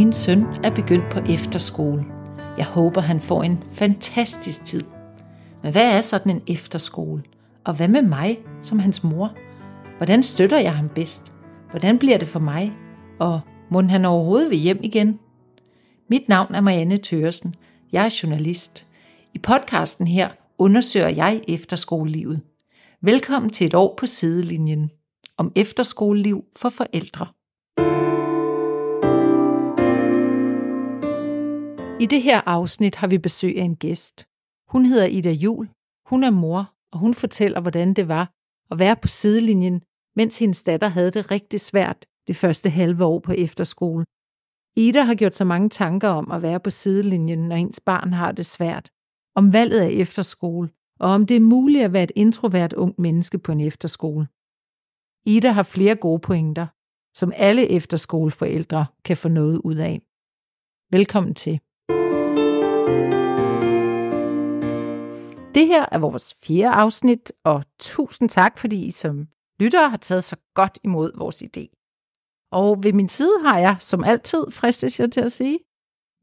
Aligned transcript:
Min 0.00 0.12
søn 0.12 0.46
er 0.64 0.74
begyndt 0.74 1.04
på 1.10 1.18
efterskole. 1.18 2.04
Jeg 2.58 2.66
håber, 2.66 3.00
han 3.00 3.20
får 3.20 3.42
en 3.42 3.64
fantastisk 3.72 4.64
tid. 4.64 4.84
Men 5.62 5.72
hvad 5.72 5.82
er 5.82 6.00
sådan 6.00 6.32
en 6.32 6.42
efterskole? 6.46 7.22
Og 7.64 7.74
hvad 7.76 7.88
med 7.88 8.02
mig 8.02 8.38
som 8.62 8.78
hans 8.78 9.04
mor? 9.04 9.34
Hvordan 9.96 10.22
støtter 10.22 10.58
jeg 10.58 10.76
ham 10.76 10.88
bedst? 10.88 11.32
Hvordan 11.70 11.98
bliver 11.98 12.18
det 12.18 12.28
for 12.28 12.38
mig? 12.38 12.72
Og 13.18 13.40
må 13.70 13.82
han 13.82 14.04
overhovedet 14.04 14.50
vil 14.50 14.58
hjem 14.58 14.80
igen? 14.82 15.18
Mit 16.08 16.28
navn 16.28 16.54
er 16.54 16.60
Marianne 16.60 16.96
Tøresen. 16.96 17.54
Jeg 17.92 18.04
er 18.04 18.20
journalist. 18.22 18.86
I 19.34 19.38
podcasten 19.38 20.06
her 20.06 20.28
undersøger 20.58 21.08
jeg 21.08 21.40
efterskolelivet. 21.48 22.40
Velkommen 23.02 23.50
til 23.50 23.66
et 23.66 23.74
år 23.74 23.94
på 23.98 24.06
sidelinjen 24.06 24.90
om 25.36 25.52
efterskoleliv 25.56 26.44
for 26.56 26.68
forældre. 26.68 27.26
I 32.00 32.06
det 32.06 32.22
her 32.22 32.40
afsnit 32.46 32.96
har 32.96 33.06
vi 33.06 33.18
besøg 33.18 33.58
af 33.58 33.62
en 33.62 33.76
gæst. 33.76 34.26
Hun 34.68 34.86
hedder 34.86 35.06
Ida 35.06 35.30
Jul. 35.30 35.68
Hun 36.06 36.24
er 36.24 36.30
mor, 36.30 36.74
og 36.92 36.98
hun 36.98 37.14
fortæller, 37.14 37.60
hvordan 37.60 37.94
det 37.94 38.08
var 38.08 38.32
at 38.70 38.78
være 38.78 38.96
på 38.96 39.08
sidelinjen, 39.08 39.82
mens 40.16 40.38
hendes 40.38 40.62
datter 40.62 40.88
havde 40.88 41.10
det 41.10 41.30
rigtig 41.30 41.60
svært 41.60 42.06
det 42.26 42.36
første 42.36 42.70
halve 42.70 43.04
år 43.04 43.18
på 43.18 43.32
efterskole. 43.32 44.04
Ida 44.76 45.02
har 45.02 45.14
gjort 45.14 45.34
så 45.34 45.44
mange 45.44 45.68
tanker 45.68 46.08
om 46.08 46.30
at 46.30 46.42
være 46.42 46.60
på 46.60 46.70
sidelinjen, 46.70 47.48
når 47.48 47.56
ens 47.56 47.80
barn 47.80 48.12
har 48.12 48.32
det 48.32 48.46
svært. 48.46 48.90
Om 49.34 49.52
valget 49.52 49.80
af 49.80 49.88
efterskole, 49.88 50.70
og 51.00 51.10
om 51.10 51.26
det 51.26 51.36
er 51.36 51.40
muligt 51.40 51.84
at 51.84 51.92
være 51.92 52.04
et 52.04 52.12
introvert 52.16 52.72
ungt 52.72 52.98
menneske 52.98 53.38
på 53.38 53.52
en 53.52 53.60
efterskole. 53.60 54.28
Ida 55.26 55.50
har 55.50 55.62
flere 55.62 55.96
gode 55.96 56.20
pointer, 56.20 56.66
som 57.16 57.32
alle 57.36 57.68
efterskoleforældre 57.68 58.86
kan 59.04 59.16
få 59.16 59.28
noget 59.28 59.58
ud 59.64 59.76
af. 59.76 60.00
Velkommen 60.92 61.34
til. 61.34 61.60
Det 65.54 65.66
her 65.66 65.86
er 65.92 65.98
vores 65.98 66.34
fjerde 66.44 66.74
afsnit, 66.74 67.32
og 67.44 67.64
tusind 67.78 68.28
tak, 68.28 68.58
fordi 68.58 68.86
I 68.86 68.90
som 68.90 69.28
lyttere 69.60 69.90
har 69.90 69.96
taget 69.96 70.24
så 70.24 70.36
godt 70.54 70.78
imod 70.84 71.18
vores 71.18 71.42
idé. 71.42 71.64
Og 72.52 72.84
ved 72.84 72.92
min 72.92 73.08
side 73.08 73.36
har 73.46 73.58
jeg, 73.58 73.76
som 73.80 74.04
altid, 74.04 74.50
fristes 74.50 75.00
jeg 75.00 75.12
til 75.12 75.20
at 75.20 75.32
sige, 75.32 75.58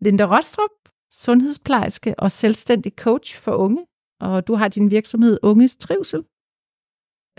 Linda 0.01 0.25
Rostrup, 0.35 0.75
sundhedsplejerske 1.11 2.19
og 2.19 2.31
selvstændig 2.31 2.91
coach 3.05 3.39
for 3.43 3.51
unge, 3.51 3.85
og 4.21 4.47
du 4.47 4.53
har 4.55 4.67
din 4.67 4.91
virksomhed 4.91 5.39
Unges 5.43 5.77
Trivsel, 5.77 6.21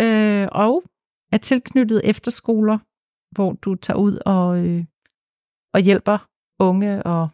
øh, 0.01 0.49
og 0.53 0.75
er 1.33 1.39
tilknyttet 1.39 2.01
efterskoler, 2.11 2.79
hvor 3.35 3.53
du 3.53 3.75
tager 3.75 3.99
ud 3.99 4.19
og, 4.27 4.67
øh, 4.67 4.85
og 5.75 5.81
hjælper 5.81 6.19
unge 6.61 7.03
og, 7.03 7.29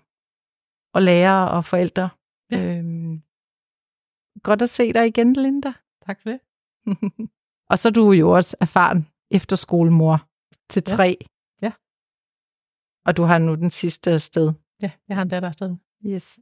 og 0.95 1.03
lærere 1.03 1.51
og 1.51 1.65
forældre. 1.65 2.09
Ja. 2.53 2.79
Øh, 2.79 2.94
Godt 4.45 4.63
at 4.63 4.71
se 4.71 4.93
dig 4.93 5.07
igen, 5.07 5.33
Linda. 5.33 5.73
Tak 6.07 6.21
for 6.23 6.31
det. 6.31 6.41
og 7.71 7.79
så 7.79 7.89
er 7.89 7.93
du 7.93 8.13
jo 8.13 8.31
også 8.31 8.57
erfaren 8.61 9.07
efterskolemor 9.31 10.29
til 10.71 10.83
tre. 10.83 11.17
Ja. 11.63 11.67
ja. 11.67 11.73
Og 13.07 13.17
du 13.17 13.23
har 13.23 13.39
nu 13.39 13.55
den 13.55 13.71
sidste 13.71 14.11
afsted. 14.11 14.53
Ja, 14.83 14.91
jeg 15.09 15.17
har 15.17 15.23
en 15.23 15.29
datter 15.29 15.49
afsted. 15.49 15.77
Yes. 16.07 16.39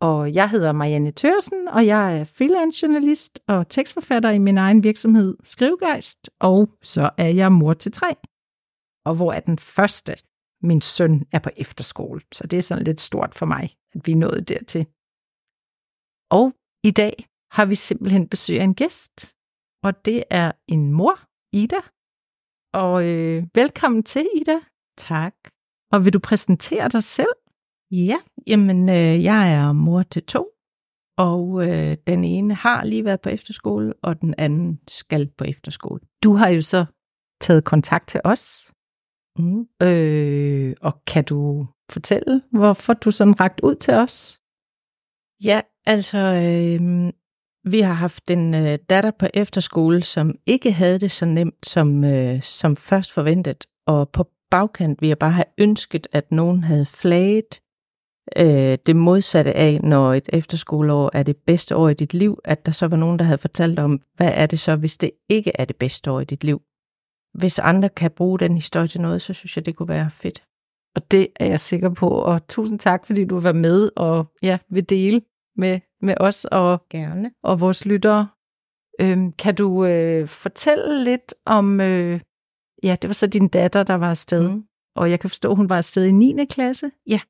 Og 0.00 0.34
jeg 0.34 0.50
hedder 0.50 0.72
Marianne 0.72 1.10
Tørsen, 1.10 1.68
og 1.68 1.86
jeg 1.86 2.18
er 2.18 2.24
freelance 2.24 2.86
journalist 2.86 3.40
og 3.46 3.68
tekstforfatter 3.68 4.30
i 4.30 4.38
min 4.38 4.58
egen 4.58 4.82
virksomhed 4.82 5.36
Skrivgeist, 5.42 6.30
og 6.40 6.68
så 6.82 7.10
er 7.16 7.28
jeg 7.28 7.52
mor 7.52 7.74
til 7.74 7.92
tre. 7.92 8.14
Og 9.04 9.14
hvor 9.14 9.32
er 9.32 9.40
den 9.40 9.58
første? 9.58 10.14
Min 10.62 10.80
søn 10.80 11.26
er 11.32 11.38
på 11.38 11.50
efterskole, 11.56 12.20
så 12.32 12.46
det 12.46 12.56
er 12.56 12.62
sådan 12.62 12.84
lidt 12.84 13.00
stort 13.00 13.34
for 13.34 13.46
mig, 13.46 13.70
at 13.94 14.06
vi 14.06 14.12
er 14.12 14.16
nået 14.16 14.48
dertil. 14.48 14.86
Og 16.30 16.52
i 16.84 16.90
dag 16.90 17.14
har 17.52 17.66
vi 17.66 17.74
simpelthen 17.74 18.28
besøg 18.28 18.60
af 18.60 18.64
en 18.64 18.74
gæst, 18.74 19.34
og 19.82 20.04
det 20.04 20.24
er 20.30 20.52
en 20.68 20.92
mor, 20.92 21.16
Ida. 21.52 21.80
Og 22.74 23.06
øh, 23.06 23.46
velkommen 23.54 24.02
til, 24.02 24.28
Ida. 24.40 24.58
Tak. 24.98 25.34
Og 25.92 26.04
vil 26.04 26.12
du 26.12 26.18
præsentere 26.18 26.88
dig 26.88 27.02
selv? 27.02 27.34
Ja, 27.90 28.18
jamen 28.46 28.88
øh, 28.88 29.24
jeg 29.24 29.54
er 29.54 29.72
mor 29.72 30.02
til 30.02 30.24
to, 30.24 30.42
og 31.18 31.68
øh, 31.68 31.96
den 32.06 32.24
ene 32.24 32.54
har 32.54 32.84
lige 32.84 33.04
været 33.04 33.20
på 33.20 33.28
efterskole, 33.28 33.94
og 34.02 34.20
den 34.20 34.34
anden 34.38 34.80
skal 34.88 35.30
på 35.38 35.44
efterskole. 35.44 36.00
Du 36.22 36.32
har 36.34 36.48
jo 36.48 36.62
så 36.62 36.86
taget 37.40 37.64
kontakt 37.64 38.08
til 38.08 38.20
os. 38.24 38.72
Mm. 39.38 39.68
Øh, 39.82 40.76
og 40.80 41.04
kan 41.04 41.24
du 41.24 41.66
fortælle, 41.90 42.42
hvorfor 42.50 42.92
du 42.94 43.10
sådan 43.10 43.40
ragt 43.40 43.60
ud 43.60 43.74
til 43.74 43.94
os? 43.94 44.40
Ja, 45.44 45.60
altså, 45.88 46.18
øh, 46.18 47.12
vi 47.72 47.80
har 47.80 47.92
haft 47.92 48.30
en 48.30 48.54
øh, 48.54 48.78
datter 48.90 49.10
på 49.10 49.26
efterskole, 49.34 50.02
som 50.02 50.34
ikke 50.46 50.72
havde 50.72 50.98
det 50.98 51.10
så 51.10 51.26
nemt 51.26 51.66
som, 51.66 52.04
øh, 52.04 52.42
som 52.42 52.76
først 52.76 53.12
forventet. 53.12 53.66
Og 53.86 54.08
på 54.08 54.28
bagkant 54.50 55.02
vi 55.02 55.08
har 55.08 55.16
bare 55.16 55.30
have 55.30 55.44
ønsket, 55.58 56.06
at 56.12 56.32
nogen 56.32 56.64
havde 56.64 56.86
flaget 56.86 57.60
øh, 58.36 58.78
det 58.86 58.96
modsatte 58.96 59.52
af, 59.52 59.80
når 59.82 60.14
et 60.14 60.28
efterskoleår 60.32 61.10
er 61.12 61.22
det 61.22 61.36
bedste 61.36 61.76
år 61.76 61.88
i 61.88 61.94
dit 61.94 62.14
liv, 62.14 62.38
at 62.44 62.66
der 62.66 62.72
så 62.72 62.86
var 62.88 62.96
nogen, 62.96 63.18
der 63.18 63.24
havde 63.24 63.38
fortalt 63.38 63.78
om, 63.78 64.00
hvad 64.16 64.32
er 64.34 64.46
det 64.46 64.58
så, 64.58 64.76
hvis 64.76 64.98
det 64.98 65.10
ikke 65.28 65.52
er 65.54 65.64
det 65.64 65.76
bedste 65.76 66.10
år 66.10 66.20
i 66.20 66.24
dit 66.24 66.44
liv. 66.44 66.62
Hvis 67.34 67.58
andre 67.58 67.88
kan 67.88 68.10
bruge 68.10 68.38
den 68.38 68.54
historie 68.54 68.88
til 68.88 69.00
noget, 69.00 69.22
så 69.22 69.34
synes 69.34 69.56
jeg, 69.56 69.66
det 69.66 69.76
kunne 69.76 69.88
være 69.88 70.10
fedt. 70.10 70.42
Og 70.96 71.10
det 71.10 71.28
er 71.36 71.46
jeg 71.46 71.60
sikker 71.60 71.94
på, 71.94 72.08
og 72.08 72.48
tusind 72.48 72.78
tak, 72.78 73.06
fordi 73.06 73.24
du 73.24 73.40
var 73.40 73.52
med 73.52 73.90
og 73.96 74.26
ja, 74.42 74.58
vil 74.70 74.88
dele 74.88 75.20
med, 75.58 75.80
med 76.00 76.14
os 76.20 76.44
og, 76.44 76.84
Gerne. 76.90 77.30
og 77.42 77.60
vores 77.60 77.84
lyttere. 77.84 78.28
Øhm, 79.00 79.32
kan 79.32 79.54
du 79.54 79.84
øh, 79.84 80.28
fortælle 80.28 81.04
lidt 81.04 81.34
om, 81.46 81.80
øh, 81.80 82.20
ja, 82.82 82.96
det 83.02 83.08
var 83.08 83.14
så 83.14 83.26
din 83.26 83.48
datter, 83.48 83.82
der 83.82 83.94
var 83.94 84.10
afsted, 84.10 84.48
mm. 84.50 84.64
og 84.96 85.10
jeg 85.10 85.20
kan 85.20 85.30
forstå, 85.30 85.54
hun 85.54 85.68
var 85.68 85.76
afsted 85.76 86.04
i 86.04 86.12
9. 86.12 86.44
klasse. 86.44 86.90
Ja. 87.06 87.20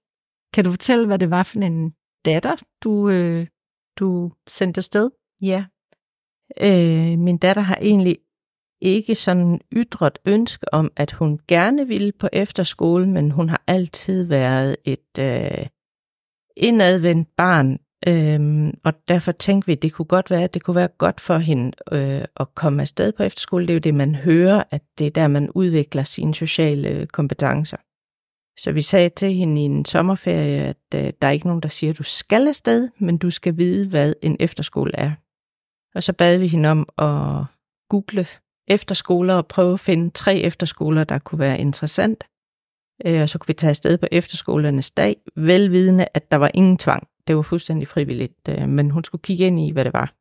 Kan 0.54 0.64
du 0.64 0.70
fortælle, 0.70 1.06
hvad 1.06 1.18
det 1.18 1.30
var 1.30 1.42
for 1.42 1.58
en 1.58 1.94
datter, 2.24 2.56
du, 2.84 3.08
øh, 3.08 3.46
du 3.98 4.32
sendte 4.48 4.78
afsted? 4.78 5.10
Ja. 5.40 5.64
Øh, 6.60 7.18
min 7.18 7.38
datter 7.38 7.62
har 7.62 7.78
egentlig 7.80 8.18
ikke 8.80 9.14
sådan 9.14 9.60
ytret 9.72 10.18
ønske 10.26 10.74
om, 10.74 10.90
at 10.96 11.12
hun 11.12 11.40
gerne 11.48 11.86
ville 11.86 12.12
på 12.12 12.28
efterskole, 12.32 13.08
men 13.08 13.30
hun 13.30 13.48
har 13.48 13.62
altid 13.66 14.24
været 14.24 14.76
et 14.84 15.18
øh, 15.20 15.66
indadvendt 16.56 17.28
barn, 17.36 17.78
Øhm, 18.06 18.78
og 18.84 18.92
derfor 19.08 19.32
tænkte 19.32 19.66
vi, 19.66 19.72
at 19.72 19.82
det 19.82 19.92
kunne 19.92 20.06
godt 20.06 20.30
være, 20.30 20.44
at 20.44 20.54
det 20.54 20.62
kunne 20.62 20.76
være 20.76 20.88
godt 20.88 21.20
for 21.20 21.38
hende 21.38 21.72
øh, 21.92 22.24
at 22.36 22.54
komme 22.54 22.82
afsted 22.82 23.12
på 23.12 23.22
efterskole. 23.22 23.66
Det 23.66 23.70
er 23.70 23.74
jo 23.74 23.80
det, 23.80 23.94
man 23.94 24.14
hører, 24.14 24.62
at 24.70 24.82
det 24.98 25.06
er 25.06 25.10
der, 25.10 25.28
man 25.28 25.50
udvikler 25.50 26.02
sine 26.02 26.34
sociale 26.34 26.88
øh, 26.88 27.06
kompetencer. 27.06 27.76
Så 28.60 28.72
vi 28.72 28.82
sagde 28.82 29.08
til 29.08 29.34
hende 29.34 29.60
i 29.60 29.64
en 29.64 29.84
sommerferie, 29.84 30.64
at 30.64 30.76
øh, 30.94 31.12
der 31.22 31.28
er 31.28 31.30
ikke 31.30 31.46
nogen, 31.46 31.62
der 31.62 31.68
siger, 31.68 31.90
at 31.90 31.98
du 31.98 32.02
skal 32.02 32.48
afsted, 32.48 32.88
men 32.98 33.18
du 33.18 33.30
skal 33.30 33.56
vide, 33.56 33.88
hvad 33.88 34.14
en 34.22 34.36
efterskole 34.40 34.92
er. 34.94 35.12
Og 35.94 36.02
så 36.02 36.12
bad 36.12 36.38
vi 36.38 36.46
hende 36.46 36.68
om 36.68 36.88
at 36.98 37.44
google 37.88 38.26
efterskoler 38.68 39.34
og 39.34 39.46
prøve 39.46 39.72
at 39.72 39.80
finde 39.80 40.10
tre 40.10 40.36
efterskoler, 40.36 41.04
der 41.04 41.18
kunne 41.18 41.38
være 41.38 41.58
interessant. 41.58 42.24
Øh, 43.06 43.22
og 43.22 43.28
så 43.28 43.38
kunne 43.38 43.48
vi 43.48 43.52
tage 43.52 43.70
afsted 43.70 43.98
på 43.98 44.06
efterskolernes 44.12 44.90
dag, 44.90 45.16
velvidende, 45.36 46.06
at 46.14 46.30
der 46.30 46.36
var 46.36 46.50
ingen 46.54 46.78
tvang. 46.78 47.08
Det 47.28 47.36
var 47.36 47.42
fuldstændig 47.42 47.88
frivilligt, 47.88 48.48
øh, 48.48 48.68
men 48.68 48.90
hun 48.90 49.04
skulle 49.04 49.22
kigge 49.22 49.46
ind 49.46 49.60
i, 49.60 49.70
hvad 49.70 49.84
det 49.84 49.92
var. 49.92 50.14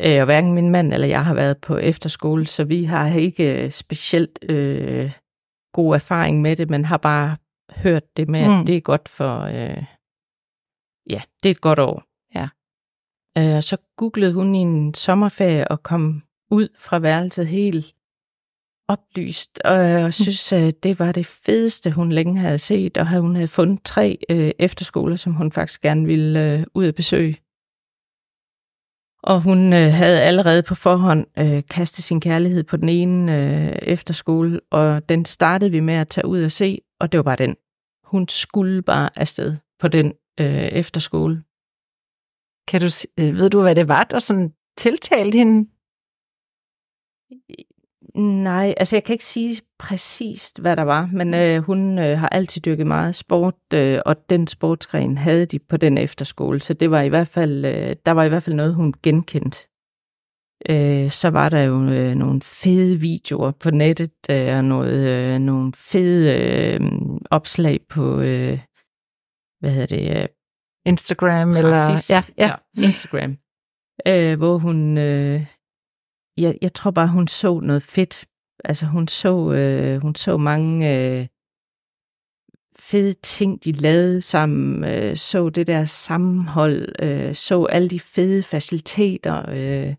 Øh, 0.00 0.20
og 0.20 0.24
hverken 0.24 0.54
min 0.54 0.70
mand 0.70 0.92
eller 0.92 1.06
jeg 1.06 1.24
har 1.24 1.34
været 1.34 1.58
på 1.58 1.76
efterskole, 1.76 2.46
så 2.46 2.64
vi 2.64 2.84
har 2.84 3.14
ikke 3.14 3.64
øh, 3.64 3.70
specielt 3.70 4.38
øh, 4.50 5.12
god 5.72 5.94
erfaring 5.94 6.40
med 6.42 6.56
det, 6.56 6.70
men 6.70 6.84
har 6.84 6.96
bare 6.96 7.36
hørt 7.76 8.16
det 8.16 8.28
med, 8.28 8.40
at 8.40 8.58
mm. 8.58 8.66
det 8.66 8.76
er 8.76 8.80
godt 8.80 9.08
for, 9.08 9.40
øh, 9.40 9.84
ja, 11.10 11.22
det 11.42 11.48
er 11.48 11.50
et 11.50 11.60
godt 11.60 11.78
år. 11.78 12.02
Ja. 12.34 12.48
Øh, 13.38 13.56
og 13.56 13.64
så 13.64 13.76
googlede 13.96 14.32
hun 14.32 14.54
i 14.54 14.58
en 14.58 14.94
sommerferie 14.94 15.68
og 15.68 15.82
kom 15.82 16.22
ud 16.50 16.68
fra 16.76 16.98
værelset 16.98 17.46
helt 17.46 17.94
oplyst, 18.88 19.60
og 19.64 19.78
jeg 19.78 20.14
synes, 20.14 20.52
at 20.52 20.82
det 20.82 20.98
var 20.98 21.12
det 21.12 21.26
fedeste, 21.26 21.90
hun 21.90 22.12
længe 22.12 22.38
havde 22.40 22.58
set, 22.58 22.96
og 22.96 23.20
hun 23.20 23.34
havde 23.34 23.48
fundet 23.48 23.82
tre 23.84 24.18
øh, 24.30 24.50
efterskoler, 24.58 25.16
som 25.16 25.32
hun 25.32 25.52
faktisk 25.52 25.80
gerne 25.80 26.06
ville 26.06 26.58
øh, 26.58 26.64
ud 26.74 26.86
at 26.86 26.94
besøge. 26.94 27.36
Og 29.22 29.42
hun 29.42 29.72
øh, 29.72 29.92
havde 29.92 30.22
allerede 30.22 30.62
på 30.62 30.74
forhånd 30.74 31.26
øh, 31.38 31.62
kastet 31.70 32.04
sin 32.04 32.20
kærlighed 32.20 32.64
på 32.64 32.76
den 32.76 32.88
ene 32.88 33.32
øh, 33.32 33.78
efterskole, 33.82 34.60
og 34.70 35.08
den 35.08 35.24
startede 35.24 35.70
vi 35.70 35.80
med 35.80 35.94
at 35.94 36.08
tage 36.08 36.26
ud 36.26 36.42
og 36.42 36.52
se, 36.52 36.78
og 37.00 37.12
det 37.12 37.18
var 37.18 37.24
bare 37.24 37.36
den. 37.36 37.56
Hun 38.04 38.28
skulle 38.28 38.82
bare 38.82 39.18
afsted 39.18 39.56
på 39.78 39.88
den 39.88 40.06
øh, 40.40 40.68
efterskole. 40.80 41.44
Kan 42.68 42.80
du, 42.80 42.86
øh, 43.20 43.34
ved 43.38 43.50
du, 43.50 43.62
hvad 43.62 43.74
det 43.74 43.88
var, 43.88 44.04
der 44.04 44.18
sådan 44.18 44.52
tiltalte 44.76 45.38
hende? 45.38 45.68
Nej, 48.14 48.74
altså 48.76 48.96
jeg 48.96 49.04
kan 49.04 49.12
ikke 49.12 49.24
sige 49.24 49.60
præcist, 49.78 50.60
hvad 50.60 50.76
der 50.76 50.82
var, 50.82 51.10
men 51.12 51.34
øh, 51.34 51.62
hun 51.62 51.98
øh, 51.98 52.18
har 52.18 52.28
altid 52.28 52.62
dyrket 52.62 52.86
meget 52.86 53.16
sport, 53.16 53.54
øh, 53.74 53.98
og 54.06 54.16
den 54.30 54.46
sportsgren 54.46 55.18
havde 55.18 55.46
de 55.46 55.58
på 55.58 55.76
den 55.76 55.98
efterskole, 55.98 56.60
så 56.60 56.74
det 56.74 56.90
var 56.90 57.00
i 57.00 57.08
hvert 57.08 57.28
fald, 57.28 57.64
øh, 57.64 57.96
der 58.06 58.10
var 58.10 58.24
i 58.24 58.28
hvert 58.28 58.42
fald 58.42 58.56
noget, 58.56 58.74
hun 58.74 58.94
genkendte. 59.02 59.68
Øh, 60.70 61.10
så 61.10 61.30
var 61.30 61.48
der 61.48 61.62
jo 61.62 61.90
øh, 61.90 62.14
nogle 62.14 62.40
fede 62.40 63.00
videoer 63.00 63.50
på 63.50 63.70
nettet, 63.70 64.30
øh, 64.30 64.56
og 64.56 64.64
noget, 64.64 65.08
øh, 65.08 65.38
nogle 65.38 65.72
fede 65.76 66.36
øh, 66.36 66.80
opslag 67.30 67.80
på, 67.88 68.20
øh, 68.20 68.58
hvad 69.60 69.70
hedder 69.70 69.96
det? 69.96 70.22
Øh, 70.22 70.28
Instagram 70.86 71.52
Præcis. 71.52 71.64
eller... 71.64 72.14
Ja, 72.16 72.22
ja. 72.38 72.46
ja 72.76 72.82
Instagram. 72.82 73.36
Øh, 74.08 74.38
hvor 74.38 74.58
hun, 74.58 74.98
øh, 74.98 75.46
jeg, 76.42 76.58
jeg 76.62 76.74
tror 76.74 76.90
bare, 76.90 77.08
hun 77.08 77.28
så 77.28 77.60
noget 77.60 77.82
fedt. 77.82 78.24
Altså 78.64 78.86
hun 78.86 79.08
så, 79.08 79.52
øh, 79.52 80.02
hun 80.02 80.14
så 80.14 80.36
mange 80.36 80.96
øh, 80.98 81.26
fede 82.78 83.12
ting, 83.12 83.64
de 83.64 83.72
lavede 83.72 84.20
sammen, 84.20 84.84
øh, 84.84 85.16
så 85.16 85.48
det 85.48 85.66
der 85.66 85.84
sammenhold, 85.84 87.02
øh, 87.02 87.34
så 87.34 87.64
alle 87.64 87.88
de 87.88 88.00
fede 88.00 88.42
faciliteter, 88.42 89.44
øh, 89.50 89.94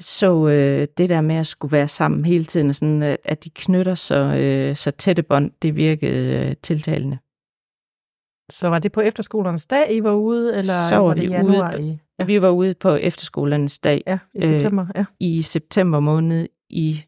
så 0.00 0.48
øh, 0.48 0.88
det 0.98 1.08
der 1.08 1.20
med 1.20 1.36
at 1.36 1.46
skulle 1.46 1.72
være 1.72 1.88
sammen 1.88 2.24
hele 2.24 2.44
tiden, 2.44 2.74
sådan, 2.74 3.02
at, 3.02 3.16
at 3.24 3.44
de 3.44 3.50
knytter 3.50 3.94
så, 3.94 4.14
øh, 4.14 4.76
så 4.76 4.90
tætte 4.90 5.22
bånd, 5.22 5.50
det 5.62 5.76
virkede 5.76 6.48
øh, 6.48 6.56
tiltalende. 6.62 7.18
Så 8.50 8.68
var 8.68 8.78
det 8.78 8.92
på 8.92 9.00
efterskolernes 9.00 9.66
dag, 9.66 9.94
I 9.96 10.02
var 10.02 10.12
ude, 10.12 10.56
eller 10.58 10.88
Så 10.88 10.96
var 10.96 11.02
var 11.02 11.14
det 11.14 11.22
i 11.22 11.26
januar? 11.28 11.74
ude- 11.76 11.82
i, 11.86 11.98
Ja. 12.20 12.24
Vi 12.24 12.42
var 12.42 12.48
ude 12.50 12.74
på 12.74 12.88
efterskolernes 12.90 13.78
dag 13.78 14.02
ja, 14.06 14.18
i 14.34 14.38
Øh, 14.38 14.42
september, 14.44 14.86
ja. 14.96 15.04
i 15.20 15.42
september 15.42 16.00
måned 16.00 16.48
i 16.70 17.04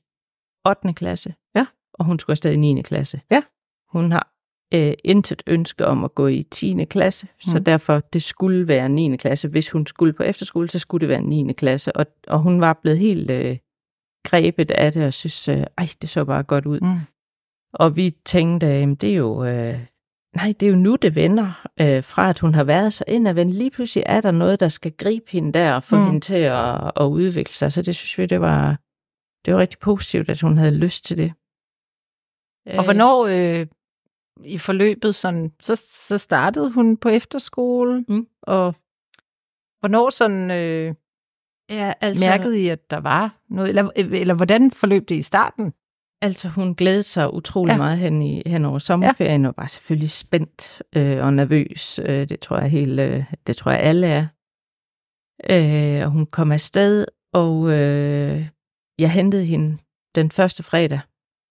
8. 0.69 0.93
klasse. 0.93 1.35
Ja. 1.57 1.67
Og 1.95 2.05
hun 2.05 2.19
skulle 2.19 2.35
afsted 2.35 2.53
i 2.53 2.57
9. 2.57 2.83
klasse. 2.83 3.21
Ja. 3.31 3.43
Hun 3.93 4.13
har 4.13 4.29
øh, 4.75 4.93
intet 5.05 5.43
ønske 5.47 5.87
om 5.87 6.05
at 6.05 6.15
gå 6.15 6.27
i 6.27 6.43
10. 6.51 6.85
klasse, 6.85 7.27
mm. 7.27 7.53
så 7.53 7.59
Mm. 7.59 7.65
derfor 7.65 8.01
det 8.01 8.23
skulle 8.23 8.69
være 8.69 8.89
9. 8.89 9.17
klasse. 9.17 9.49
Hvis 9.49 9.71
hun 9.71 9.87
skulle 9.87 10.13
på 10.13 10.23
efterskole, 10.23 10.71
så 10.71 10.79
skulle 10.79 11.01
det 11.01 11.09
være 11.09 11.21
9. 11.23 11.53
klasse. 11.53 11.97
Og, 11.97 12.07
og 12.29 12.39
hun 12.41 12.61
var 12.61 12.73
blevet 12.83 12.99
helt 12.99 13.31
øh, 13.31 13.57
grebet 14.25 14.71
af 14.71 14.93
det 14.93 15.07
og 15.07 15.13
synes, 15.13 15.49
øh, 15.49 15.65
ej, 15.79 15.89
det 16.03 16.09
så 16.11 16.25
bare 16.25 16.43
godt 16.43 16.67
ud. 16.67 16.81
Mm. 16.81 16.99
Og 17.75 17.97
vi 17.97 18.11
tænkte, 18.25 18.67
jamen 18.67 18.95
det 18.95 19.11
er 19.13 19.17
jo, 19.17 19.45
øh, 19.45 19.81
nej, 20.37 20.55
det 20.61 20.67
er 20.67 20.71
jo 20.71 20.77
nu, 20.77 20.97
det 20.97 21.15
vender, 21.15 21.67
øh, 21.81 22.05
fra 22.05 22.29
at 22.31 22.39
hun 22.39 22.55
har 22.55 22.65
været 22.65 22.93
så 22.93 23.05
indadvendt. 23.09 23.55
Lige 23.55 23.71
pludselig 23.71 24.03
er 24.07 24.21
der 24.21 24.31
noget, 24.31 24.61
der 24.61 24.69
skal 24.69 24.93
gribe 24.93 25.31
hende 25.31 25.53
der 25.53 25.73
og 25.75 25.83
få 25.83 25.97
Mm. 25.97 26.05
hende 26.07 26.21
til 26.21 26.35
at, 26.37 26.93
at 26.97 27.05
udvikle 27.05 27.55
sig. 27.55 27.73
Så 27.73 27.83
det 27.83 27.97
synes 27.97 28.19
vi, 28.19 28.27
det 28.27 28.41
var, 28.41 28.79
det 29.45 29.55
var 29.55 29.61
rigtig 29.61 29.79
positivt, 29.79 30.31
at 30.31 30.41
hun 30.41 30.57
havde 30.59 30.75
lyst 30.79 31.05
til 31.05 31.17
det. 31.17 31.33
Og 32.79 32.85
hvornår 32.85 33.27
øh, 33.27 33.67
i 34.45 34.59
forløbet, 34.59 35.15
sådan, 35.15 35.53
så, 35.63 35.75
så 36.09 36.19
startede 36.19 36.71
hun 36.73 36.97
på 36.97 37.09
efterskole, 37.09 38.05
Mm. 38.09 38.27
og 38.43 38.75
hvornår 39.81 40.11
sådan 40.11 40.51
øh, 40.51 40.95
ja, 41.71 41.93
altså, 42.01 42.27
mærkede 42.29 42.63
I, 42.63 42.69
at 42.69 42.91
der 42.91 43.01
var 43.01 43.37
noget, 43.49 43.69
eller, 43.69 43.91
eller 43.97 44.35
hvordan 44.35 44.71
forløb 44.71 45.09
det 45.09 45.15
i 45.15 45.23
starten? 45.23 45.73
Altså, 46.23 46.49
hun 46.49 46.75
glædede 46.75 47.03
sig 47.03 47.35
utrolig 47.35 47.73
Ja. 47.73 47.77
meget 47.77 47.99
hen, 47.99 48.23
i, 48.23 48.43
hen 48.47 48.65
over 48.65 48.79
sommerferien, 48.79 49.43
ja. 49.43 49.49
og 49.49 49.55
var 49.57 49.67
selvfølgelig 49.67 50.11
spændt 50.11 50.83
øh, 50.97 51.25
og 51.25 51.35
nervøs. 51.35 51.99
Øh, 51.99 52.29
det 52.29 52.41
tror 52.41 52.59
jeg 52.59 52.71
helt, 52.71 53.01
øh, 53.01 53.25
det 53.47 53.57
tror 53.57 53.71
jeg 53.71 53.81
alle 53.81 54.07
er. 54.07 54.27
Øh, 55.51 56.07
og 56.07 56.11
hun 56.11 56.27
kom 56.27 56.53
afsted, 56.53 57.07
og 57.33 57.71
øh, 57.71 58.49
jeg 58.99 59.11
hentede 59.13 59.45
hende 59.45 59.79
den 60.15 60.31
første 60.31 60.63
fredag, 60.63 61.01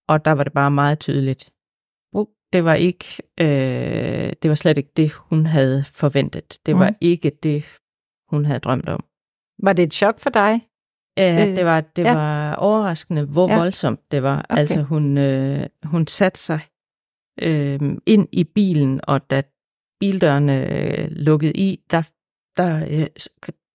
og 0.10 0.26
der 0.26 0.32
var 0.32 0.44
det 0.44 0.54
bare 0.54 0.72
meget 0.72 1.00
tydeligt. 1.00 1.52
Det 2.54 2.64
var 2.64 2.74
ikke, 2.74 3.06
øh, 3.42 4.34
det 4.42 4.50
var 4.50 4.56
slet 4.56 4.78
ikke 4.78 4.92
det, 4.98 5.12
hun 5.12 5.46
havde 5.46 5.84
forventet. 5.84 6.58
Det 6.66 6.76
var 6.76 6.90
Mm. 6.90 6.96
ikke 7.02 7.32
det, 7.44 7.78
hun 8.30 8.46
havde 8.46 8.60
drømt 8.60 8.90
om. 8.90 9.04
Var 9.64 9.74
det 9.74 9.84
et 9.84 9.94
chok 9.94 10.20
for 10.20 10.30
dig? 10.30 10.62
Ja, 11.18 11.50
Øh, 11.50 11.56
det 11.56 11.66
var, 11.66 11.82
det 11.82 12.04
ja. 12.04 12.14
var 12.14 12.56
overraskende, 12.56 13.26
hvor 13.26 13.50
Ja. 13.50 13.58
voldsomt 13.58 14.12
det 14.12 14.24
var. 14.24 14.46
Okay. 14.50 14.60
Altså, 14.60 14.82
hun, 14.82 15.18
øh, 15.18 15.66
hun 15.84 16.08
satte 16.08 16.40
sig 16.40 16.60
øh, 17.42 17.80
ind 18.06 18.28
i 18.32 18.44
bilen, 18.44 19.00
og 19.04 19.30
da 19.30 19.44
bildørene 20.00 20.68
øh, 21.02 21.08
lukkede 21.12 21.54
i, 21.54 21.80
der, 21.92 22.02
der 22.58 22.86
øh, 23.02 23.08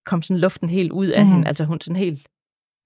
kom 0.06 0.22
sådan 0.22 0.40
luften 0.40 0.68
helt 0.68 0.92
ud 0.92 1.06
af 1.06 1.20
Mhm. 1.24 1.28
mm. 1.28 1.34
hende. 1.34 1.48
Altså, 1.48 1.64
hun 1.64 1.80
sådan 1.80 1.96
helt 1.96 2.28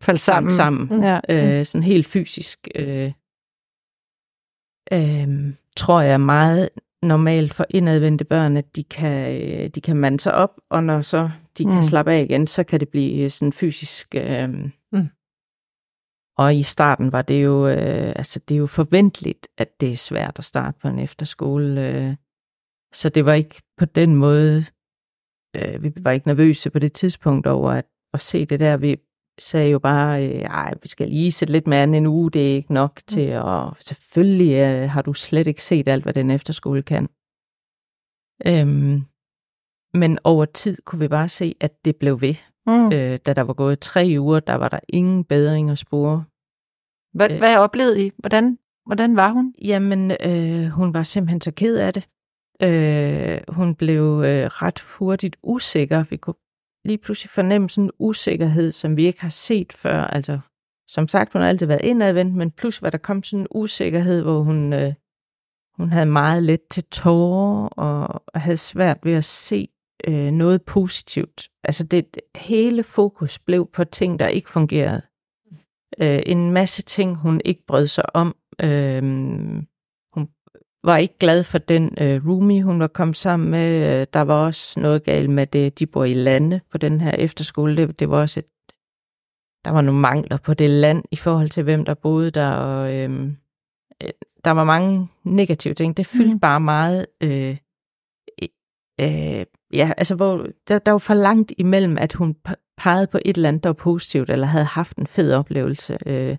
Faldt 0.02 0.20
sammen, 0.20 0.50
sammen. 0.50 0.88
sammen 0.88 1.20
Ja. 1.28 1.58
øh, 1.58 1.64
sådan 1.66 1.82
helt 1.82 2.06
fysisk. 2.06 2.68
Øh, 2.74 3.12
øh, 4.92 5.54
tror 5.76 6.00
jeg 6.00 6.20
meget 6.20 6.68
normalt 7.02 7.54
for 7.54 7.66
indadvendte 7.70 8.24
børn, 8.24 8.56
at 8.56 8.76
de 8.76 8.84
kan, 8.84 9.42
øh, 9.42 9.68
de 9.68 9.80
kan 9.80 9.96
mande 9.96 10.20
sig 10.20 10.34
op, 10.34 10.60
og 10.70 10.84
når 10.84 11.00
så 11.00 11.30
de 11.58 11.64
kan 11.64 11.74
Mm. 11.74 11.82
slappe 11.82 12.12
af 12.12 12.22
igen, 12.22 12.46
så 12.46 12.64
kan 12.64 12.80
det 12.80 12.88
blive 12.88 13.24
øh, 13.24 13.30
sådan 13.30 13.52
fysisk. 13.52 14.14
Øh, 14.14 14.70
Mm. 14.92 15.08
Og 16.36 16.56
i 16.56 16.62
starten 16.62 17.12
var 17.12 17.22
det 17.22 17.44
jo, 17.44 17.66
øh, 17.68 18.12
altså 18.16 18.38
det 18.48 18.54
er 18.54 18.58
jo 18.58 18.66
forventeligt, 18.66 19.48
at 19.58 19.80
det 19.80 19.92
er 19.92 19.96
svært 19.96 20.38
at 20.38 20.44
starte 20.44 20.78
på 20.82 20.88
en 20.88 20.98
efterskole. 20.98 21.88
Øh, 21.88 22.14
så 22.92 23.08
det 23.08 23.24
var 23.24 23.32
ikke 23.32 23.62
på 23.76 23.84
den 23.84 24.16
måde, 24.16 24.62
øh, 25.56 25.82
vi 25.82 25.92
var 25.96 26.10
ikke 26.10 26.28
nervøse 26.28 26.70
på 26.70 26.78
det 26.78 26.92
tidspunkt 26.92 27.46
over 27.46 27.70
at, 27.70 27.86
at 28.14 28.20
se 28.20 28.44
det 28.46 28.60
der. 28.60 28.76
Vi 28.76 28.96
sagde 29.38 29.70
jo 29.70 29.78
bare, 29.78 30.26
øh, 30.28 30.40
ej, 30.40 30.74
vi 30.82 30.88
skal 30.88 31.08
lige 31.08 31.32
sætte 31.32 31.52
lidt 31.52 31.66
mere 31.66 31.82
an 31.82 31.94
en 31.94 32.06
uge, 32.06 32.30
det 32.30 32.50
er 32.50 32.54
ikke 32.54 32.74
nok 32.74 33.00
til, 33.06 33.32
og 33.32 33.76
selvfølgelig 33.80 34.52
øh, 34.54 34.90
har 34.90 35.02
du 35.02 35.12
slet 35.12 35.46
ikke 35.46 35.64
set 35.64 35.88
alt, 35.88 36.02
hvad 36.02 36.14
den 36.14 36.30
efterskole 36.30 36.82
kan. 36.82 37.08
Øhm, 38.46 39.02
men 39.94 40.18
over 40.24 40.44
tid 40.44 40.76
kunne 40.84 40.98
vi 40.98 41.08
bare 41.08 41.28
se, 41.28 41.54
at 41.60 41.84
det 41.84 41.96
blev 41.96 42.20
ved. 42.20 42.34
Mm. 42.66 42.86
Øh, 42.86 43.18
da 43.26 43.32
der 43.32 43.42
var 43.42 43.52
gået 43.52 43.80
tre 43.80 44.16
uger, 44.18 44.40
der 44.40 44.54
var 44.54 44.68
der 44.68 44.80
ingen 44.88 45.24
bedring 45.24 45.70
at 45.70 45.78
spore. 45.78 46.24
Hvad, 47.14 47.30
øh. 47.30 47.38
hvad 47.38 47.56
oplevede 47.56 48.06
I? 48.06 48.12
Hvordan, 48.18 48.58
hvordan 48.86 49.16
var 49.16 49.30
hun? 49.32 49.54
Jamen, 49.62 50.10
øh, 50.10 50.66
hun 50.66 50.94
var 50.94 51.02
simpelthen 51.02 51.40
så 51.40 51.50
ked 51.50 51.76
af 51.76 51.92
det. 51.92 52.08
Øh, 52.62 53.40
hun 53.48 53.74
blev 53.74 54.02
øh, 54.02 54.46
ret 54.46 54.80
hurtigt 54.80 55.36
usikker. 55.42 56.04
Vi 56.10 56.16
kunne 56.16 56.34
lige 56.84 56.98
pludselig 56.98 57.30
fornemme 57.30 57.70
sådan 57.70 57.84
en 57.84 57.90
usikkerhed, 57.98 58.72
som 58.72 58.96
vi 58.96 59.04
ikke 59.04 59.20
har 59.20 59.28
set 59.28 59.72
før. 59.72 60.04
Altså, 60.04 60.38
som 60.88 61.08
sagt, 61.08 61.32
hun 61.32 61.42
har 61.42 61.48
altid 61.48 61.66
været 61.66 61.84
indadvendt, 61.84 62.34
men 62.34 62.50
pludselig 62.50 62.82
var 62.82 62.90
der 62.90 62.98
kommet 62.98 63.26
sådan 63.26 63.40
en 63.40 63.46
usikkerhed, 63.50 64.22
hvor 64.22 64.40
hun, 64.40 64.72
øh, 64.72 64.92
hun 65.76 65.90
havde 65.90 66.06
meget 66.06 66.42
let 66.42 66.60
til 66.70 66.84
tårer 66.84 67.68
og 67.68 68.22
havde 68.34 68.56
svært 68.56 68.98
ved 69.02 69.12
at 69.12 69.24
se 69.24 69.68
øh, 70.06 70.30
noget 70.30 70.62
positivt. 70.62 71.48
Altså, 71.64 71.84
det 71.84 72.06
hele 72.36 72.82
fokus 72.82 73.38
blev 73.38 73.70
på 73.72 73.84
ting, 73.84 74.18
der 74.18 74.28
ikke 74.28 74.50
fungerede. 74.50 75.02
Øh, 76.00 76.22
en 76.26 76.50
masse 76.50 76.82
ting, 76.82 77.16
hun 77.16 77.40
ikke 77.44 77.66
brød 77.66 77.86
sig 77.86 78.16
om. 78.16 78.36
Øh, 78.62 79.02
hun 80.12 80.28
var 80.84 80.96
ikke 80.96 81.18
glad 81.18 81.44
for 81.44 81.58
den 81.58 81.94
øh, 82.00 82.26
roomie, 82.26 82.62
hun 82.62 82.80
var 82.80 82.86
kommet 82.86 83.16
sammen 83.16 83.50
med. 83.50 84.00
Øh, 84.00 84.06
Der 84.12 84.20
var 84.20 84.46
også 84.46 84.80
noget 84.80 85.04
galt 85.04 85.30
med 85.30 85.46
det, 85.46 85.78
de 85.78 85.86
bor 85.86 86.04
i 86.04 86.14
lande 86.14 86.60
på 86.70 86.78
den 86.78 87.00
her 87.00 87.12
efterskole. 87.12 87.76
Det, 87.76 88.00
det 88.00 88.10
var 88.10 88.20
også 88.20 88.40
et, 88.40 88.46
der 89.64 89.70
var 89.70 89.80
nogle 89.80 90.00
mangler 90.00 90.36
på 90.36 90.54
det 90.54 90.70
land 90.70 91.04
i 91.10 91.16
forhold 91.16 91.50
til, 91.50 91.62
hvem 91.62 91.84
der 91.84 91.94
boede 91.94 92.30
der, 92.30 92.50
og 92.50 92.94
øh, 92.96 93.24
øh, 94.02 94.10
der 94.44 94.50
var 94.50 94.64
mange 94.64 95.08
negative 95.24 95.74
ting. 95.74 95.96
Det 95.96 96.06
fyldte 96.06 96.34
mm. 96.34 96.40
bare 96.40 96.60
meget. 96.60 97.06
Øh, 97.22 97.56
øh, 99.00 99.44
ja, 99.72 99.92
altså, 99.96 100.14
hvor, 100.14 100.46
der, 100.68 100.78
der 100.78 100.92
var 100.92 100.98
for 100.98 101.14
langt 101.14 101.52
imellem, 101.58 101.98
at 101.98 102.12
hun 102.12 102.36
pe- 102.48 102.74
pegede 102.78 103.06
på 103.06 103.18
et 103.24 103.36
eller 103.36 103.48
andet, 103.48 103.62
der 103.64 103.68
var 103.68 103.74
positivt, 103.74 104.30
eller 104.30 104.46
havde 104.46 104.64
haft 104.64 104.96
en 104.96 105.06
fed 105.06 105.34
oplevelse. 105.34 105.98
Øh, 106.06 106.36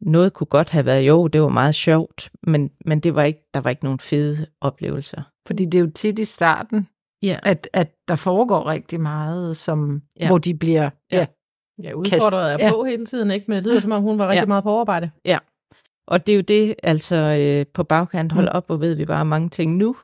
noget 0.00 0.32
kunne 0.32 0.46
godt 0.46 0.70
have 0.70 0.86
været, 0.86 1.02
jo, 1.08 1.26
det 1.26 1.40
var 1.42 1.48
meget 1.48 1.74
sjovt, 1.74 2.30
men, 2.42 2.70
men 2.86 3.00
det 3.00 3.14
var 3.14 3.22
ikke, 3.22 3.50
der 3.54 3.60
var 3.60 3.70
ikke 3.70 3.84
nogen 3.84 3.98
fede 3.98 4.46
oplevelser. 4.60 5.22
Fordi 5.46 5.64
det 5.64 5.74
er 5.74 5.80
jo 5.82 5.90
tit 5.94 6.18
i 6.18 6.24
starten, 6.24 6.88
Ja. 7.22 7.38
at, 7.42 7.68
at 7.72 7.94
der 8.08 8.14
foregår 8.14 8.66
rigtig 8.66 9.00
meget, 9.00 9.56
som, 9.56 10.02
ja. 10.16 10.22
Ja. 10.24 10.26
hvor 10.28 10.38
de 10.38 10.54
bliver... 10.54 10.90
Ja. 11.12 11.26
Ja, 11.82 11.92
udfordret 11.92 12.52
er 12.52 12.56
Ja. 12.66 12.72
på 12.72 12.84
hele 12.84 13.06
tiden, 13.06 13.30
ikke? 13.30 13.44
Men 13.48 13.56
det 13.56 13.66
lyder 13.66 13.80
som 13.80 13.92
om, 13.92 14.02
hun 14.02 14.18
var 14.18 14.28
rigtig 14.28 14.42
Ja. 14.42 14.46
meget 14.46 14.64
på 14.64 14.70
overarbejde. 14.70 15.10
Og 16.06 16.26
det 16.26 16.32
er 16.32 16.36
jo 16.36 16.42
det, 16.42 16.74
altså 16.82 17.16
øh, 17.16 17.66
på 17.74 17.84
bagkant, 17.84 18.32
hold 18.32 18.48
op, 18.48 18.66
hvor 18.66 18.76
ved 18.76 18.94
vi 18.94 19.04
bare 19.04 19.24
mange 19.24 19.48
ting 19.48 19.76
nu. 19.76 19.96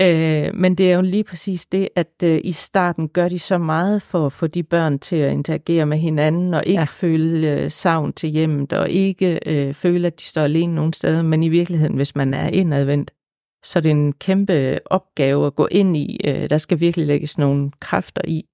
Øh, 0.00 0.54
men 0.54 0.74
det 0.74 0.90
er 0.90 0.94
jo 0.94 1.02
lige 1.02 1.24
præcis 1.24 1.66
det, 1.66 1.88
at 1.96 2.22
øh, 2.24 2.40
i 2.44 2.52
starten 2.52 3.08
gør 3.08 3.28
de 3.28 3.38
så 3.38 3.58
meget 3.58 4.02
for 4.02 4.26
at 4.26 4.32
få 4.32 4.46
de 4.46 4.62
børn 4.62 4.98
til 4.98 5.16
at 5.16 5.32
interagere 5.32 5.86
med 5.86 5.98
hinanden, 5.98 6.54
og 6.54 6.62
ikke 6.66 6.80
Ja. 6.80 6.84
føle 6.84 7.62
øh, 7.62 7.70
savn 7.70 8.12
til 8.12 8.28
hjemmet, 8.28 8.72
og 8.72 8.90
ikke 8.90 9.38
øh, 9.46 9.74
føle, 9.74 10.06
at 10.06 10.20
de 10.20 10.24
står 10.24 10.42
alene 10.42 10.74
nogen 10.74 10.92
steder. 10.92 11.22
Men 11.22 11.42
i 11.42 11.48
virkeligheden, 11.48 11.96
hvis 11.96 12.16
man 12.16 12.34
er 12.34 12.48
indadvendt, 12.48 13.10
så 13.64 13.78
er 13.78 13.80
det 13.80 13.90
en 13.90 14.12
kæmpe 14.12 14.78
opgave 14.86 15.46
at 15.46 15.54
gå 15.54 15.66
ind 15.70 15.96
i. 15.96 16.20
Øh, 16.24 16.50
der 16.50 16.58
skal 16.58 16.80
virkelig 16.80 17.06
lægges 17.06 17.38
nogle 17.38 17.70
kræfter 17.80 18.22
i. 18.24 18.44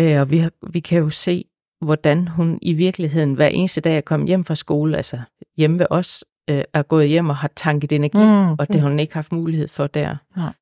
Øh, 0.00 0.20
og 0.20 0.30
vi, 0.30 0.38
har, 0.38 0.50
vi 0.72 0.80
kan 0.80 0.98
jo 0.98 1.08
se 1.08 1.44
hvordan 1.80 2.28
hun 2.28 2.58
i 2.62 2.72
virkeligheden 2.72 3.34
hver 3.34 3.46
eneste 3.48 3.80
dag 3.80 3.96
er 3.96 4.00
kommet 4.00 4.28
hjem 4.28 4.44
fra 4.44 4.54
skole, 4.54 4.96
altså 4.96 5.20
hjemme 5.56 5.78
ved 5.78 5.86
os, 5.90 6.24
øh, 6.50 6.64
er 6.74 6.82
gået 6.82 7.08
hjem 7.08 7.28
og 7.28 7.36
har 7.36 7.50
tanket 7.56 7.92
energi, 7.92 8.18
Mm, 8.18 8.52
og 8.52 8.68
det 8.68 8.80
har 8.80 8.88
hun 8.88 9.00
ikke 9.00 9.14
haft 9.14 9.32
mulighed 9.32 9.68
for 9.68 9.86
der. 9.86 10.16
Nej. 10.36 10.52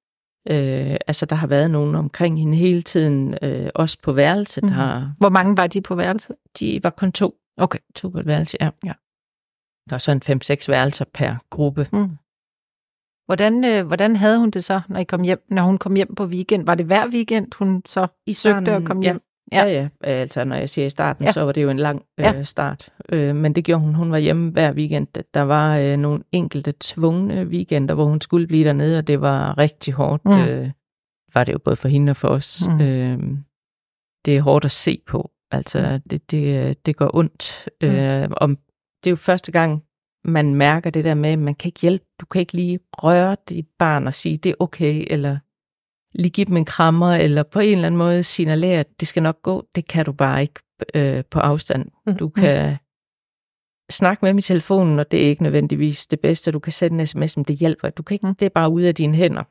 Øh, 0.50 0.96
altså, 1.06 1.26
der 1.26 1.36
har 1.36 1.46
været 1.46 1.70
nogen 1.70 1.94
omkring 1.94 2.38
hende 2.38 2.56
hele 2.56 2.82
tiden, 2.82 3.38
øh, 3.42 3.70
også 3.74 3.98
på 4.02 4.12
værelset. 4.12 4.62
Mm. 4.64 4.70
Har, 4.70 5.12
Hvor 5.18 5.28
mange 5.28 5.56
var 5.56 5.66
de 5.66 5.80
på 5.80 5.94
værelset? 5.94 6.36
de 6.60 6.80
var 6.82 6.90
kun 6.90 7.12
to. 7.12 7.34
Okay. 7.56 7.78
To 7.94 8.08
på 8.08 8.18
et 8.18 8.26
værelse, 8.26 8.56
ja. 8.60 8.70
Ja. 8.84 8.92
Der 9.88 9.94
var 9.94 9.98
sådan 9.98 10.20
fem-seks 10.22 10.68
værelser 10.68 11.04
per 11.14 11.34
gruppe. 11.50 11.86
Mm. 11.92 12.10
Hvordan, 13.26 13.64
øh, 13.64 13.86
hvordan 13.86 14.16
havde 14.16 14.38
hun 14.38 14.50
det 14.50 14.64
så, 14.64 14.80
når, 14.88 15.00
I 15.00 15.04
kom 15.04 15.22
hjem, 15.22 15.42
når 15.50 15.62
hun 15.62 15.78
kom 15.78 15.94
hjem 15.94 16.14
på 16.14 16.24
weekend? 16.26 16.66
Var 16.66 16.74
det 16.74 16.86
hver 16.86 17.08
weekend, 17.08 17.54
hun 17.58 17.82
så 17.86 18.06
I 18.26 18.32
søgte 18.32 18.72
at 18.72 18.84
komme 18.84 19.02
hjem? 19.02 19.20
Ja, 19.52 19.64
ja, 19.64 19.72
ja. 19.72 19.88
Altså, 20.10 20.44
når 20.44 20.56
jeg 20.56 20.68
siger 20.70 20.86
i 20.86 20.90
starten, 20.90 21.24
Ja. 21.24 21.32
så 21.32 21.40
var 21.42 21.52
det 21.52 21.62
jo 21.62 21.70
en 21.70 21.78
lang 21.78 22.02
øh, 22.18 22.24
Ja. 22.24 22.42
start. 22.42 22.88
Øh, 23.12 23.36
men 23.36 23.52
det 23.52 23.64
gjorde 23.64 23.80
hun. 23.84 23.94
Hun 23.94 24.10
var 24.10 24.18
hjemme 24.18 24.50
hver 24.50 24.72
weekend. 24.72 25.06
Der 25.34 25.40
var 25.42 25.78
øh, 25.78 25.96
nogle 25.96 26.22
enkelte 26.32 26.74
tvungne 26.80 27.46
weekender, 27.46 27.94
hvor 27.94 28.04
hun 28.04 28.20
skulle 28.20 28.46
blive 28.46 28.64
dernede, 28.64 28.98
og 28.98 29.06
det 29.06 29.20
var 29.20 29.58
rigtig 29.58 29.94
hårdt. 29.94 30.24
Mm. 30.24 30.30
Mm. 30.32 30.38
Øh, 30.38 30.70
var 31.34 31.44
det 31.44 31.52
jo 31.52 31.58
både 31.58 31.76
for 31.76 31.88
hende 31.88 32.10
og 32.10 32.16
for 32.16 32.28
os. 32.28 32.62
Mm. 32.68 32.74
Mm. 32.74 32.80
Øh, 32.80 33.18
det 34.24 34.36
er 34.36 34.40
hårdt 34.42 34.64
at 34.64 34.70
se 34.70 35.00
på. 35.06 35.30
Altså, 35.50 36.00
det, 36.10 36.30
det, 36.30 36.86
det 36.86 36.96
gør 36.96 37.08
ondt. 37.14 37.68
Mm. 37.82 37.88
Mm. 37.88 37.94
Øh, 37.94 38.28
om, 38.36 38.56
det 39.04 39.06
er 39.06 39.12
jo 39.12 39.16
første 39.16 39.52
gang, 39.52 39.82
man 40.24 40.54
mærker 40.54 40.90
det 40.90 41.04
der 41.04 41.14
med, 41.14 41.30
at 41.30 41.38
man 41.38 41.54
kan 41.54 41.68
ikke 41.68 41.80
hjælpe, 41.80 42.04
du 42.20 42.26
kan 42.26 42.40
ikke 42.40 42.52
lige 42.52 42.78
røre 42.92 43.36
dit 43.48 43.66
barn 43.78 44.06
og 44.06 44.14
sige, 44.14 44.36
det 44.36 44.50
er 44.50 44.54
okay, 44.58 45.04
eller 45.10 45.38
lige 46.14 46.30
give 46.30 46.44
dem 46.44 46.56
en 46.56 46.64
krammer, 46.64 47.12
eller 47.14 47.42
på 47.42 47.58
en 47.60 47.72
eller 47.72 47.86
anden 47.86 47.98
måde 47.98 48.22
signalere, 48.22 48.80
at 48.80 48.86
det 49.00 49.08
skal 49.08 49.22
nok 49.22 49.42
gå. 49.42 49.66
Det 49.74 49.88
kan 49.88 50.04
du 50.04 50.12
bare 50.12 50.40
ikke 50.42 50.60
øh, 50.94 51.24
på 51.30 51.38
afstand. 51.40 51.86
Mm. 52.06 52.16
Du 52.16 52.28
kan 52.28 52.76
snakke 53.90 54.18
med 54.22 54.28
dem 54.28 54.38
i 54.38 54.42
telefonen, 54.42 54.98
og 54.98 55.10
det 55.10 55.24
er 55.24 55.28
ikke 55.28 55.42
nødvendigvis 55.42 56.06
det 56.06 56.20
bedste. 56.20 56.50
Du 56.52 56.58
kan 56.58 56.72
sende 56.72 57.00
en 57.00 57.06
sms, 57.06 57.36
men 57.36 57.44
det 57.44 57.56
hjælper. 57.56 57.90
Du 57.90 58.02
kan 58.02 58.14
ikke, 58.14 58.26
Mm. 58.26 58.34
det 58.34 58.46
er 58.46 58.50
bare 58.54 58.70
ude 58.70 58.88
af 58.88 58.94
dine 58.94 59.14
hænder. 59.16 59.42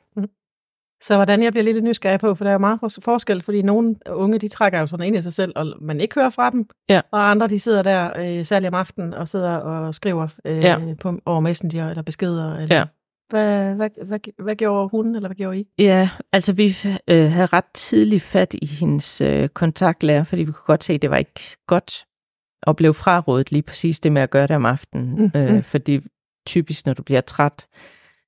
Så 1.04 1.16
hvordan 1.16 1.44
jeg 1.44 1.52
bliver 1.54 1.64
lidt 1.64 1.84
nysgerrig 1.84 2.20
på, 2.20 2.36
for 2.36 2.44
der 2.44 2.50
er 2.50 2.54
jo 2.54 2.60
meget 2.60 2.80
for- 2.80 3.02
forskel, 3.02 3.42
fordi 3.42 3.62
nogle 3.62 3.96
unge, 4.10 4.40
de 4.40 4.48
trækker 4.48 4.80
jo 4.80 4.88
sådan 4.88 5.06
ind 5.06 5.16
i 5.16 5.22
sig 5.22 5.34
selv, 5.34 5.54
og 5.56 5.68
man 5.82 6.02
ikke 6.02 6.16
hører 6.16 6.30
fra 6.30 6.50
dem, 6.50 6.66
Ja. 6.90 7.02
og 7.12 7.30
andre, 7.32 7.48
de 7.48 7.60
sidder 7.60 7.84
der, 7.84 8.12
øh, 8.40 8.46
særligt 8.46 8.68
om 8.68 8.80
aftenen, 8.80 9.14
og 9.14 9.28
sidder 9.28 9.52
og 9.58 9.96
skriver 9.96 10.28
øh, 10.46 10.58
Ja. 10.58 10.80
på, 11.02 11.20
over 11.26 11.40
Messenger, 11.40 11.90
eller 11.90 12.02
beskeder. 12.04 12.56
Eller, 12.58 12.76
Ja. 12.76 12.84
Hvad, 13.30 13.76
hvad, 13.76 13.90
hvad, 14.06 14.20
hvad 14.44 14.56
gjorde 14.56 14.90
hun, 14.90 15.16
eller 15.16 15.30
hvad 15.30 15.36
gjorde 15.36 15.60
I? 15.60 15.68
Ja, 15.80 16.10
altså 16.32 16.54
vi 16.54 16.78
øh, 17.08 17.32
havde 17.32 17.46
ret 17.46 17.66
tidligt 17.74 18.24
fat 18.24 18.54
i 18.54 18.66
hendes 18.66 19.22
øh, 19.22 19.50
kontaktlærer, 19.50 20.24
fordi 20.24 20.44
vi 20.44 20.52
kunne 20.52 20.66
godt 20.66 20.84
se, 20.84 20.94
at 20.94 21.02
det 21.02 21.10
var 21.10 21.18
ikke 21.18 21.58
godt, 21.68 22.06
og 22.64 22.76
blev 22.76 22.94
frarådet 22.94 23.52
lige 23.52 23.62
præcis 23.62 24.00
det 24.00 24.12
med 24.12 24.22
at 24.22 24.30
gøre 24.30 24.48
det 24.48 24.56
om 24.56 24.66
aftenen. 24.66 25.16
Mm, 25.16 25.32
Øh, 25.36 25.56
mm. 25.56 25.64
fordi 25.64 26.00
typisk, 26.48 26.86
når 26.86 26.94
du 26.94 27.04
bliver 27.04 27.22
træt, 27.22 27.68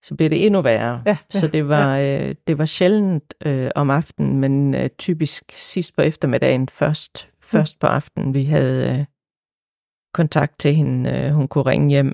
så 0.04 0.16
bliver 0.16 0.30
det 0.30 0.46
endnu 0.46 0.62
værre. 0.62 1.04
Ja, 1.06 1.18
så 1.30 1.46
ja, 1.46 1.52
det 1.52 1.68
var, 1.70 1.98
øh, 1.98 2.36
det 2.48 2.58
var 2.58 2.66
sjældent 2.66 3.34
øh, 3.46 3.72
om 3.76 3.90
aftenen, 3.90 4.40
men 4.40 4.74
øh, 4.74 4.90
typisk 4.90 5.44
sidst 5.52 5.96
på 5.96 6.02
eftermiddagen 6.02 6.70
først, 6.70 7.30
først 7.42 7.80
på 7.80 7.88
aftenen, 7.88 8.34
vi 8.34 8.44
havde 8.44 9.00
øh, 9.00 9.06
kontakt 10.14 10.60
til 10.60 10.76
hende. 10.76 11.12
Øh, 11.12 11.32
hun 11.32 11.48
kunne 11.48 11.66
ringe 11.66 11.90
hjem 11.90 12.14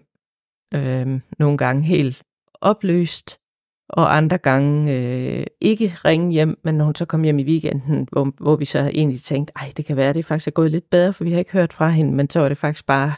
øh, 0.74 1.20
nogle 1.40 1.58
gange 1.58 1.84
helt 1.84 2.24
opløst, 2.66 3.38
og 3.90 4.18
andre 4.18 4.38
gange 4.38 4.94
øh, 4.96 5.46
ikke 5.62 5.88
ringe 6.06 6.32
hjem, 6.32 6.60
men 6.64 6.76
når 6.76 6.86
hun 6.86 6.96
så 6.96 7.06
kom 7.06 7.24
hjem 7.24 7.40
i 7.40 7.44
weekenden, 7.44 8.08
hvor, 8.12 8.34
hvor 8.44 8.56
vi 8.56 8.66
så 8.66 8.80
egentlig 8.80 9.22
tænkte, 9.22 9.54
ej, 9.56 9.72
det 9.78 9.86
kan 9.86 9.98
være, 9.98 10.14
det 10.14 10.26
faktisk 10.26 10.48
er 10.48 10.52
gået 10.52 10.72
lidt 10.72 10.90
bedre, 10.90 11.14
for 11.14 11.24
vi 11.24 11.32
har 11.32 11.40
ikke 11.40 11.52
hørt 11.52 11.74
fra 11.74 11.90
hende, 11.90 12.14
men 12.14 12.30
så 12.30 12.40
var 12.40 12.50
det 12.50 12.58
faktisk 12.58 12.86
bare 12.86 13.14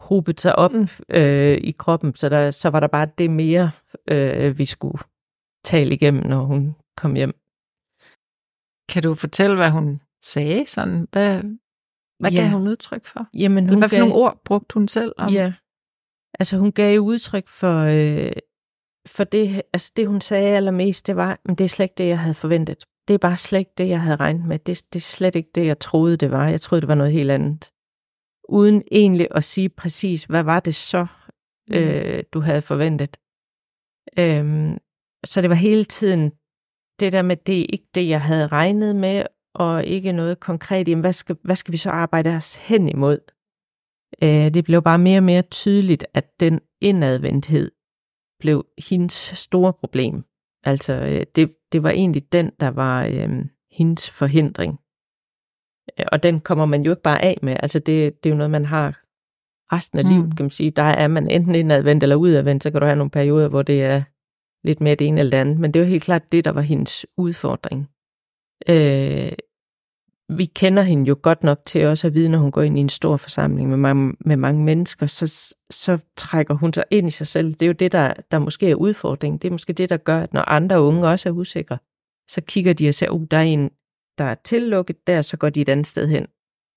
hobet 0.00 0.40
sig 0.40 0.56
op 0.56 0.72
Mm. 0.72 0.88
øh, 1.10 1.56
i 1.56 1.74
kroppen, 1.78 2.14
så, 2.14 2.28
der, 2.28 2.50
så 2.50 2.68
var 2.70 2.80
der 2.80 2.86
bare 2.86 3.08
det 3.18 3.30
mere, 3.30 3.70
øh, 4.10 4.58
vi 4.58 4.64
skulle 4.64 4.98
tale 5.64 5.94
igennem, 5.94 6.26
når 6.26 6.40
hun 6.44 6.74
kom 6.96 7.14
hjem. 7.14 7.34
Kan 8.92 9.02
du 9.02 9.14
fortælle, 9.14 9.56
hvad 9.56 9.70
hun 9.70 10.00
sagde? 10.22 10.66
Sådan, 10.66 11.08
hvad 11.12 11.42
hvad 12.20 12.30
Ja. 12.32 12.40
gav 12.40 12.50
hun 12.50 12.68
udtryk 12.68 13.04
for? 13.06 13.26
Jamen, 13.34 13.68
hun 13.68 13.78
hvad 13.78 13.88
for 13.88 13.96
gav, 13.96 14.00
nogle 14.00 14.14
ord 14.14 14.40
brugte 14.44 14.74
hun 14.74 14.88
selv? 14.88 15.12
Om? 15.18 15.32
Ja, 15.32 15.52
altså 16.40 16.56
hun 16.58 16.72
gav 16.72 16.98
udtryk 17.00 17.48
for, 17.48 17.78
øh, 17.80 18.32
for 19.06 19.24
det, 19.24 19.62
altså 19.72 19.92
det, 19.96 20.06
hun 20.08 20.20
sagde 20.20 20.56
allermest, 20.56 21.06
det 21.06 21.16
var, 21.16 21.40
men 21.44 21.54
det 21.54 21.64
er 21.64 21.68
slet 21.68 21.84
ikke 21.84 21.94
det, 21.98 22.08
jeg 22.08 22.18
havde 22.18 22.34
forventet. 22.34 22.84
Det 23.08 23.14
er 23.14 23.18
bare 23.18 23.38
slet 23.38 23.58
ikke 23.58 23.72
det, 23.78 23.88
jeg 23.88 24.00
havde 24.00 24.16
regnet 24.16 24.46
med. 24.46 24.58
Det, 24.58 24.82
det 24.92 24.98
er 24.98 25.02
slet 25.02 25.34
ikke 25.36 25.50
det, 25.54 25.66
jeg 25.66 25.78
troede, 25.78 26.16
det 26.16 26.30
var. 26.30 26.48
Jeg 26.48 26.60
troede, 26.60 26.80
det 26.80 26.88
var 26.88 26.94
noget 26.94 27.12
helt 27.12 27.30
andet. 27.30 27.70
Uden 28.48 28.82
egentlig 28.90 29.28
at 29.30 29.44
sige 29.44 29.68
præcis, 29.68 30.24
hvad 30.24 30.42
var 30.42 30.60
det 30.60 30.74
så, 30.74 31.06
Mm. 31.68 31.74
øh, 31.76 32.24
du 32.32 32.40
havde 32.40 32.62
forventet. 32.62 33.16
Øhm, 34.18 34.78
så 35.24 35.40
det 35.42 35.50
var 35.50 35.56
hele 35.56 35.84
tiden 35.84 36.30
det 37.00 37.12
der 37.12 37.22
med, 37.22 37.36
det 37.36 37.60
er 37.60 37.66
ikke 37.72 37.86
det, 37.94 38.08
jeg 38.08 38.22
havde 38.22 38.46
regnet 38.46 38.96
med, 38.96 39.24
og 39.54 39.84
ikke 39.84 40.12
noget 40.12 40.40
konkret. 40.40 40.88
Jamen, 40.88 41.00
hvad 41.00 41.12
skal, 41.12 41.36
hvad 41.44 41.56
skal 41.56 41.72
vi 41.72 41.76
så 41.76 41.90
arbejde 41.90 42.30
os 42.30 42.56
hen 42.56 42.88
imod? 42.88 43.18
Øh, 44.22 44.54
det 44.54 44.64
blev 44.64 44.82
bare 44.82 44.98
mere 44.98 45.18
og 45.18 45.22
mere 45.22 45.42
tydeligt, 45.42 46.06
at 46.14 46.40
den 46.40 46.60
indadvendthed 46.80 47.70
blev 48.40 48.66
hendes 48.88 49.12
store 49.12 49.72
problem. 49.72 50.24
Altså, 50.64 50.92
øh, 50.92 51.26
det, 51.36 51.54
det 51.72 51.82
var 51.82 51.90
egentlig 51.90 52.32
den, 52.32 52.50
der 52.60 52.68
var 52.68 53.04
øh, 53.04 53.44
hendes 53.70 54.10
forhindring. 54.10 54.78
Øh, 56.00 56.06
Og 56.12 56.22
den 56.22 56.40
kommer 56.40 56.66
man 56.66 56.82
jo 56.82 56.90
ikke 56.90 57.02
bare 57.02 57.22
af 57.22 57.38
med. 57.42 57.56
Altså, 57.62 57.78
det, 57.78 58.24
det 58.24 58.30
er 58.30 58.34
jo 58.34 58.36
noget, 58.36 58.50
man 58.50 58.64
har 58.64 59.00
resten 59.74 59.98
af 59.98 60.04
Mm. 60.04 60.10
livet, 60.10 60.36
kan 60.36 60.44
man 60.44 60.50
sige. 60.50 60.70
Der 60.70 60.82
er 60.82 61.08
man 61.08 61.30
enten 61.30 61.54
indadvendt 61.54 62.02
eller 62.02 62.16
udadvendt, 62.16 62.62
så 62.62 62.70
kan 62.70 62.80
du 62.80 62.86
have 62.86 62.96
nogle 62.96 63.10
perioder, 63.10 63.48
hvor 63.48 63.62
det 63.62 63.82
er 63.82 64.02
lidt 64.66 64.80
mere 64.80 64.94
det 64.94 65.06
ene 65.06 65.20
eller 65.20 65.30
det 65.30 65.38
andet. 65.38 65.60
Men 65.60 65.74
det 65.74 65.80
er 65.80 65.84
jo 65.84 65.90
helt 65.90 66.02
klart 66.02 66.32
det, 66.32 66.44
der 66.44 66.50
var 66.50 66.60
hendes 66.60 67.06
udfordring. 67.16 67.88
Øh, 68.68 69.32
vi 70.28 70.44
kender 70.44 70.82
hende 70.82 71.08
jo 71.08 71.16
godt 71.22 71.42
nok 71.42 71.60
til 71.66 71.86
også 71.86 72.06
at 72.06 72.14
vide, 72.14 72.28
når 72.28 72.38
hun 72.38 72.50
går 72.50 72.62
ind 72.62 72.78
i 72.78 72.80
en 72.80 72.88
stor 72.88 73.16
forsamling 73.16 73.68
med 73.68 73.76
mange, 73.76 74.14
med 74.20 74.36
mange 74.36 74.64
mennesker, 74.64 75.06
så, 75.06 75.54
så 75.70 75.98
trækker 76.16 76.54
hun 76.54 76.72
sig 76.72 76.84
ind 76.90 77.06
i 77.06 77.10
sig 77.10 77.26
selv. 77.26 77.52
Det 77.54 77.62
er 77.62 77.66
jo 77.66 77.72
det, 77.72 77.92
der, 77.92 78.14
der 78.30 78.38
måske 78.38 78.70
er 78.70 78.74
udfordringen. 78.74 79.38
Det 79.38 79.48
er 79.48 79.52
måske 79.52 79.72
det, 79.72 79.88
der 79.88 79.96
gør, 79.96 80.20
at 80.20 80.32
når 80.32 80.48
andre 80.48 80.82
unge 80.82 81.08
også 81.08 81.28
er 81.28 81.32
usikre, 81.32 81.78
så 82.30 82.40
kigger 82.40 82.72
de 82.72 82.88
og 82.88 82.94
siger, 82.94 83.10
oh, 83.10 83.22
der 83.30 83.36
er 83.36 83.42
en, 83.42 83.70
der 84.18 84.24
er 84.24 84.34
tillukket 84.34 85.06
der, 85.06 85.22
så 85.22 85.36
går 85.36 85.50
de 85.50 85.60
et 85.60 85.68
andet 85.68 85.86
sted 85.86 86.08
hen. 86.08 86.26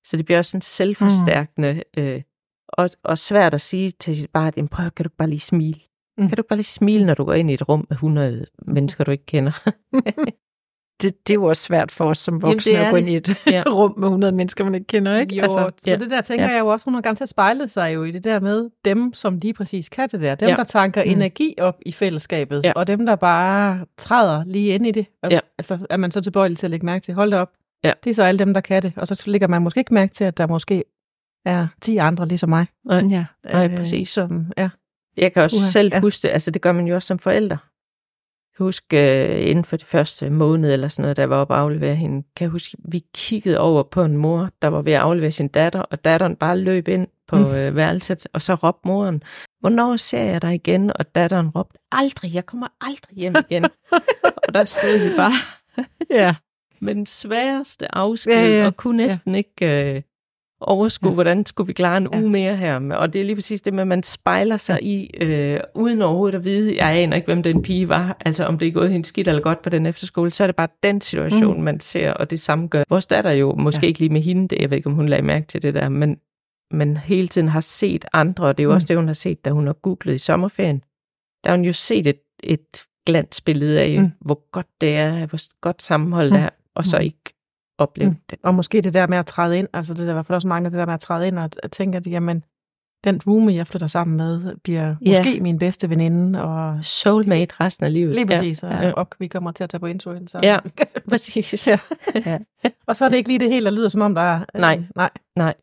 Så 0.07 0.17
det 0.17 0.25
bliver 0.25 0.37
også 0.37 0.51
sådan 0.51 0.61
selvforstærkende 0.61 1.83
mm. 1.97 2.03
øh, 2.03 2.21
og, 2.69 2.89
og 3.03 3.17
svært 3.17 3.53
at 3.53 3.61
sige 3.61 3.89
til 3.89 4.17
sit 4.17 4.29
barn, 4.31 4.53
"Jamen, 4.57 4.69
prøv, 4.69 4.91
kan 4.91 5.03
du 5.03 5.09
bare 5.17 5.29
lige 5.29 5.39
smile? 5.39 5.79
Mm. 6.17 6.27
Kan 6.27 6.37
du 6.37 6.43
bare 6.49 6.57
lige 6.57 6.65
smile, 6.65 7.05
når 7.05 7.13
du 7.13 7.23
går 7.23 7.33
ind 7.33 7.51
i 7.51 7.53
et 7.53 7.69
rum 7.69 7.85
med 7.89 7.97
100 7.97 8.45
mennesker, 8.67 9.03
du 9.03 9.11
ikke 9.11 9.25
kender? 9.25 9.69
Det, 11.01 11.27
det 11.27 11.33
er 11.33 11.35
jo 11.35 11.43
også 11.43 11.61
svært 11.61 11.91
for 11.91 12.05
os 12.05 12.17
som 12.17 12.33
Jamen, 12.33 12.41
voksne 12.53 12.73
er 12.73 12.85
at 12.85 12.91
gå 12.91 12.97
ind 12.97 13.09
i 13.09 13.15
et 13.15 13.35
Ja. 13.47 13.63
rum 13.75 13.93
med 13.97 14.07
100 14.07 14.33
mennesker, 14.35 14.63
man 14.63 14.75
ikke 14.75 14.87
kender, 14.87 15.17
ikke? 15.19 15.35
Jo, 15.35 15.41
altså, 15.41 15.71
så 15.77 15.91
ja. 15.91 15.95
det 15.97 16.09
der 16.09 16.21
tænker 16.21 16.45
Ja. 16.45 16.51
jeg 16.51 16.59
jo 16.59 16.67
også, 16.67 16.85
hun 16.85 16.93
har 16.93 17.01
garanteret 17.01 17.29
spejlet 17.29 17.71
sig 17.71 17.93
jo 17.95 18.03
i 18.03 18.11
det 18.11 18.23
der 18.23 18.39
med 18.39 18.69
dem, 18.85 19.13
som 19.13 19.37
lige 19.37 19.53
præcis 19.53 19.89
kan 19.89 20.09
det 20.09 20.19
der. 20.21 20.35
Dem, 20.35 20.49
Ja. 20.49 20.55
der 20.55 20.63
tanker 20.63 21.03
Mm. 21.05 21.11
energi 21.11 21.55
op 21.59 21.75
i 21.85 21.91
fællesskabet, 21.91 22.61
Ja. 22.63 22.73
og 22.75 22.87
dem, 22.87 23.05
der 23.05 23.15
bare 23.15 23.85
træder 23.97 24.43
lige 24.45 24.67
ind 24.73 24.87
i 24.87 24.91
det. 24.91 25.05
Og, 25.23 25.31
Ja. 25.31 25.39
Altså 25.57 25.77
er 25.89 25.97
man 25.97 26.11
så 26.11 26.21
tilbøjelig 26.21 26.57
til 26.57 26.67
at 26.67 26.71
lægge 26.71 26.85
mærke 26.85 27.03
til, 27.03 27.13
hold 27.13 27.31
da 27.31 27.37
op, 27.37 27.49
Ja. 27.83 27.91
det 28.03 28.09
er 28.09 28.13
så 28.13 28.23
alle 28.23 28.39
dem, 28.39 28.53
der 28.53 28.61
kan 28.61 28.83
det. 28.83 28.93
Og 28.95 29.07
så 29.07 29.23
lægger 29.25 29.47
man 29.47 29.61
måske 29.61 29.79
ikke 29.79 29.93
mærke 29.93 30.13
til, 30.13 30.23
at 30.23 30.37
der 30.37 30.47
måske 30.47 30.83
er 31.45 31.67
10 31.81 31.97
andre 31.97 32.27
ligesom 32.27 32.49
mig. 32.49 32.65
Nej. 32.85 33.03
Ja. 33.09 33.25
Nej, 33.53 33.75
præcis. 33.75 34.09
Som, 34.09 34.45
ja. 34.57 34.69
Jeg 35.17 35.33
kan 35.33 35.43
også 35.43 35.55
Uha, 35.57 35.65
selv 35.69 35.89
ja. 35.93 35.99
huske 35.99 36.21
det, 36.27 36.33
altså 36.33 36.51
det 36.51 36.61
gør 36.61 36.71
man 36.71 36.87
jo 36.87 36.95
også 36.95 37.07
som 37.07 37.19
forældre. 37.19 37.57
Kan 38.57 38.63
huske 38.63 38.97
uh, 38.97 39.49
inden 39.49 39.65
for 39.65 39.77
de 39.77 39.85
første 39.85 40.29
måned 40.29 40.73
eller 40.73 40.87
sådan 40.87 41.01
noget, 41.01 41.17
da 41.17 41.21
jeg 41.21 41.29
var 41.29 41.35
oppe 41.37 41.53
og 41.53 41.59
aflevere 41.59 41.95
hende, 41.95 42.23
kan 42.35 42.43
jeg 42.43 42.49
huske, 42.49 42.77
vi 42.85 43.03
kiggede 43.13 43.59
over 43.59 43.83
på 43.83 44.03
en 44.03 44.17
mor, 44.17 44.49
der 44.61 44.67
var 44.67 44.81
ved 44.81 44.93
at 44.93 44.99
aflevere 44.99 45.31
sin 45.31 45.47
datter, 45.47 45.81
og 45.81 46.05
datteren 46.05 46.35
bare 46.35 46.57
løb 46.57 46.87
ind 46.87 47.07
på 47.27 47.35
Mm. 47.35 47.43
uh, 47.43 47.75
værelset, 47.75 48.27
og 48.33 48.41
så 48.41 48.55
råbte 48.55 48.87
moren, 48.87 49.23
hvornår 49.59 49.95
ser 49.95 50.21
jeg 50.23 50.41
dig 50.41 50.53
igen? 50.55 50.91
Og 50.99 51.15
datteren 51.15 51.49
råbte, 51.49 51.79
aldrig, 51.91 52.33
jeg 52.33 52.45
kommer 52.45 52.67
aldrig 52.81 53.17
hjem 53.17 53.35
igen. 53.49 53.63
og 54.47 54.53
der 54.53 54.63
stod 54.63 54.97
vi 55.09 55.15
bare 55.17 55.31
ja. 56.09 56.35
med 56.85 56.95
den 56.95 57.05
sværeste 57.05 57.95
afsked, 57.95 58.33
ja. 58.33 58.59
ja. 58.59 58.65
og 58.65 58.77
kunne 58.77 58.97
næsten 58.97 59.31
ja. 59.31 59.37
ikke 59.37 59.95
øh, 59.95 60.01
overskue, 60.61 61.07
Ja. 61.07 61.11
ja. 61.11 61.13
hvordan 61.13 61.45
skulle 61.45 61.67
vi 61.67 61.73
klare 61.73 61.97
en 61.97 62.07
Ja. 62.13 62.19
uge 62.19 62.29
mere 62.29 62.55
her. 62.57 62.95
Og 62.95 63.13
det 63.13 63.21
er 63.21 63.25
lige 63.25 63.35
præcis 63.35 63.61
det 63.61 63.73
med, 63.73 63.81
at 63.81 63.87
man 63.87 64.03
spejler 64.03 64.57
sig 64.57 64.83
i, 64.83 65.09
øh, 65.21 65.59
uden 65.75 66.01
overhovedet 66.01 66.37
at 66.37 66.45
vide, 66.45 66.75
jeg 66.77 66.95
aner 66.95 67.15
ikke, 67.15 67.25
hvem 67.25 67.43
den 67.43 67.61
pige 67.61 67.89
var, 67.89 68.17
altså 68.25 68.45
om 68.45 68.59
det 68.59 68.67
er 68.67 68.71
gået 68.71 68.91
hende 68.91 69.05
skidt 69.05 69.27
eller 69.27 69.41
godt 69.41 69.61
på 69.61 69.69
den 69.69 69.85
efterskole, 69.85 70.31
så 70.31 70.43
er 70.43 70.47
det 70.47 70.55
bare 70.55 70.67
den 70.83 71.01
situation, 71.01 71.57
Mm. 71.57 71.63
man 71.63 71.79
ser, 71.79 72.13
og 72.13 72.29
det 72.29 72.39
samme 72.39 72.67
gør. 72.67 72.83
Vores 72.89 73.07
datter 73.07 73.31
jo, 73.31 73.55
måske 73.55 73.79
Ja. 73.81 73.85
ja. 73.85 73.87
ikke 73.87 73.99
lige 73.99 74.13
med 74.13 74.21
hende, 74.21 74.47
det, 74.47 74.61
jeg 74.61 74.69
ved 74.69 74.77
ikke, 74.77 74.87
om 74.89 74.95
hun 74.95 75.09
lagde 75.09 75.23
mærke 75.25 75.47
til 75.47 75.61
det 75.61 75.73
der, 75.73 75.89
men, 75.89 76.17
men 76.71 76.97
hele 76.97 77.27
tiden 77.27 77.47
har 77.47 77.61
set 77.61 78.05
andre, 78.13 78.43
og 78.47 78.57
det 78.57 78.63
er 78.63 78.65
jo 78.65 78.69
Mm. 78.71 78.75
også 78.75 78.87
det, 78.87 78.97
hun 78.97 79.07
har 79.07 79.13
set, 79.13 79.45
da 79.45 79.49
hun 79.49 79.65
har 79.65 79.73
googlet 79.73 80.15
i 80.15 80.17
sommerferien. 80.17 80.81
Der 81.43 81.49
har 81.49 81.57
hun 81.57 81.65
jo 81.65 81.73
set 81.73 82.07
et, 82.07 82.19
et 82.43 82.83
glansbillede 83.05 83.81
af, 83.81 83.99
Mm. 83.99 84.11
hvor 84.21 84.51
godt 84.51 84.67
det 84.81 84.95
er, 84.95 85.25
hvor 85.27 85.59
godt 85.61 85.81
sammenhold 85.81 86.29
Mm. 86.29 86.35
der 86.37 86.43
er, 86.43 86.49
og 86.75 86.85
så 86.85 86.97
Mm. 86.97 87.03
ikke 87.03 87.33
opleve 87.77 88.09
Mm. 88.09 88.15
det. 88.29 88.39
Og 88.43 88.55
måske 88.55 88.81
det 88.81 88.93
der 88.93 89.07
med 89.07 89.17
at 89.17 89.25
træde 89.25 89.59
ind, 89.59 89.67
altså 89.73 89.93
det 89.93 89.99
er 89.99 90.03
der 90.05 90.11
i 90.11 90.13
hvert 90.13 90.25
fald 90.25 90.35
også 90.35 90.47
mange, 90.47 90.69
det 90.69 90.77
der 90.77 90.85
med 90.85 90.93
at 90.93 90.99
træde 90.99 91.27
ind 91.27 91.39
og 91.39 91.49
at, 91.63 91.71
tænke, 91.71 91.97
at 91.97 92.07
jamen, 92.07 92.43
den 93.03 93.21
roomie, 93.27 93.55
jeg 93.55 93.67
flytter 93.67 93.87
sammen 93.87 94.17
med, 94.17 94.55
bliver 94.63 94.95
Ja. 95.05 95.19
måske 95.19 95.41
min 95.41 95.59
bedste 95.59 95.89
veninde, 95.89 96.43
og 96.43 96.79
Soulmate 96.85 97.55
resten 97.59 97.85
af 97.85 97.93
livet. 97.93 98.15
lige 98.15 98.25
præcis, 98.27 98.63
Ja, 98.63 98.67
ja, 98.75 98.81
ja. 98.87 98.91
og, 98.91 98.97
og 98.97 99.07
vi 99.19 99.27
kommer 99.27 99.51
til 99.51 99.63
at 99.63 99.69
tage 99.69 99.79
på 99.79 99.85
introen. 99.85 100.27
Så. 100.27 100.39
Ja. 100.43 100.59
Præcis. 101.09 101.67
Ja. 101.67 101.77
og 102.87 102.95
så 102.95 103.05
er 103.05 103.09
det 103.09 103.17
ikke 103.17 103.29
lige 103.29 103.39
det 103.39 103.49
hele, 103.49 103.65
der 103.65 103.71
lyder 103.71 103.89
som 103.89 104.01
om, 104.01 104.15
der 104.15 104.21
er... 104.21 104.39
øh, 104.55 104.61
Nej. 104.61 104.79
nej. 105.35 105.53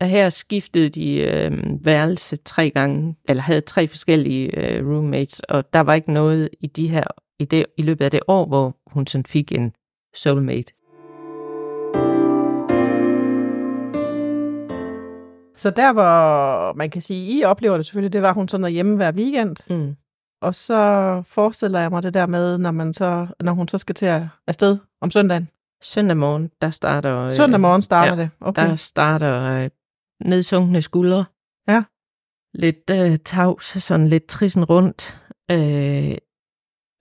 Og 0.00 0.08
her 0.08 0.30
skiftede 0.30 0.88
de 0.88 1.14
øh, 1.20 1.84
værelse 1.84 2.36
tre 2.36 2.70
gange, 2.70 3.16
eller 3.28 3.42
havde 3.42 3.60
tre 3.60 3.88
forskellige 3.88 4.76
øh, 4.76 4.86
roommates, 4.88 5.40
og 5.40 5.72
der 5.72 5.80
var 5.80 5.94
ikke 5.94 6.12
noget 6.12 6.48
i 6.60 6.66
de 6.66 6.88
her 6.88 7.04
i, 7.38 7.44
det, 7.44 7.66
i 7.78 7.82
løbet 7.82 8.04
af 8.04 8.10
det 8.10 8.20
år, 8.28 8.46
hvor 8.46 8.76
hun 8.86 9.06
sådan 9.06 9.24
fik 9.24 9.52
en 9.52 9.72
soulmate. 10.14 10.72
Så 15.62 15.70
der, 15.70 15.92
hvor 15.92 16.72
man 16.72 16.90
kan 16.90 17.02
sige, 17.02 17.38
I 17.38 17.44
oplever 17.44 17.76
det 17.76 17.86
selvfølgelig, 17.86 18.12
det 18.12 18.22
var, 18.22 18.28
at 18.28 18.34
hun 18.34 18.48
sådan 18.48 18.64
er 18.64 18.68
hjemme 18.68 18.96
hver 18.96 19.12
weekend. 19.12 19.56
Mm. 19.70 19.96
Og 20.42 20.54
så 20.54 21.22
forestiller 21.26 21.80
jeg 21.80 21.90
mig 21.90 22.02
det 22.02 22.14
der 22.14 22.26
med, 22.26 22.58
når, 22.58 22.70
man 22.70 22.92
så, 22.94 23.26
når 23.40 23.52
hun 23.52 23.68
så 23.68 23.78
skal 23.78 23.94
til 23.94 24.06
at 24.06 24.22
afsted 24.46 24.78
om 25.00 25.10
søndagen. 25.10 25.48
Søndag 25.82 26.16
morgen, 26.16 26.50
der 26.62 26.70
starter... 26.70 27.18
Øh, 27.18 27.30
Søndag 27.32 27.60
morgen 27.60 27.82
starter 27.82 28.14
ja, 28.16 28.22
det. 28.22 28.30
Okay. 28.40 28.68
Der 28.68 28.76
starter 28.76 29.62
øh, 29.64 29.70
nedsunkne 30.24 30.82
skuldre. 30.82 31.24
Ja. 31.68 31.82
Lidt 32.54 32.90
øh, 32.90 33.18
tavs, 33.24 33.64
sådan 33.64 34.08
lidt 34.08 34.26
trissen 34.26 34.64
rundt. 34.64 35.20
Øh, 35.50 36.16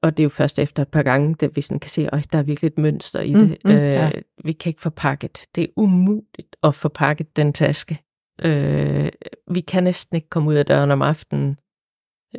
og 0.03 0.17
det 0.17 0.23
er 0.23 0.25
jo 0.25 0.29
først 0.29 0.59
efter 0.59 0.81
et 0.81 0.87
par 0.87 1.03
gange, 1.03 1.35
at 1.45 1.55
vi 1.55 1.61
sådan 1.61 1.79
kan 1.79 1.89
se, 1.89 2.13
at 2.15 2.27
der 2.31 2.39
er 2.39 2.43
virkelig 2.43 2.67
et 2.67 2.77
mønster 2.77 3.19
i 3.19 3.33
Mm, 3.33 3.39
det. 3.39 3.57
mm, 3.65 3.71
øh, 3.71 3.77
ja. 3.77 4.11
Vi 4.43 4.51
kan 4.51 4.69
ikke 4.69 4.81
forpakke 4.81 5.27
det. 5.27 5.41
Det 5.55 5.63
er 5.63 5.67
umuligt 5.77 6.55
at 6.63 6.75
forpakke 6.75 7.23
den 7.35 7.53
taske. 7.53 7.99
Øh, 8.45 9.09
vi 9.51 9.61
kan 9.61 9.83
næsten 9.83 10.15
ikke 10.15 10.29
komme 10.29 10.49
ud 10.49 10.55
af 10.55 10.65
døren 10.65 10.91
om 10.91 11.01
aftenen. 11.01 11.57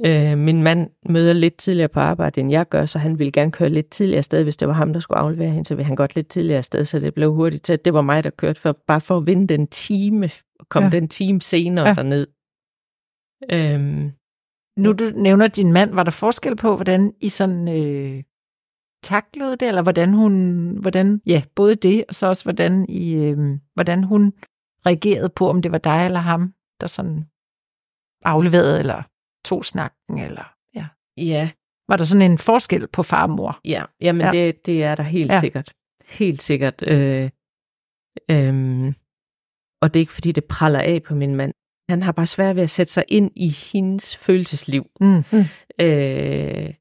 Øh, 0.07 0.39
min 0.39 0.63
mand 0.63 0.91
møder 1.09 1.33
lidt 1.33 1.57
tidligere 1.57 1.89
på 1.89 2.01
arbejde, 2.01 2.41
end 2.41 2.51
jeg 2.51 2.69
gør, 2.69 2.87
så 2.87 2.99
han 2.99 3.19
ville 3.19 3.33
gerne 3.33 3.53
køre 3.53 3.69
lidt 3.69 3.91
tidligere 3.91 4.19
afsted. 4.19 4.43
Hvis 4.43 4.57
det 4.57 4.69
var 4.69 4.75
ham, 4.75 4.93
der 4.93 5.01
skulle 5.01 5.19
aflevere 5.19 5.51
hende, 5.51 5.65
så 5.65 5.75
ville 5.75 5.87
han 5.87 5.97
godt 5.97 6.15
lidt 6.15 6.29
tidligere 6.29 6.59
afsted, 6.59 6.85
så 6.85 7.01
det 7.01 7.15
blev 7.15 7.33
hurtigt 7.35 7.65
til, 7.65 7.73
at 7.73 7.85
det 7.85 7.95
var 7.95 8.01
mig, 8.03 8.25
der 8.25 8.31
kørte, 8.31 8.61
for, 8.61 8.79
bare 8.87 9.01
for 9.01 9.17
at 9.17 9.27
vinde 9.27 9.47
den 9.47 9.67
time, 9.67 10.31
og 10.61 10.69
komme 10.69 10.87
Ja. 10.93 11.01
den 11.01 11.09
time 11.09 11.41
senere 11.41 11.89
ja. 11.89 11.95
derned. 11.95 12.27
Øhm, 13.53 14.13
Nu 14.79 14.93
du 14.93 15.05
nævner 15.15 15.47
din 15.47 15.73
mand, 15.73 15.95
var 15.95 16.03
der 16.03 16.11
forskel 16.11 16.57
på, 16.57 16.77
hvordan 16.77 17.13
I 17.21 17.29
sådan 17.29 17.69
øh, 17.69 18.23
taklede 19.05 19.57
det, 19.57 19.69
eller 19.69 19.83
hvordan 19.83 20.13
hun, 20.13 20.69
hvordan, 20.81 21.21
ja, 21.27 21.43
både 21.55 21.75
det, 21.75 22.05
og 22.09 22.15
så 22.15 22.27
også 22.27 22.45
hvordan, 22.45 22.87
I, 22.89 23.15
øh, 23.15 23.39
hvordan 23.75 24.05
hun 24.05 24.33
reagerede 24.87 25.29
på, 25.29 25.49
om 25.51 25.63
det 25.63 25.73
var 25.73 25.79
dig 25.79 26.05
eller 26.05 26.21
ham, 26.21 26.55
der 26.81 26.87
sådan 26.87 27.27
afleverede, 28.25 28.79
eller 28.79 29.03
tog 29.45 29.65
snakken, 29.65 30.19
eller 30.19 30.55
ja. 30.75 30.87
ja, 31.17 31.51
Var 31.89 31.97
der 31.97 32.05
sådan 32.05 32.31
en 32.31 32.39
forskel 32.39 32.87
på 32.89 33.03
far 33.03 33.23
og 33.23 33.31
mor? 33.31 33.61
Ja, 33.65 33.85
jamen 34.01 34.21
Ja. 34.27 34.31
Det, 34.31 34.67
det 34.67 34.85
er 34.85 34.95
der 34.95 35.03
helt 35.03 35.31
Ja. 35.33 35.41
sikkert. 35.41 35.73
Helt 36.09 36.43
sikkert. 36.43 36.83
Øh, 36.87 37.31
øhm, 38.31 38.95
og 39.83 39.95
det 39.95 40.01
er 40.01 40.03
ikke, 40.03 40.13
fordi 40.13 40.33
det 40.33 40.45
praller 40.45 40.81
af 40.81 41.03
på 41.03 41.15
min 41.15 41.37
mand. 41.37 41.55
Han 41.91 42.03
har 42.03 42.13
bare 42.13 42.27
svært 42.27 42.57
ved 42.57 42.63
at 42.63 42.71
sætte 42.71 42.93
sig 42.93 43.05
ind 43.09 43.31
i 43.37 43.49
hendes 43.49 44.17
følelsesliv. 44.17 44.87
Mm. 45.01 45.25
Øh, 45.81 46.75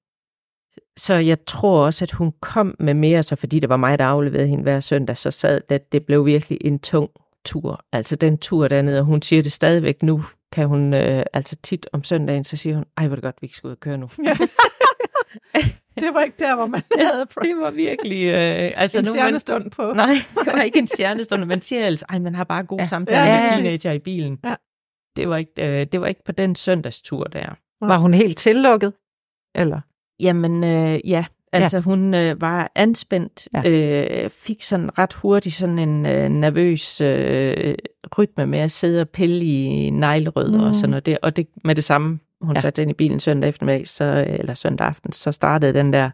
så 0.98 1.14
jeg 1.14 1.38
tror 1.48 1.86
også, 1.86 2.06
at 2.06 2.12
hun 2.12 2.32
kom 2.42 2.76
med 2.80 2.94
mere, 2.94 3.24
så 3.24 3.36
fordi 3.36 3.60
det 3.60 3.70
var 3.70 3.78
mig, 3.78 4.00
der 4.00 4.06
afleverede 4.06 4.48
hende 4.48 4.64
hver 4.64 4.80
søndag, 4.80 5.18
så 5.18 5.32
sad 5.32 5.62
det, 5.70 5.92
det 5.92 6.06
blev 6.06 6.26
virkelig 6.26 6.58
en 6.62 6.80
tung 6.80 7.10
tur. 7.46 7.86
Altså 7.92 8.16
den 8.16 8.38
tur 8.38 8.68
dernede, 8.68 9.00
og 9.00 9.06
hun 9.06 9.22
siger 9.22 9.42
det 9.42 9.52
stadigvæk 9.52 10.04
nu, 10.04 10.24
kan 10.52 10.68
hun, 10.68 10.94
øh, 10.94 11.24
altså 11.34 11.56
tit 11.64 11.88
om 11.94 12.04
søndagen, 12.04 12.44
så 12.44 12.58
siger 12.58 12.76
hun, 12.76 12.86
ej, 12.98 13.08
hvor 13.08 13.16
det 13.16 13.24
godt, 13.24 13.42
vi 13.42 13.46
ikke 13.46 13.58
skal 13.58 13.68
ud 13.68 13.72
og 13.72 13.80
køre 13.80 13.98
nu. 13.98 14.10
Ja. 14.26 14.34
det 16.02 16.14
var 16.14 16.22
ikke 16.22 16.36
der, 16.40 16.56
hvor 16.56 16.66
man 16.66 16.82
havde 17.00 17.26
det 17.44 17.58
var 17.58 17.72
virkelig... 17.72 18.26
Øh, 18.26 18.72
altså, 18.76 19.00
en 19.00 19.06
man, 19.06 19.14
stjernestund 19.14 19.72
på. 19.72 19.94
Nej, 19.94 20.14
det 20.46 20.54
var 20.54 20.62
ikke 20.62 20.80
en 20.80 20.88
stjernestund. 20.88 21.46
Man 21.46 21.62
siger 21.62 21.86
altså, 21.86 22.06
ej, 22.10 22.20
man 22.20 22.36
har 22.36 22.44
bare 22.44 22.64
gode 22.64 22.82
Ja. 22.82 22.88
samtaler 22.88 23.24
ja, 23.24 23.40
med 23.40 23.50
ja. 23.50 23.56
teenager 23.56 23.92
i 23.92 24.00
bilen. 24.00 24.40
Ja. 24.44 24.56
Det, 25.16 25.30
var 25.30 25.38
ikke, 25.38 25.82
øh, 25.82 25.88
det 25.92 26.02
var 26.02 26.08
ikke 26.08 26.24
på 26.26 26.32
den 26.32 26.56
søndagstur 26.56 27.24
der. 27.24 27.56
Var 27.86 27.98
hun 27.98 28.14
helt 28.14 28.38
tillukket? 28.38 28.94
Eller? 29.56 29.82
Jamen, 30.20 30.64
øh, 30.64 31.10
ja. 31.10 31.26
Altså, 31.54 31.78
ja. 31.78 31.82
hun 31.82 32.14
øh, 32.14 32.42
var 32.42 32.72
anspændt, 32.76 33.48
ja. 33.54 33.70
øh, 34.24 34.30
fik 34.30 34.64
sådan 34.64 34.98
ret 34.98 35.14
hurtigt 35.14 35.56
sådan 35.56 35.80
en 35.80 36.06
øh, 36.06 36.30
nervøs 36.30 37.02
øh, 37.02 37.76
rytme 38.18 38.46
med 38.46 38.60
at 38.60 38.72
sidde 38.72 39.02
og 39.02 39.10
pille 39.10 39.46
i 39.46 39.90
neglerødder 39.90 40.58
mm. 40.58 40.64
og 40.64 40.76
sådan 40.76 40.90
noget. 40.90 41.06
Det, 41.06 41.18
og 41.22 41.36
det, 41.36 41.48
med 41.64 41.76
det 41.76 41.84
samme, 41.84 42.20
hun 42.42 42.56
Ja. 42.56 42.60
satte 42.62 42.82
ind 42.82 42.92
i 42.92 42.94
bilen 42.94 43.20
søndag 43.20 43.50
eftermiddag, 43.50 43.88
så, 43.88 44.26
eller 44.28 44.54
søndag 44.54 44.88
aften, 44.88 45.12
så 45.12 45.32
startede 45.32 45.74
den 45.74 45.94
der 45.94 46.10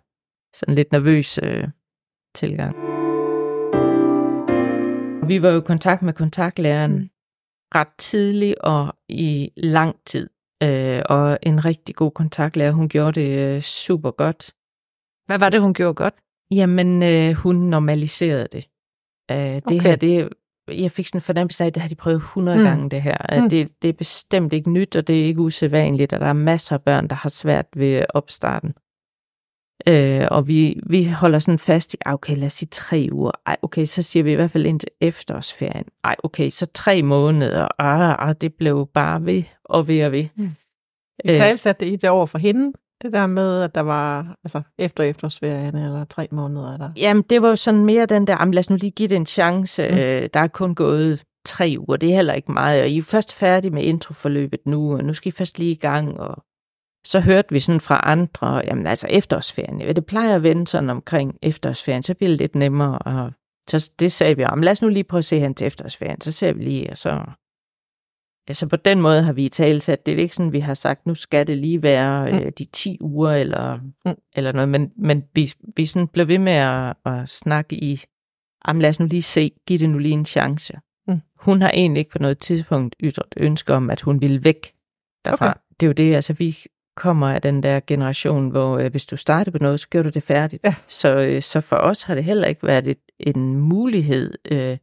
sådan 0.54 0.76
lidt 0.76 0.92
nervøs 0.92 1.40
øh, 1.44 1.68
tilgang. 2.36 2.76
Vi 5.28 5.42
var 5.42 5.50
jo 5.50 5.58
i 5.58 5.64
kontakt 5.66 6.02
med 6.02 6.14
kontaktlæreren 6.14 6.98
mm. 6.98 7.10
ret 7.76 7.88
tidligt 7.98 8.56
og 8.56 8.96
i 9.10 9.52
lang 9.58 9.96
tid. 10.06 10.30
Øh, 10.64 11.02
og 11.06 11.40
en 11.44 11.66
rigtig 11.66 11.96
god 11.96 12.12
kontaktlærer. 12.12 12.72
Hun 12.72 12.90
gjorde 12.90 13.22
det 13.22 13.56
øh, 13.56 13.62
super 13.62 14.12
godt. 14.12 14.52
Hvad 15.28 15.40
var 15.40 15.50
det, 15.50 15.62
hun 15.62 15.74
gjorde 15.74 15.94
godt? 15.94 16.14
Jamen, 16.52 17.04
øh, 17.04 17.34
hun 17.34 17.56
normaliserede 17.56 18.48
det. 18.52 18.68
Øh, 19.32 19.38
det 19.38 19.64
Okay. 19.66 19.80
her, 19.82 19.96
det 19.96 20.30
jeg 20.68 20.92
fik 20.92 21.08
sådan 21.08 21.18
en 21.18 21.22
fornemmelse 21.22 21.64
af, 21.64 21.68
at 21.68 21.74
det 21.76 21.82
har 21.82 21.90
de 21.90 21.96
prøvet 21.96 22.18
100 22.18 22.58
Mm. 22.58 22.64
gange 22.64 22.90
det 22.90 23.02
her. 23.02 23.18
At 23.20 23.44
Mm. 23.44 23.50
det, 23.50 23.82
det 23.82 23.90
er 23.90 23.94
bestemt 23.94 24.54
ikke 24.54 24.72
nyt, 24.72 24.96
og 24.96 25.08
det 25.08 25.22
er 25.22 25.26
ikke 25.26 25.42
usædvanligt, 25.42 26.14
og 26.14 26.20
der 26.20 26.26
er 26.28 26.34
masser 26.34 26.76
af 26.76 26.82
børn, 26.82 27.08
der 27.08 27.16
har 27.16 27.30
svært 27.30 27.66
ved 27.76 28.06
opstarten. 28.10 28.74
Øh, 29.88 30.28
og 30.32 30.48
vi, 30.48 30.80
vi 30.90 31.04
holder 31.04 31.40
sådan 31.40 31.60
fast 31.60 31.94
i, 31.94 31.98
okay, 32.06 32.36
lad 32.38 32.46
os 32.46 32.54
sige 32.54 32.70
tre 32.72 33.10
uger. 33.12 33.32
Ej, 33.46 33.58
okay, 33.62 33.86
så 33.86 34.04
siger 34.04 34.24
vi 34.24 34.32
i 34.32 34.36
hvert 34.36 34.52
fald 34.52 34.66
ind 34.66 34.80
til 34.80 34.90
efterårsferien. 35.02 35.86
Ej, 36.04 36.16
okay, 36.24 36.50
så 36.50 36.66
tre 36.74 37.04
måneder. 37.04 37.68
Ah, 37.82 38.28
ah, 38.30 38.36
det 38.42 38.54
blev 38.54 38.90
bare 38.94 39.26
ved 39.26 39.44
og 39.64 39.88
ved 39.88 40.06
og 40.06 40.12
ved. 40.12 40.28
Mm. 40.36 40.52
I 41.24 41.28
talsatte 41.28 41.86
det 41.86 41.92
i 41.92 41.96
det 41.96 42.10
over 42.10 42.26
for 42.26 42.38
hende, 42.38 42.74
det 43.04 43.14
der 43.14 43.28
med, 43.28 43.62
at 43.62 43.76
der 43.76 43.82
var 43.82 44.36
altså, 44.44 44.62
efter 44.80 45.04
efterårsferien 45.04 45.76
eller 45.76 46.06
tre 46.06 46.28
måneder. 46.32 46.74
Eller... 46.74 46.92
Jamen, 46.98 47.24
det 47.30 47.42
var 47.42 47.50
jo 47.50 47.56
sådan 47.56 47.86
mere 47.86 48.06
den 48.06 48.28
der, 48.28 48.38
"Jamen, 48.40 48.54
lad 48.54 48.60
os 48.60 48.70
nu 48.70 48.76
lige 48.76 48.92
give 48.92 49.08
det 49.08 49.16
en 49.16 49.26
chance. 49.26 49.90
Mm. 49.90 49.98
Øh, 49.98 50.30
der 50.34 50.40
er 50.40 50.48
kun 50.48 50.76
gået 50.76 51.24
tre 51.46 51.76
uger, 51.80 51.98
det 51.98 52.10
er 52.12 52.16
heller 52.16 52.34
ikke 52.34 52.52
meget, 52.52 52.82
og 52.82 52.90
I 52.90 52.98
er 52.98 53.04
først 53.04 53.34
færdige 53.36 53.72
med 53.72 53.84
introforløbet 53.84 54.60
nu, 54.66 54.94
og 54.98 55.04
nu 55.06 55.14
skal 55.14 55.30
I 55.30 55.32
først 55.32 55.60
lige 55.60 55.72
i 55.72 55.76
gang, 55.76 56.20
og 56.20 56.44
så 57.08 57.20
hørte 57.20 57.48
vi 57.52 57.60
sådan 57.60 57.80
fra 57.80 58.02
andre, 58.04 58.56
jamen 58.66 58.88
altså 58.88 59.08
efterårsferien, 59.10 59.80
det 59.80 60.06
plejer 60.06 60.36
at 60.36 60.44
vende 60.44 60.68
sådan 60.68 60.90
omkring 60.90 61.38
efterårsferien, 61.42 62.04
så 62.04 62.14
bliver 62.14 62.30
det 62.30 62.38
lidt 62.40 62.56
nemmere, 62.56 63.00
og 63.00 63.32
så 63.70 63.92
det 64.00 64.12
sagde 64.12 64.38
vi 64.38 64.44
om, 64.46 64.62
lad 64.62 64.72
os 64.72 64.82
nu 64.82 64.88
lige 64.90 65.04
prøve 65.04 65.20
at 65.20 65.26
se 65.26 65.40
hen 65.40 65.56
til 65.56 65.68
efterårsferien, 65.68 66.22
så 66.22 66.32
ser 66.32 66.54
vi 66.54 66.64
lige, 66.64 66.90
og 66.90 66.98
så... 66.98 67.24
Ja, 68.50 68.54
så 68.54 68.68
på 68.68 68.76
den 68.76 69.02
måde 69.02 69.22
har 69.24 69.34
vi 69.34 69.46
i 69.46 69.50
tale 69.50 69.82
sat, 69.82 70.06
det 70.06 70.14
er 70.14 70.18
ikke 70.18 70.36
sådan, 70.36 70.52
vi 70.52 70.60
har 70.60 70.74
sagt, 70.74 71.06
nu 71.06 71.16
skal 71.16 71.48
det 71.48 71.58
lige 71.58 71.84
være 71.84 72.32
Mm. 72.32 72.38
øh, 72.38 72.52
de 72.58 72.66
10 72.66 72.98
uger, 73.02 73.32
eller, 73.32 73.80
Mm. 74.06 74.16
eller 74.36 74.52
noget, 74.52 74.70
men, 74.70 74.92
men 74.98 75.24
vi, 75.34 75.54
vi 75.76 75.86
sådan 75.86 76.08
blev 76.08 76.28
ved 76.28 76.40
med 76.40 76.54
at, 76.54 76.94
at 77.06 77.30
snakke 77.30 77.76
i, 77.76 78.02
jamen 78.68 78.82
lad 78.82 78.90
os 78.90 79.00
nu 79.00 79.06
lige 79.06 79.22
se, 79.22 79.52
giv 79.68 79.80
det 79.80 79.90
nu 79.90 79.98
lige 79.98 80.14
en 80.14 80.26
chance. 80.26 80.74
Mm. 81.08 81.22
Hun 81.40 81.62
har 81.62 81.72
egentlig 81.74 82.00
ikke 82.00 82.12
på 82.12 82.20
noget 82.20 82.38
tidspunkt 82.40 82.96
ytret 83.04 83.34
ønske 83.38 83.74
om, 83.74 83.90
at 83.90 84.02
hun 84.02 84.22
ville 84.22 84.44
væk 84.44 84.74
derfra. 85.26 85.46
Okay. 85.50 85.60
Det 85.80 85.86
er 85.86 85.88
jo 85.88 85.94
det, 85.94 86.16
altså 86.16 86.34
vi 86.34 86.58
kommer 86.96 87.28
af 87.30 87.42
den 87.42 87.64
der 87.64 87.80
generation, 87.88 88.50
hvor 88.50 88.78
øh, 88.78 88.92
hvis 88.92 89.06
du 89.06 89.18
starter 89.18 89.52
på 89.52 89.58
noget, 89.62 89.80
så 89.80 89.88
gør 89.90 90.04
du 90.04 90.10
det 90.10 90.24
færdigt. 90.24 90.64
Ja. 90.64 90.76
Så, 90.88 91.18
øh, 91.18 91.42
så 91.42 91.62
for 91.62 91.76
os 91.76 92.04
har 92.04 92.16
det 92.16 92.24
heller 92.24 92.48
ikke 92.48 92.68
været 92.68 92.88
et, 92.88 93.00
en 93.20 93.56
mulighed. 93.56 94.34
Øh, 94.52 94.78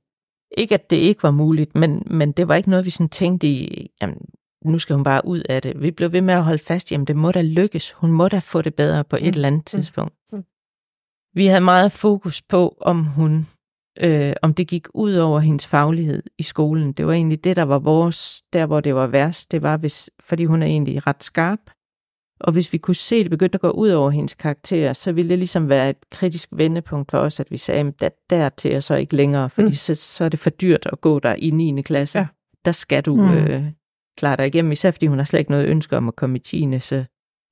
ikke 0.56 0.74
at 0.74 0.90
det 0.90 0.96
ikke 0.96 1.22
var 1.22 1.30
muligt, 1.30 1.74
men, 1.74 2.02
men 2.06 2.32
det 2.32 2.48
var 2.48 2.54
ikke 2.54 2.70
noget, 2.70 2.84
vi 2.84 2.90
sådan 2.90 3.08
tænkte 3.08 3.46
i, 3.46 3.90
jamen, 4.02 4.16
nu 4.64 4.78
skal 4.78 4.94
hun 4.96 5.04
bare 5.04 5.26
ud 5.26 5.40
af 5.48 5.62
det. 5.62 5.82
Vi 5.82 5.90
blev 5.90 6.12
ved 6.12 6.20
med 6.20 6.34
at 6.34 6.44
holde 6.44 6.58
fast, 6.58 6.92
jamen 6.92 7.06
det 7.06 7.16
må 7.16 7.32
da 7.32 7.42
lykkes. 7.42 7.92
Hun 7.92 8.12
må 8.12 8.28
da 8.28 8.38
få 8.38 8.62
det 8.62 8.74
bedre 8.74 9.04
på 9.04 9.16
et 9.16 9.22
Mm. 9.22 9.28
eller 9.28 9.46
andet 9.46 9.58
Mm. 9.60 9.64
tidspunkt. 9.64 10.14
Mm. 10.32 10.42
Vi 11.34 11.46
havde 11.46 11.60
meget 11.60 11.92
fokus 11.92 12.42
på, 12.42 12.76
om 12.80 13.04
hun 13.04 13.46
øh, 14.00 14.32
om 14.42 14.54
det 14.54 14.68
gik 14.68 14.86
ud 14.94 15.14
over 15.14 15.40
hendes 15.40 15.66
faglighed 15.66 16.22
i 16.38 16.42
skolen. 16.42 16.92
Det 16.92 17.06
var 17.06 17.12
egentlig 17.12 17.44
det, 17.44 17.56
der 17.56 17.62
var 17.62 17.78
vores, 17.78 18.42
der 18.52 18.66
hvor 18.66 18.80
det 18.80 18.94
var 18.94 19.06
værst. 19.06 19.52
Det 19.52 19.62
var, 19.62 19.76
hvis, 19.76 20.10
fordi 20.20 20.44
hun 20.44 20.62
er 20.62 20.66
egentlig 20.66 21.06
ret 21.06 21.24
skarp. 21.24 21.58
Og 22.40 22.52
hvis 22.52 22.72
vi 22.72 22.78
kunne 22.78 22.94
se, 22.94 23.16
at 23.16 23.22
det 23.24 23.30
begyndte 23.30 23.54
at 23.56 23.60
gå 23.60 23.70
ud 23.70 23.88
over 23.90 24.10
hendes 24.10 24.34
karakter, 24.34 24.92
så 24.92 25.12
ville 25.12 25.28
det 25.28 25.38
ligesom 25.38 25.68
være 25.68 25.90
et 25.90 26.10
kritisk 26.10 26.48
vendepunkt 26.52 27.10
for 27.10 27.18
os, 27.18 27.40
at 27.40 27.50
vi 27.50 27.56
sagde, 27.56 27.92
at 28.00 28.14
der 28.30 28.48
til 28.48 28.76
og 28.76 28.82
så 28.82 28.94
ikke 28.94 29.16
længere, 29.16 29.50
fordi 29.50 29.66
Mm. 29.68 29.72
så, 29.72 29.94
så 29.94 30.24
er 30.24 30.28
det 30.28 30.40
for 30.40 30.50
dyrt 30.50 30.86
at 30.92 31.00
gå 31.00 31.18
der 31.18 31.34
i 31.34 31.50
9. 31.50 31.82
klasse. 31.82 32.18
Ja. 32.18 32.26
Der 32.64 32.72
skal 32.72 33.02
du 33.02 33.16
Mm. 33.16 33.34
øh, 33.34 33.64
klare 34.18 34.36
dig 34.36 34.46
igennem, 34.46 34.72
især 34.72 34.90
fordi 34.90 35.06
hun 35.06 35.18
har 35.18 35.24
slet 35.24 35.38
ikke 35.40 35.50
noget 35.50 35.68
ønske 35.68 35.96
om 35.96 36.08
at 36.08 36.16
komme 36.16 36.36
i 36.36 36.40
10. 36.40 36.78
Så, 36.80 37.04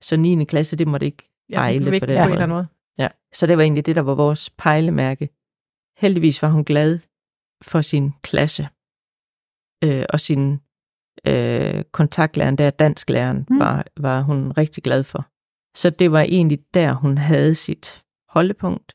så 0.03 0.17
9. 0.17 0.45
klasse, 0.45 0.77
det 0.77 0.89
måtte 0.89 1.07
ikke 1.07 1.29
Ja, 1.51 1.55
det 1.55 1.83
pejle 1.83 2.01
på 2.01 2.07
den 2.07 2.19
en 2.19 2.37
måde. 2.39 2.47
måde. 2.49 2.67
Ja, 2.99 3.09
så 3.35 3.47
det 3.47 3.57
var 3.57 3.63
egentlig 3.63 3.87
det, 3.87 3.97
der 3.97 4.03
var 4.03 4.15
vores 4.15 4.51
pejlemærke 4.51 5.29
heldigvis 5.99 6.43
var 6.43 6.49
hun 6.49 6.65
glad 6.65 6.99
for 7.63 7.81
sin 7.81 8.13
klasse 8.23 8.69
øh, 9.85 10.05
og 10.09 10.21
sin 10.21 10.61
øh, 11.29 11.85
kontaktlæreren 11.93 12.59
der, 12.59 12.71
dansklæreren, 12.71 13.37
Mm. 13.37 13.55
mm. 13.55 13.61
var, 13.61 13.85
var 13.97 14.21
hun 14.21 14.53
rigtig 14.53 14.83
glad 14.85 15.05
for. 15.05 15.27
Så 15.77 15.91
det 15.91 16.13
var 16.13 16.21
egentlig 16.21 16.59
der, 16.75 16.93
hun 16.93 17.19
havde 17.19 17.55
sit 17.55 18.05
holdepunkt, 18.29 18.93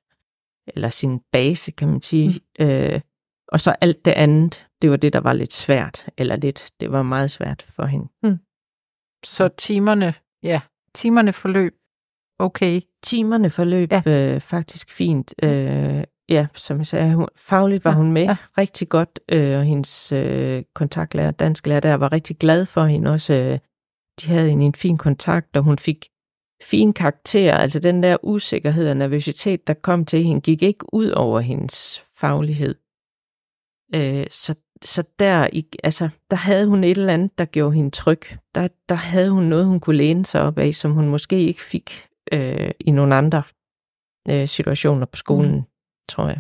eller 0.68 0.90
sin 0.90 1.20
base, 1.32 1.72
kan 1.72 1.88
man 1.88 2.02
sige. 2.02 2.42
Mm. 2.60 2.66
Øh, 2.66 3.02
og 3.48 3.60
så 3.60 3.72
alt 3.82 4.06
det 4.06 4.12
andet, 4.12 4.68
det 4.82 4.90
var 4.92 4.98
det, 4.98 5.14
der 5.14 5.20
var 5.20 5.34
lidt 5.34 5.54
svært, 5.54 6.10
eller 6.18 6.36
lidt, 6.36 6.70
det 6.80 6.92
var 6.92 7.04
meget 7.04 7.32
svært 7.32 7.66
for 7.70 7.86
hende. 7.86 8.40
Så 9.26 9.48
timerne, 9.48 10.14
ja, 10.44 10.62
timerne 10.96 11.34
forløb 11.34 11.74
okay. 12.40 12.82
Timerne 13.04 13.50
forløb 13.50 13.92
ja. 13.92 14.02
øh, 14.06 14.42
faktisk 14.42 14.92
fint. 14.92 15.34
Øh, 15.44 16.04
ja, 16.30 16.48
som 16.56 16.78
jeg 16.78 16.88
sagde, 16.88 17.16
hun, 17.16 17.28
fagligt 17.36 17.86
var 17.86 17.92
Ja, 17.92 17.98
hun 17.98 18.12
med 18.12 18.24
ja. 18.24 18.36
rigtig 18.58 18.90
godt, 18.90 19.20
øh, 19.32 19.58
og 19.58 19.64
hendes 19.64 20.12
øh, 20.12 20.64
kontaktlærer, 20.76 21.32
dansklærer 21.32 21.80
der, 21.80 21.96
var 21.96 22.12
rigtig 22.12 22.38
glad 22.38 22.66
for 22.66 22.84
hende 22.84 23.12
også. 23.12 23.34
Øh, 23.34 23.60
de 24.22 24.28
havde 24.28 24.52
en, 24.52 24.62
en 24.62 24.74
fin 24.74 24.98
kontakt, 24.98 25.58
og 25.58 25.64
hun 25.64 25.78
fik 25.78 26.06
fine 26.64 26.94
karakterer. 26.94 27.58
Altså 27.58 27.80
den 27.80 28.04
der 28.04 28.18
usikkerhed 28.24 28.90
og 28.90 28.98
nervøsitet, 28.98 29.68
der 29.68 29.74
kom 29.74 30.06
til 30.06 30.24
hende, 30.24 30.42
gik 30.42 30.64
ikke 30.64 30.94
ud 30.94 31.10
over 31.10 31.40
hendes 31.40 32.04
faglighed. 32.16 32.76
Øh, 33.96 34.28
så, 34.32 34.56
så 34.82 35.04
der, 35.20 35.48
altså, 35.84 36.10
der 36.32 36.38
havde 36.38 36.68
hun 36.68 36.84
et 36.84 36.98
eller 36.98 37.14
andet, 37.14 37.38
der 37.38 37.46
gjorde 37.46 37.76
hende 37.76 37.92
tryg. 37.92 38.22
Der, 38.56 38.68
der 38.90 38.96
havde 38.96 39.30
hun 39.32 39.44
noget, 39.44 39.66
hun 39.66 39.80
kunne 39.80 39.98
læne 39.98 40.26
sig 40.26 40.42
op 40.42 40.58
af, 40.58 40.74
som 40.74 40.92
hun 40.92 41.08
måske 41.08 41.40
ikke 41.40 41.62
fik 41.62 42.08
øh, 42.32 42.72
i 42.80 42.92
nogle 42.92 43.16
andre 43.16 43.44
øh, 44.30 44.48
situationer 44.48 45.06
på 45.06 45.18
skolen, 45.18 45.56
mm. 45.56 45.64
Tror 46.10 46.28
jeg. 46.28 46.40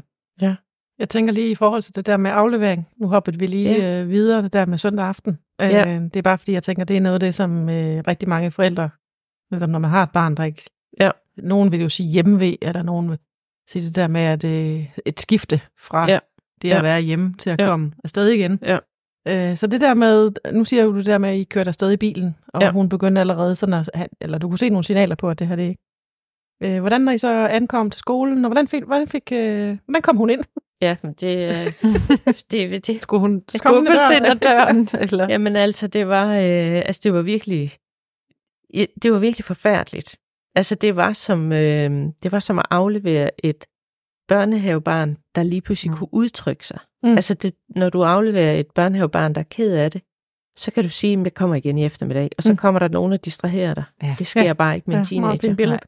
Jeg 0.99 1.09
tænker 1.09 1.33
lige 1.33 1.51
i 1.51 1.55
forhold 1.55 1.81
til 1.81 1.95
det 1.95 2.05
der 2.05 2.17
med 2.17 2.31
aflevering. 2.31 2.87
Nu 2.97 3.07
hoppede 3.07 3.39
vi 3.39 3.47
lige 3.47 3.71
ja. 3.81 4.01
øh, 4.01 4.09
videre, 4.09 4.41
det 4.41 4.53
der 4.53 4.65
med 4.65 4.77
søndag 4.77 5.05
aften. 5.05 5.37
Øh, 5.61 5.69
Ja. 5.69 5.99
Det 5.99 6.15
er 6.15 6.21
bare 6.21 6.37
fordi, 6.37 6.51
jeg 6.51 6.63
tænker, 6.63 6.83
det 6.83 6.97
er 6.97 7.01
noget 7.01 7.13
af 7.13 7.19
det, 7.19 7.35
som 7.35 7.69
øh, 7.69 8.03
rigtig 8.07 8.29
mange 8.29 8.51
forældre, 8.51 8.89
netop 9.51 9.69
når 9.69 9.79
man 9.79 9.89
har 9.89 10.03
et 10.03 10.11
barn, 10.11 10.35
der 10.35 10.43
ikke... 10.43 10.63
Ja. 10.99 11.11
Nogen 11.37 11.71
vil 11.71 11.81
jo 11.81 11.89
sige 11.89 12.09
hjemmevæg, 12.09 12.57
eller 12.61 12.81
nogen 12.83 13.09
vil 13.09 13.19
sige 13.69 13.85
det 13.85 13.95
der 13.95 14.07
med, 14.07 14.21
at 14.21 14.43
øh, 14.43 14.89
et 15.05 15.19
skifte 15.19 15.61
fra 15.79 16.09
Ja. 16.09 16.19
det 16.61 16.69
at 16.71 16.75
Ja. 16.75 16.81
være 16.81 17.01
hjemme 17.01 17.33
til 17.33 17.49
at 17.49 17.61
Ja. 17.61 17.65
komme 17.65 17.91
afsted 18.03 18.27
igen. 18.27 18.59
Ja. 18.63 18.77
Øh, 19.27 19.57
så 19.57 19.67
det 19.67 19.81
der 19.81 19.93
med, 19.93 20.31
nu 20.53 20.65
siger 20.65 20.85
du 20.85 20.97
det 20.97 21.05
der 21.05 21.17
med, 21.17 21.29
at 21.29 21.35
I 21.37 21.43
kørte 21.43 21.67
afsted 21.67 21.91
i 21.91 21.97
bilen, 21.97 22.35
og 22.47 22.61
Ja. 22.61 22.71
hun 22.71 22.89
begyndte 22.89 23.21
allerede 23.21 23.55
sådan 23.55 23.85
at, 23.93 24.09
eller 24.21 24.37
du 24.37 24.47
kunne 24.49 24.59
se 24.59 24.69
nogle 24.69 24.83
signaler 24.83 25.15
på, 25.15 25.29
at 25.29 25.39
det 25.39 25.47
her 25.47 25.55
det 25.55 25.63
ikke. 25.69 25.81
Øh, 26.63 26.79
hvordan 26.79 27.01
når 27.01 27.11
I 27.11 27.17
så 27.17 27.27
ankom 27.47 27.89
til 27.89 27.99
skolen, 27.99 28.45
og 28.45 28.49
hvordan 28.49 28.67
fik, 28.67 28.83
hvordan 28.83 29.07
fik 29.07 29.31
øh, 29.31 29.77
hvordan 29.85 30.01
kom 30.01 30.17
hun 30.17 30.29
ind? 30.29 30.43
Ja, 30.81 30.95
det, 31.19 31.49
øh, 31.49 31.73
det, 32.51 32.87
det, 32.87 33.03
Skulle 33.03 33.21
hun 33.21 33.43
skubbes 33.49 33.87
døren. 34.09 34.15
ind 34.17 34.25
ad 34.25 34.35
døren? 34.35 34.87
Eller? 35.01 35.27
Jamen 35.33 35.55
altså, 35.55 35.87
det 35.87 36.07
var, 36.07 36.25
øh, 36.35 36.81
altså, 36.85 37.01
det 37.03 37.13
var 37.13 37.21
virkelig, 37.21 37.71
det 39.03 39.11
var 39.11 39.19
virkelig 39.19 39.45
forfærdeligt. 39.45 40.15
Altså, 40.55 40.75
det 40.75 40.95
var 40.95 41.13
som, 41.13 41.51
øh, 41.51 41.91
det 42.23 42.31
var 42.31 42.39
som 42.39 42.59
at 42.59 42.65
aflevere 42.69 43.45
et 43.45 43.65
børnehavebarn, 44.27 45.17
der 45.35 45.43
lige 45.43 45.61
pludselig 45.61 45.91
Mm. 45.91 45.97
kunne 45.97 46.13
udtrykke 46.13 46.67
sig. 46.67 46.79
Mm. 47.03 47.09
Altså, 47.15 47.33
det, 47.33 47.53
når 47.75 47.89
du 47.89 48.03
afleverer 48.03 48.59
et 48.59 48.67
børnehavebarn, 48.75 49.33
der 49.35 49.39
er 49.41 49.45
ked 49.51 49.73
af 49.75 49.91
det, 49.91 50.01
så 50.57 50.71
kan 50.71 50.83
du 50.83 50.89
sige, 50.89 51.13
at 51.17 51.23
jeg 51.23 51.33
kommer 51.33 51.55
igen 51.55 51.77
i 51.77 51.85
eftermiddag, 51.85 52.29
og 52.37 52.43
så 52.43 52.49
Mm. 52.49 52.53
mm. 52.53 52.57
kommer 52.57 52.79
der 52.79 52.87
nogen 52.87 53.13
og 53.13 53.25
distraherer 53.25 53.73
dig. 53.73 53.83
Ja. 54.03 54.15
Det 54.19 54.27
sker 54.27 54.43
Ja. 54.43 54.53
bare 54.53 54.75
ikke 54.75 54.89
med 54.89 54.97
en 54.97 55.05
Ja, 55.11 55.19
meget 55.19 55.41
teenager. 55.41 55.79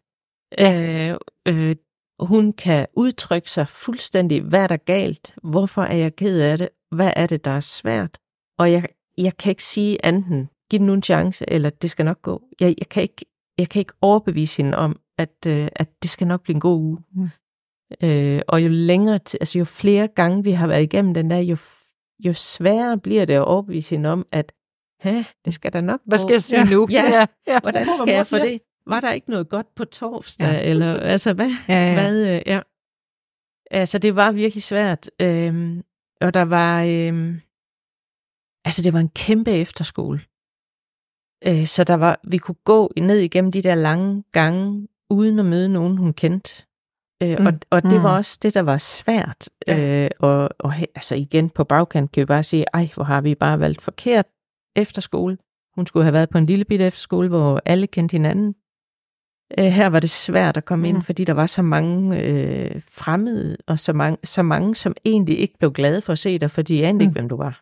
Øh, 0.59 1.15
øh, 1.47 1.75
hun 2.19 2.53
kan 2.53 2.87
udtrykke 2.93 3.51
sig 3.51 3.67
fuldstændig, 3.67 4.41
hvad 4.41 4.63
er 4.63 4.67
der 4.67 4.77
galt, 4.77 5.33
hvorfor 5.43 5.81
er 5.81 5.95
jeg 5.95 6.15
ked 6.15 6.41
af 6.41 6.57
det, 6.57 6.69
hvad 6.91 7.13
er 7.15 7.27
det, 7.27 7.45
der 7.45 7.51
er 7.51 7.59
svært, 7.59 8.17
og 8.59 8.71
jeg, 8.71 8.85
jeg 9.17 9.37
kan 9.37 9.49
ikke 9.49 9.63
sige 9.63 10.05
anden, 10.05 10.49
giv 10.71 10.79
den 10.79 10.87
nu 10.87 10.93
en 10.93 11.03
chance, 11.03 11.49
eller 11.49 11.69
det 11.69 11.89
skal 11.91 12.05
nok 12.05 12.21
gå. 12.21 12.43
Jeg, 12.59 12.75
jeg, 12.79 12.89
kan, 12.89 13.03
ikke, 13.03 13.25
jeg 13.57 13.69
kan 13.69 13.79
ikke 13.79 13.93
overbevise 14.01 14.63
hende 14.63 14.77
om, 14.77 14.99
at, 15.17 15.35
øh, 15.47 15.67
at 15.75 15.89
det 16.01 16.09
skal 16.09 16.27
nok 16.27 16.43
blive 16.43 16.55
en 16.55 16.59
god 16.59 16.79
uge. 16.79 16.97
Mm. 17.15 17.29
Øh, 18.03 18.41
og 18.47 18.63
jo 18.63 18.69
længere, 18.69 19.19
altså 19.41 19.59
jo 19.59 19.65
flere 19.65 20.07
gange 20.07 20.43
vi 20.43 20.51
har 20.51 20.67
været 20.67 20.83
igennem 20.83 21.13
den 21.13 21.29
der, 21.29 21.37
jo, 21.37 21.57
jo 22.25 22.33
sværere 22.33 22.97
bliver 22.97 23.25
det 23.25 23.33
at 23.33 23.45
overbevise 23.45 23.95
hende 23.95 24.09
om, 24.09 24.25
at 24.31 24.53
Hæ, 25.01 25.21
det 25.45 25.53
skal 25.53 25.73
da 25.73 25.81
nok 25.81 25.99
Hvad 26.05 26.17
skal 26.17 26.31
jeg 26.31 26.41
sige 26.41 26.59
Ja. 26.59 26.65
nu? 26.65 26.87
Ja. 26.91 27.25
ja. 27.47 27.59
Hvordan 27.59 27.83
Hvad 27.83 27.95
skal 27.95 28.13
jeg 28.13 28.27
få 28.27 28.37
det? 28.37 28.61
Var 28.89 28.99
der 28.99 29.11
ikke 29.11 29.29
noget 29.29 29.49
godt 29.49 29.75
på 29.75 29.85
torsdag? 29.85 30.47
Ja. 30.47 30.69
Eller, 30.69 30.93
altså, 30.99 31.33
hvad? 31.33 31.51
Ja, 31.67 31.87
ja. 31.87 31.93
Hvad, 31.93 32.27
øh, 32.35 32.41
ja. 32.45 32.61
Altså, 33.71 33.97
det 33.99 34.15
var 34.15 34.31
virkelig 34.31 34.63
svært. 34.63 35.09
Øhm, 35.21 35.83
og 36.21 36.33
der 36.33 36.41
var... 36.41 36.83
Øhm, 36.83 37.41
altså, 38.65 38.81
det 38.83 38.93
var 38.93 38.99
en 38.99 39.09
kæmpe 39.09 39.51
efterskole. 39.51 40.19
Øh, 41.47 41.65
så 41.65 41.83
der 41.83 41.93
var, 41.95 42.19
vi 42.23 42.37
kunne 42.37 42.55
gå 42.65 42.91
ned 42.97 43.17
igennem 43.19 43.51
de 43.51 43.61
der 43.61 43.75
lange 43.75 44.23
gange, 44.31 44.87
uden 45.09 45.39
at 45.39 45.45
møde 45.45 45.69
nogen, 45.69 45.97
hun 45.97 46.13
kendte. 46.13 46.65
Øh, 47.23 47.35
Mm. 47.39 47.45
og, 47.45 47.53
og 47.69 47.83
det 47.83 47.93
Mm. 47.97 48.03
var 48.03 48.17
også 48.17 48.39
det, 48.41 48.53
der 48.53 48.61
var 48.61 48.77
svært. 48.77 49.49
Ja. 49.67 50.03
Øh, 50.05 50.09
og, 50.19 50.49
og 50.59 50.73
altså 50.95 51.15
igen 51.15 51.49
på 51.49 51.63
bagkant 51.63 52.11
kan 52.11 52.21
vi 52.21 52.25
bare 52.25 52.43
sige, 52.43 52.65
ej, 52.73 52.89
hvor 52.95 53.03
har 53.03 53.21
vi 53.21 53.35
bare 53.35 53.59
valgt 53.59 53.81
forkert 53.81 54.25
efterskole. 54.75 55.37
Hun 55.75 55.85
skulle 55.87 56.03
have 56.03 56.13
været 56.13 56.29
på 56.29 56.37
en 56.37 56.45
lille 56.45 56.65
bitte 56.65 56.85
efterskole, 56.85 57.27
hvor 57.29 57.61
alle 57.65 57.87
kendte 57.87 58.11
hinanden. 58.13 58.55
Øh, 59.57 59.65
her 59.65 59.87
var 59.89 59.99
det 59.99 60.09
svært 60.09 60.57
at 60.57 60.65
komme 60.65 60.87
mm. 60.87 60.91
Mm. 60.91 60.95
ind, 60.95 61.03
fordi 61.03 61.23
der 61.23 61.33
var 61.33 61.45
så 61.45 61.61
mange 61.61 62.23
øh, 62.23 62.81
fremmede, 62.91 63.57
og 63.67 63.79
så 63.79 63.93
mange, 63.93 64.17
så 64.23 64.43
mange, 64.43 64.75
som 64.75 64.95
egentlig 65.05 65.39
ikke 65.39 65.53
blev 65.59 65.71
glade 65.71 66.01
for 66.01 66.11
at 66.13 66.19
se 66.19 66.39
dig, 66.39 66.51
for 66.51 66.61
de 66.61 66.85
anede 66.85 66.93
Mm. 66.93 67.01
ikke, 67.01 67.11
hvem 67.13 67.29
du 67.29 67.37
var. 67.37 67.61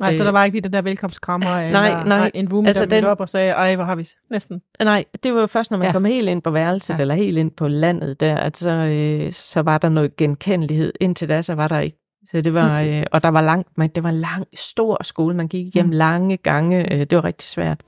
Nej, 0.00 0.12
så 0.14 0.22
Øh, 0.22 0.26
der 0.26 0.32
var 0.32 0.44
ikke 0.44 0.60
de 0.60 0.68
der 0.68 0.82
velkomstkrammer, 0.82 1.46
nej, 1.50 1.66
eller 1.66 2.04
nej. 2.04 2.30
en 2.34 2.52
room, 2.52 2.66
Altså, 2.66 2.86
der 2.86 2.96
den- 2.96 3.04
op 3.04 3.20
og 3.20 3.28
sagde, 3.28 3.50
ej, 3.52 3.74
hvor 3.76 3.84
har 3.84 3.94
vi 3.96 4.06
næsten. 4.30 4.60
Nej, 4.82 5.04
det 5.22 5.34
var 5.34 5.40
jo 5.40 5.46
først, 5.46 5.70
når 5.70 5.78
man 5.78 5.86
Ja. 5.86 5.92
kom 5.92 6.04
helt 6.04 6.28
ind 6.28 6.42
på 6.42 6.50
værelset, 6.50 6.94
Ja. 6.94 7.00
eller 7.00 7.14
helt 7.14 7.38
ind 7.38 7.50
på 7.50 7.68
landet 7.68 8.20
der, 8.20 8.36
at 8.36 8.56
så, 8.56 8.70
øh, 8.70 9.32
så 9.32 9.60
var 9.62 9.78
der 9.78 9.88
noget 9.88 10.16
genkendelighed. 10.16 10.92
Indtil 11.00 11.28
da, 11.28 11.42
så 11.42 11.54
var 11.54 11.68
der 11.68 11.80
ikke. 11.80 11.96
Så 12.30 12.40
det 12.40 12.54
var, 12.54 12.80
øh, 12.82 13.02
og 13.12 13.22
der 13.22 13.28
var 13.28 13.40
langt, 13.40 13.68
men 13.78 13.90
det 13.90 14.02
var 14.02 14.08
en 14.08 14.14
lang, 14.20 14.44
stor 14.56 15.02
skole. 15.04 15.36
Man 15.36 15.48
gik 15.48 15.66
igennem 15.66 15.90
Mm. 15.90 15.96
lange 15.98 16.36
gange. 16.36 16.92
Øh, 16.92 17.00
det 17.00 17.16
var 17.16 17.24
rigtig 17.24 17.48
svært. 17.48 17.80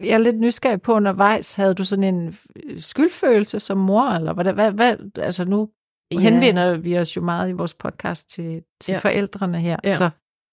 Jeg 0.00 0.10
er 0.10 0.18
lidt 0.18 0.38
nysgerrig 0.38 0.82
på 0.82 0.92
undervejs. 0.92 1.54
Havde 1.54 1.74
du 1.74 1.84
sådan 1.84 2.14
en 2.14 2.36
øh, 2.64 2.80
skyldfølelse 2.80 3.60
som 3.60 3.78
mor, 3.78 4.04
eller 4.04 4.32
hvad, 4.32 4.52
hvad, 4.52 4.72
hvad 4.72 4.96
altså 5.18 5.44
nu 5.44 5.68
ja. 6.12 6.18
henvender 6.18 6.76
vi 6.76 6.98
os 6.98 7.16
jo 7.16 7.22
meget 7.22 7.48
i 7.48 7.52
vores 7.52 7.74
podcast 7.74 8.30
til, 8.30 8.62
til 8.80 8.92
ja. 8.92 8.98
Forældrene 8.98 9.60
her. 9.60 9.76
Ja. 9.84 9.94
Så 9.94 10.10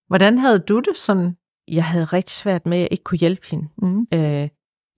hvordan 0.07 0.37
havde 0.37 0.59
du 0.59 0.79
det 0.79 0.97
sådan? 0.97 1.37
Jeg 1.67 1.85
havde 1.85 2.05
rigtig 2.05 2.31
svært 2.31 2.65
med, 2.65 2.77
at 2.77 2.81
jeg 2.81 2.87
ikke 2.91 3.03
kunne 3.03 3.17
hjælpe 3.17 3.47
hende. 3.51 3.67
Mm. 3.77 4.07
Øh, 4.13 4.49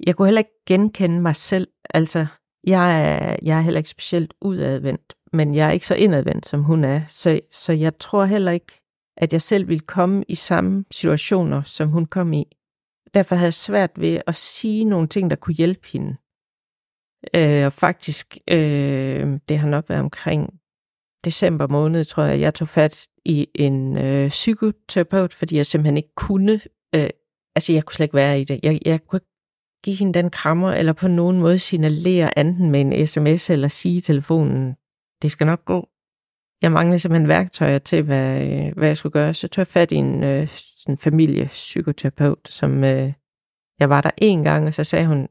jeg 0.05 0.15
kunne 0.15 0.27
heller 0.27 0.39
ikke 0.39 0.63
genkende 0.67 1.21
mig 1.21 1.35
selv. 1.35 1.67
Altså, 1.89 2.25
jeg 2.67 3.01
er, 3.01 3.35
jeg 3.41 3.57
er 3.57 3.61
heller 3.61 3.77
ikke 3.77 3.89
specielt 3.89 4.33
udadvendt, 4.41 5.13
men 5.33 5.55
jeg 5.55 5.67
er 5.67 5.71
ikke 5.71 5.87
så 5.87 5.95
indadvendt, 5.95 6.45
som 6.45 6.63
hun 6.63 6.83
er. 6.83 7.01
Så, 7.07 7.39
så 7.51 7.73
jeg 7.73 7.99
tror 7.99 8.25
heller 8.25 8.51
ikke, 8.51 8.81
at 9.17 9.33
jeg 9.33 9.41
selv 9.41 9.67
ville 9.67 9.79
komme 9.79 10.23
i 10.27 10.35
samme 10.35 10.85
situationer, 10.91 11.61
som 11.61 11.89
hun 11.89 12.05
kom 12.05 12.33
i. 12.33 12.45
Derfor 13.13 13.35
havde 13.35 13.47
jeg 13.47 13.53
svært 13.53 13.91
ved 13.95 14.21
at 14.27 14.35
sige 14.35 14.83
nogle 14.83 15.07
ting, 15.07 15.29
der 15.29 15.35
kunne 15.35 15.55
hjælpe 15.55 15.87
hende. 15.87 16.17
Øh, 17.35 17.65
og 17.65 17.73
faktisk, 17.73 18.37
øh, 18.51 19.39
det 19.49 19.59
har 19.59 19.67
nok 19.67 19.89
været 19.89 20.01
omkring 20.01 20.53
december 21.25 21.67
måned, 21.67 22.05
tror 22.05 22.23
jeg, 22.23 22.39
jeg 22.39 22.53
tog 22.53 22.67
fat 22.67 23.07
i 23.25 23.47
en 23.55 23.97
øh, 23.97 24.29
psykoterapeut, 24.29 25.33
fordi 25.33 25.55
jeg 25.55 25.65
simpelthen 25.65 25.97
ikke 25.97 26.15
kunne, 26.15 26.53
øh, 26.95 27.09
altså 27.55 27.73
jeg 27.73 27.85
kunne 27.85 27.93
slet 27.93 28.05
ikke 28.05 28.15
være 28.15 28.41
i 28.41 28.43
det. 28.43 28.59
Jeg, 28.63 28.79
jeg 28.85 29.05
kunne 29.05 29.17
ikke 29.17 29.33
give 29.83 29.95
hende 29.95 30.13
den 30.13 30.29
krammer, 30.29 30.71
eller 30.71 30.93
på 30.93 31.07
nogen 31.07 31.39
måde 31.39 31.59
signalere 31.59 32.39
anden 32.39 32.71
med 32.71 32.81
en 32.81 33.07
sms, 33.07 33.49
eller 33.49 33.67
sige 33.67 33.95
i 33.95 33.99
telefonen, 33.99 34.75
det 35.21 35.31
skal 35.31 35.47
nok 35.47 35.65
gå. 35.65 35.89
Jeg 36.61 36.71
manglede 36.71 36.99
simpelthen 36.99 37.27
værktøjer 37.27 37.79
til, 37.79 38.03
hvad, 38.03 38.41
øh, 38.41 38.77
hvad 38.77 38.87
jeg 38.87 38.97
skulle 38.97 39.13
gøre. 39.13 39.33
Så 39.33 39.47
tog 39.47 39.59
jeg 39.59 39.67
fat 39.67 39.91
i 39.91 39.95
en 39.95 40.23
øh, 40.23 40.47
sådan 40.87 40.97
familiepsykoterapeut, 40.97 42.47
som 42.49 42.83
øh, 42.83 43.13
jeg 43.79 43.89
var 43.89 44.01
der 44.01 44.11
en 44.17 44.43
gang, 44.43 44.67
og 44.67 44.73
så 44.73 44.83
sagde 44.83 45.07
hun, 45.07 45.27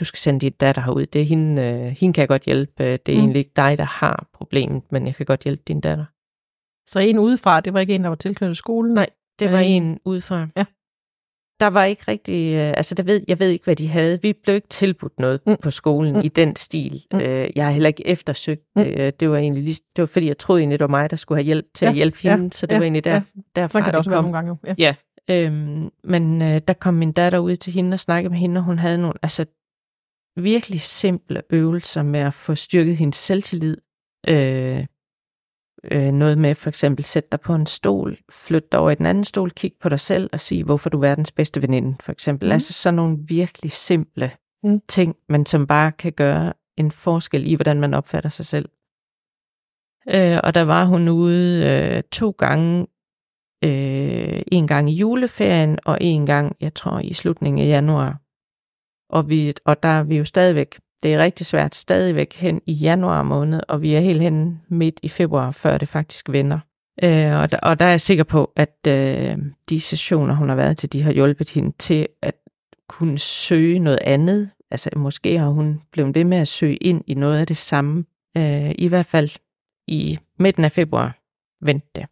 du 0.00 0.04
skal 0.04 0.18
sende 0.18 0.40
dit 0.40 0.60
datter 0.60 0.82
herud. 0.82 1.06
Det 1.06 1.20
er 1.20 1.24
hende, 1.24 1.62
øh, 1.62 1.84
hende 2.00 2.12
kan 2.14 2.20
jeg 2.20 2.28
godt 2.28 2.42
hjælpe. 2.42 2.96
Det 2.96 3.08
er 3.08 3.16
Mm. 3.16 3.20
egentlig 3.20 3.38
ikke 3.38 3.52
dig, 3.56 3.78
der 3.78 3.84
har 3.84 4.28
problemet, 4.32 4.82
men 4.92 5.06
jeg 5.06 5.14
kan 5.14 5.26
godt 5.26 5.42
hjælpe 5.44 5.62
din 5.68 5.80
datter. 5.80 6.04
Så 6.90 6.98
en 7.00 7.18
udefra, 7.18 7.60
det 7.60 7.72
var 7.72 7.80
ikke 7.80 7.94
en, 7.94 8.02
der 8.02 8.08
var 8.08 8.16
tilknyttet 8.16 8.56
skolen? 8.56 8.94
Nej, 8.94 9.10
det 9.38 9.52
var 9.52 9.58
en- 9.58 9.82
en 9.82 10.00
udefra. 10.04 10.46
Ja. 10.56 10.64
Der 11.60 11.66
var 11.66 11.84
ikke 11.84 12.02
rigtig, 12.08 12.54
øh, 12.54 12.68
altså 12.76 12.94
der 12.94 13.02
ved, 13.02 13.20
jeg 13.28 13.38
ved 13.38 13.48
ikke, 13.50 13.64
hvad 13.64 13.76
de 13.76 13.88
havde. 13.88 14.22
Vi 14.22 14.32
blev 14.42 14.54
ikke 14.54 14.68
tilbudt 14.68 15.18
noget 15.20 15.40
Mm. 15.46 15.56
på 15.62 15.70
skolen 15.70 16.14
Mm. 16.14 16.20
i 16.24 16.28
den 16.28 16.56
stil. 16.56 17.02
Mm. 17.12 17.20
Øh, 17.20 17.50
jeg 17.56 17.64
har 17.64 17.72
heller 17.72 17.86
ikke 17.88 18.06
eftersøgt. 18.06 18.62
Mm. 18.76 18.82
Øh, 18.82 19.12
det 19.20 19.30
var 19.30 19.36
egentlig 19.36 19.62
lige, 19.62 19.80
det 19.96 20.02
var 20.02 20.06
fordi, 20.06 20.26
jeg 20.26 20.38
troede 20.38 20.60
egentlig, 20.60 20.78
det 20.78 20.84
var 20.84 20.90
mig, 20.90 21.10
der 21.10 21.16
skulle 21.16 21.36
have 21.38 21.44
hjælp 21.44 21.66
til 21.74 21.84
Ja, 21.84 21.90
at 21.90 21.94
hjælpe 21.96 22.18
ja, 22.24 22.36
hende. 22.36 22.52
Så 22.52 22.66
det 22.66 22.72
ja, 22.72 22.78
var 22.78 22.82
egentlig 22.84 23.04
der, 23.04 23.12
ja. 23.12 23.22
derfra, 23.56 23.72
Sådan 23.72 23.84
kan 23.84 23.92
det 23.92 23.98
også 23.98 24.10
være 24.10 24.18
kom. 24.18 24.24
nogle 24.24 24.36
gange 24.36 24.48
jo. 24.48 24.74
Ja. 24.78 24.94
Ja, 25.28 25.44
øhm, 25.46 25.90
men 26.04 26.42
øh, 26.42 26.60
der 26.68 26.72
kom 26.74 26.94
min 26.94 27.12
datter 27.12 27.38
ud 27.38 27.56
til 27.56 27.72
hende 27.72 27.94
og 27.94 28.00
snakkede 28.00 28.30
med 28.30 28.38
hende, 28.38 28.58
og 28.58 28.64
hun 28.64 28.78
havde 28.78 28.98
nogle, 28.98 29.14
altså 29.22 29.44
virkelig 30.36 30.80
simple 30.80 31.42
øvelser 31.50 32.02
med 32.02 32.20
at 32.20 32.34
få 32.34 32.54
styrket 32.54 32.96
hendes 32.96 33.16
selvtillid. 33.16 33.76
Øh, 34.28 34.84
øh, 35.84 36.12
noget 36.12 36.38
med 36.38 36.54
for 36.54 36.68
eksempel 36.68 37.04
sætte 37.04 37.28
dig 37.32 37.40
på 37.40 37.54
en 37.54 37.66
stol, 37.66 38.18
flytte 38.30 38.68
dig 38.72 38.80
over 38.80 38.90
i 38.90 38.94
den 38.94 39.06
anden 39.06 39.24
stol, 39.24 39.50
kig 39.50 39.72
på 39.80 39.88
dig 39.88 40.00
selv 40.00 40.30
og 40.32 40.40
sige, 40.40 40.64
hvorfor 40.64 40.90
du 40.90 40.96
er 40.96 41.00
verdens 41.00 41.32
bedste 41.32 41.62
veninde, 41.62 41.96
for 42.00 42.12
eksempel. 42.12 42.48
Mm. 42.48 42.52
Altså 42.52 42.72
sådan 42.72 42.94
nogle 42.94 43.18
virkelig 43.28 43.72
simple 43.72 44.30
mm. 44.62 44.80
ting, 44.88 45.16
men 45.28 45.46
som 45.46 45.66
bare 45.66 45.92
kan 45.92 46.12
gøre 46.12 46.52
en 46.76 46.90
forskel 46.90 47.46
i, 47.46 47.54
hvordan 47.54 47.80
man 47.80 47.94
opfatter 47.94 48.30
sig 48.30 48.46
selv. 48.46 48.68
Øh, 50.08 50.38
og 50.44 50.54
der 50.54 50.62
var 50.62 50.84
hun 50.84 51.08
ude 51.08 51.66
øh, 51.70 52.02
to 52.12 52.30
gange, 52.30 52.86
øh, 53.64 54.42
en 54.52 54.66
gang 54.66 54.90
i 54.90 54.94
juleferien, 54.94 55.78
og 55.84 55.98
en 56.00 56.26
gang, 56.26 56.56
jeg 56.60 56.74
tror, 56.74 56.98
i 56.98 57.12
slutningen 57.12 57.66
af 57.66 57.68
januar. 57.68 58.20
Og, 59.10 59.28
vi, 59.28 59.54
og 59.64 59.82
der 59.82 59.88
er 59.88 60.02
vi 60.02 60.18
jo 60.18 60.24
stadigvæk, 60.24 60.78
det 61.02 61.14
er 61.14 61.18
rigtig 61.18 61.46
svært, 61.46 61.74
stadigvæk 61.74 62.34
hen 62.34 62.60
i 62.66 62.72
januar 62.72 63.22
måned, 63.22 63.60
og 63.68 63.82
vi 63.82 63.94
er 63.94 64.00
helt 64.00 64.22
hen 64.22 64.60
midt 64.68 65.00
i 65.02 65.08
februar, 65.08 65.50
før 65.50 65.78
det 65.78 65.88
faktisk 65.88 66.28
vender. 66.28 66.58
Øh, 67.02 67.40
og, 67.40 67.52
der, 67.52 67.58
og 67.58 67.80
der 67.80 67.86
er 67.86 67.90
jeg 67.90 68.00
sikker 68.00 68.24
på, 68.24 68.52
at 68.56 68.76
øh, 68.88 69.38
de 69.68 69.80
sessioner, 69.80 70.34
hun 70.34 70.48
har 70.48 70.56
været 70.56 70.76
til, 70.76 70.92
de 70.92 71.02
har 71.02 71.12
hjulpet 71.12 71.50
hende 71.50 71.72
til 71.78 72.08
at 72.22 72.34
kunne 72.88 73.18
søge 73.18 73.78
noget 73.78 73.98
andet. 74.02 74.50
Altså 74.70 74.90
måske 74.96 75.38
har 75.38 75.48
hun 75.48 75.82
blevet 75.92 76.14
ved 76.14 76.24
med 76.24 76.38
at 76.38 76.48
søge 76.48 76.76
ind 76.76 77.02
i 77.06 77.14
noget 77.14 77.38
af 77.38 77.46
det 77.46 77.56
samme. 77.56 78.04
Øh, 78.36 78.74
I 78.78 78.88
hvert 78.88 79.06
fald 79.06 79.30
i 79.86 80.18
midten 80.38 80.64
af 80.64 80.72
februar 80.72 81.18
vendte 81.60 81.88
det. 81.94 82.06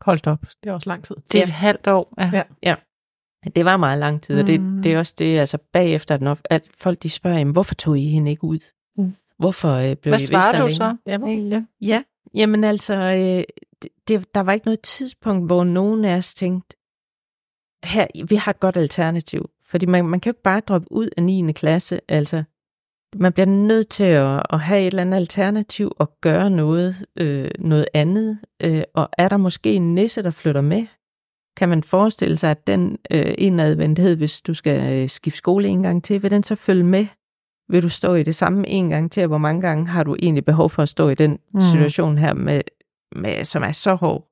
Holdt 0.00 0.26
op, 0.26 0.46
det 0.62 0.70
er 0.70 0.74
også 0.74 0.88
lang 0.90 1.04
tid. 1.04 1.16
Det 1.32 1.38
er 1.38 1.42
et 1.42 1.50
halvt 1.50 1.86
år. 1.86 2.14
Ja. 2.18 2.30
ja. 2.32 2.42
ja. 2.62 2.74
Det 3.56 3.64
var 3.64 3.76
meget 3.76 3.98
lang 3.98 4.22
tid, 4.22 4.40
og 4.40 4.46
det, 4.46 4.60
mm. 4.60 4.82
det 4.82 4.92
er 4.92 4.98
også 4.98 5.14
det, 5.18 5.38
altså 5.38 5.58
bagefter, 5.72 6.14
at, 6.14 6.20
når, 6.20 6.38
at 6.44 6.68
folk 6.74 7.02
de 7.02 7.10
spørger, 7.10 7.38
jamen, 7.38 7.52
hvorfor 7.52 7.74
tog 7.74 7.98
I 7.98 8.08
hende 8.08 8.30
ikke 8.30 8.44
ud? 8.44 8.58
Mm. 8.98 9.14
Hvorfor 9.38 9.70
øh, 9.70 9.96
blev 9.96 10.10
Hvad 10.10 10.20
I 10.20 10.24
svarer 10.24 10.66
du 10.66 10.72
så? 10.72 10.96
Ja, 11.06 11.18
ja. 11.26 11.62
ja, 11.80 12.02
jamen 12.34 12.64
altså, 12.64 12.94
øh, 12.94 13.44
det, 13.82 13.90
det, 14.08 14.34
der 14.34 14.40
var 14.40 14.52
ikke 14.52 14.66
noget 14.66 14.80
tidspunkt, 14.80 15.46
hvor 15.46 15.64
nogen 15.64 16.04
af 16.04 16.16
os 16.16 16.34
tænkte, 16.34 16.76
her, 17.84 18.06
vi 18.28 18.36
har 18.36 18.50
et 18.50 18.60
godt 18.60 18.76
alternativ. 18.76 19.50
Fordi 19.64 19.86
man, 19.86 20.08
man 20.08 20.20
kan 20.20 20.30
jo 20.30 20.32
ikke 20.32 20.42
bare 20.42 20.60
droppe 20.60 20.92
ud 20.92 21.08
af 21.16 21.22
9. 21.22 21.52
klasse, 21.52 22.00
altså 22.08 22.42
man 23.14 23.32
bliver 23.32 23.46
nødt 23.46 23.88
til 23.88 24.04
at, 24.04 24.42
at 24.50 24.60
have 24.60 24.80
et 24.80 24.86
eller 24.86 25.02
andet 25.02 25.16
alternativ 25.16 25.92
og 25.96 26.20
gøre 26.20 26.50
noget, 26.50 27.06
øh, 27.16 27.50
noget 27.58 27.86
andet. 27.94 28.38
Øh, 28.62 28.82
og 28.94 29.08
er 29.18 29.28
der 29.28 29.36
måske 29.36 29.72
en 29.72 29.94
nisse, 29.94 30.22
der 30.22 30.30
flytter 30.30 30.60
med? 30.60 30.86
Kan 31.56 31.68
man 31.68 31.82
forestille 31.82 32.36
sig, 32.36 32.50
at 32.50 32.66
den 32.66 32.98
øh, 33.10 33.34
indadvendthed, 33.38 34.16
hvis 34.16 34.40
du 34.40 34.54
skal 34.54 35.02
øh, 35.02 35.08
skifte 35.08 35.38
skole 35.38 35.68
en 35.68 35.82
gang 35.82 36.04
til, 36.04 36.22
vil 36.22 36.30
den 36.30 36.42
så 36.42 36.54
følge 36.54 36.84
med? 36.84 37.06
Vil 37.68 37.82
du 37.82 37.88
stå 37.88 38.14
i 38.14 38.22
det 38.22 38.34
samme 38.34 38.68
en 38.68 38.90
gang 38.90 39.12
til, 39.12 39.22
og 39.22 39.28
hvor 39.28 39.38
mange 39.38 39.60
gange 39.60 39.86
har 39.86 40.02
du 40.02 40.16
egentlig 40.22 40.44
behov 40.44 40.70
for 40.70 40.82
at 40.82 40.88
stå 40.88 41.08
i 41.08 41.14
den 41.14 41.38
mm. 41.54 41.60
situation 41.60 42.18
her, 42.18 42.34
med, 42.34 42.60
med, 43.16 43.44
som 43.44 43.62
er 43.62 43.72
så 43.72 43.94
hård? 43.94 44.28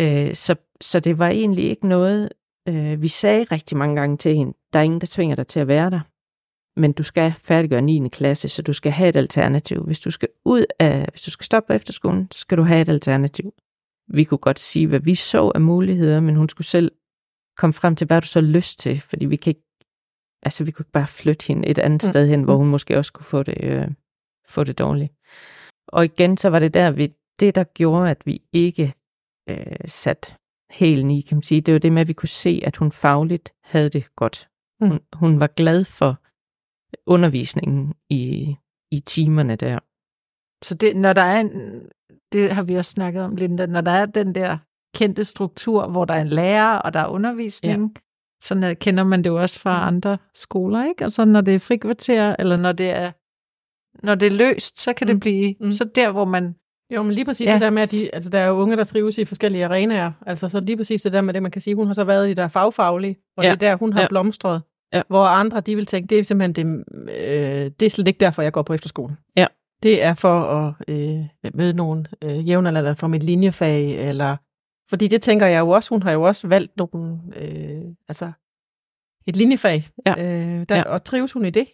Øh, 0.00 0.34
så, 0.34 0.54
så 0.80 1.00
det 1.00 1.18
var 1.18 1.28
egentlig 1.28 1.64
ikke 1.64 1.88
noget, 1.88 2.28
øh, 2.68 3.02
vi 3.02 3.08
sagde 3.08 3.44
rigtig 3.44 3.76
mange 3.76 3.96
gange 3.96 4.16
til 4.16 4.34
hende, 4.36 4.52
der 4.72 4.78
er 4.78 4.82
ingen, 4.82 5.00
der 5.00 5.06
tvinger 5.10 5.36
dig 5.36 5.46
til 5.46 5.60
at 5.60 5.68
være 5.68 5.90
der 5.90 6.00
men 6.76 6.92
du 6.92 7.02
skal 7.02 7.32
færdiggøre 7.32 7.82
9. 7.82 8.08
klasse, 8.08 8.48
så 8.48 8.62
du 8.62 8.72
skal 8.72 8.92
have 8.92 9.08
et 9.08 9.16
alternativ. 9.16 9.84
Hvis 9.84 10.00
du 10.00 10.10
skal 10.10 10.28
ud 10.44 10.64
af, 10.78 11.08
hvis 11.10 11.22
du 11.22 11.30
skal 11.30 11.44
stoppe 11.44 11.66
på 11.66 11.72
efterskolen, 11.72 12.28
så 12.30 12.38
skal 12.38 12.58
du 12.58 12.62
have 12.62 12.80
et 12.80 12.88
alternativ. 12.88 13.52
Vi 14.08 14.24
kunne 14.24 14.38
godt 14.38 14.58
sige, 14.58 14.86
hvad 14.86 15.00
vi 15.00 15.14
så 15.14 15.52
af 15.54 15.60
muligheder, 15.60 16.20
men 16.20 16.36
hun 16.36 16.48
skulle 16.48 16.66
selv 16.66 16.92
komme 17.56 17.72
frem 17.72 17.96
til, 17.96 18.06
hvad 18.06 18.20
du 18.20 18.26
så 18.26 18.40
lyst 18.40 18.78
til, 18.78 19.00
fordi 19.00 19.26
vi 19.26 19.36
kan 19.36 19.50
ikke, 19.50 19.66
altså 20.42 20.64
vi 20.64 20.70
kunne 20.70 20.82
ikke 20.82 20.92
bare 20.92 21.06
flytte 21.06 21.46
hende 21.46 21.68
et 21.68 21.78
andet 21.78 22.02
mm. 22.04 22.12
sted 22.12 22.28
hen, 22.28 22.42
hvor 22.42 22.56
hun 22.56 22.68
måske 22.68 22.98
også 22.98 23.12
kunne 23.12 23.24
få 23.24 23.42
det, 23.42 23.64
øh, 23.64 23.88
få 24.48 24.64
det 24.64 24.78
dårligt. 24.78 25.12
Og 25.88 26.04
igen, 26.04 26.36
så 26.36 26.48
var 26.48 26.58
det 26.58 26.74
der, 26.74 26.90
vi, 26.90 27.14
det 27.40 27.54
der 27.54 27.64
gjorde, 27.64 28.10
at 28.10 28.26
vi 28.26 28.42
ikke 28.52 28.94
øh, 29.50 29.88
sat 29.88 30.36
helt 30.70 31.10
i, 31.12 31.20
kan 31.20 31.36
man 31.36 31.42
sige, 31.42 31.60
det 31.60 31.74
var 31.74 31.80
det 31.80 31.92
med, 31.92 32.00
at 32.00 32.08
vi 32.08 32.12
kunne 32.12 32.28
se, 32.28 32.60
at 32.64 32.76
hun 32.76 32.92
fagligt 32.92 33.54
havde 33.64 33.88
det 33.88 34.14
godt. 34.16 34.48
Hun, 34.80 34.92
mm. 34.92 35.00
hun 35.12 35.40
var 35.40 35.46
glad 35.46 35.84
for 35.84 36.20
undervisningen 37.06 37.94
i, 38.10 38.56
i 38.90 39.00
timerne 39.00 39.56
der. 39.56 39.78
Så 40.64 40.74
det, 40.74 40.96
når 40.96 41.12
der 41.12 41.22
er 41.22 41.40
en, 41.40 41.50
det 42.34 42.52
har 42.52 42.62
vi 42.62 42.74
også 42.74 42.90
snakket 42.90 43.22
om, 43.22 43.36
Linda, 43.36 43.66
når 43.66 43.80
der 43.80 43.90
er 43.90 44.06
den 44.06 44.34
der 44.34 44.58
kendte 44.94 45.24
struktur, 45.24 45.86
hvor 45.86 46.04
der 46.04 46.14
er 46.14 46.20
en 46.20 46.28
lærer, 46.28 46.78
og 46.78 46.94
der 46.94 47.00
er 47.00 47.06
undervisning, 47.06 47.82
ja. 47.82 48.00
sådan 48.42 48.76
kender 48.76 49.04
man 49.04 49.24
det 49.24 49.30
jo 49.30 49.40
også 49.40 49.58
fra 49.58 49.90
mm. 49.90 49.96
andre 49.96 50.18
skoler, 50.34 50.88
ikke? 50.88 51.04
Altså 51.04 51.24
når 51.24 51.40
det 51.40 51.54
er 51.54 51.58
frikvarter, 51.58 52.36
eller 52.38 52.56
når 52.56 52.72
det 52.72 52.90
er, 52.90 53.12
når 54.06 54.14
det 54.14 54.26
er 54.26 54.30
løst, 54.30 54.80
så 54.80 54.92
kan 54.92 55.06
mm. 55.06 55.12
det 55.12 55.20
blive, 55.20 55.54
mm. 55.60 55.70
så 55.70 55.84
der, 55.84 56.10
hvor 56.10 56.24
man 56.24 56.54
jo, 56.94 57.02
men 57.02 57.12
lige 57.12 57.24
præcis 57.24 57.46
ja. 57.46 57.52
det 57.52 57.60
der 57.60 57.70
med, 57.70 57.82
at 57.82 57.90
de, 57.90 58.14
altså, 58.14 58.30
der 58.30 58.38
er 58.38 58.46
jo 58.46 58.54
unge, 58.54 58.76
der 58.76 58.84
trives 58.84 59.18
i 59.18 59.24
forskellige 59.24 59.64
arenaer. 59.64 60.12
Altså, 60.26 60.48
så 60.48 60.60
lige 60.60 60.76
præcis 60.76 61.02
det 61.02 61.12
der 61.12 61.20
med 61.20 61.34
det, 61.34 61.42
man 61.42 61.50
kan 61.50 61.62
sige, 61.62 61.74
hun 61.74 61.86
har 61.86 61.94
så 61.94 62.04
været 62.04 62.30
i 62.30 62.34
der 62.34 62.48
fagfaglige, 62.48 63.16
og 63.36 63.44
ja. 63.44 63.50
det 63.50 63.62
er 63.62 63.68
der, 63.68 63.76
hun 63.76 63.92
har 63.92 64.00
ja. 64.00 64.08
blomstret. 64.08 64.62
Ja. 64.92 65.02
Hvor 65.08 65.24
andre, 65.24 65.60
de 65.60 65.76
vil 65.76 65.86
tænke, 65.86 66.06
det 66.06 66.18
er 66.18 66.24
simpelthen 66.24 66.84
det, 66.84 66.84
øh, 67.10 67.70
det 67.80 67.86
er 67.86 67.90
slet 67.90 68.08
ikke 68.08 68.20
derfor, 68.20 68.42
jeg 68.42 68.52
går 68.52 68.62
på 68.62 68.74
efterskolen. 68.74 69.16
Ja. 69.36 69.46
Det 69.84 70.02
er 70.02 70.14
for 70.14 70.40
at 70.40 70.74
øh, 70.88 71.24
møde 71.54 71.72
nogle 71.72 72.04
øh, 72.22 72.48
jævnaldrende 72.48 72.96
fra 72.96 73.08
mit 73.08 73.22
linjefag, 73.22 74.08
eller 74.08 74.36
fordi 74.90 75.08
det 75.08 75.22
tænker 75.22 75.46
jeg 75.46 75.60
jo 75.60 75.68
også, 75.68 75.90
hun 75.90 76.02
har 76.02 76.12
jo 76.12 76.22
også 76.22 76.48
valgt 76.48 76.76
nogle, 76.76 77.18
øh, 77.36 77.82
altså 78.08 78.32
et 79.26 79.36
linjefag, 79.36 79.88
ja. 80.06 80.14
øh, 80.18 80.66
der, 80.68 80.76
ja. 80.76 80.82
og 80.82 81.04
trives 81.04 81.32
hun 81.32 81.44
i 81.44 81.50
det? 81.50 81.66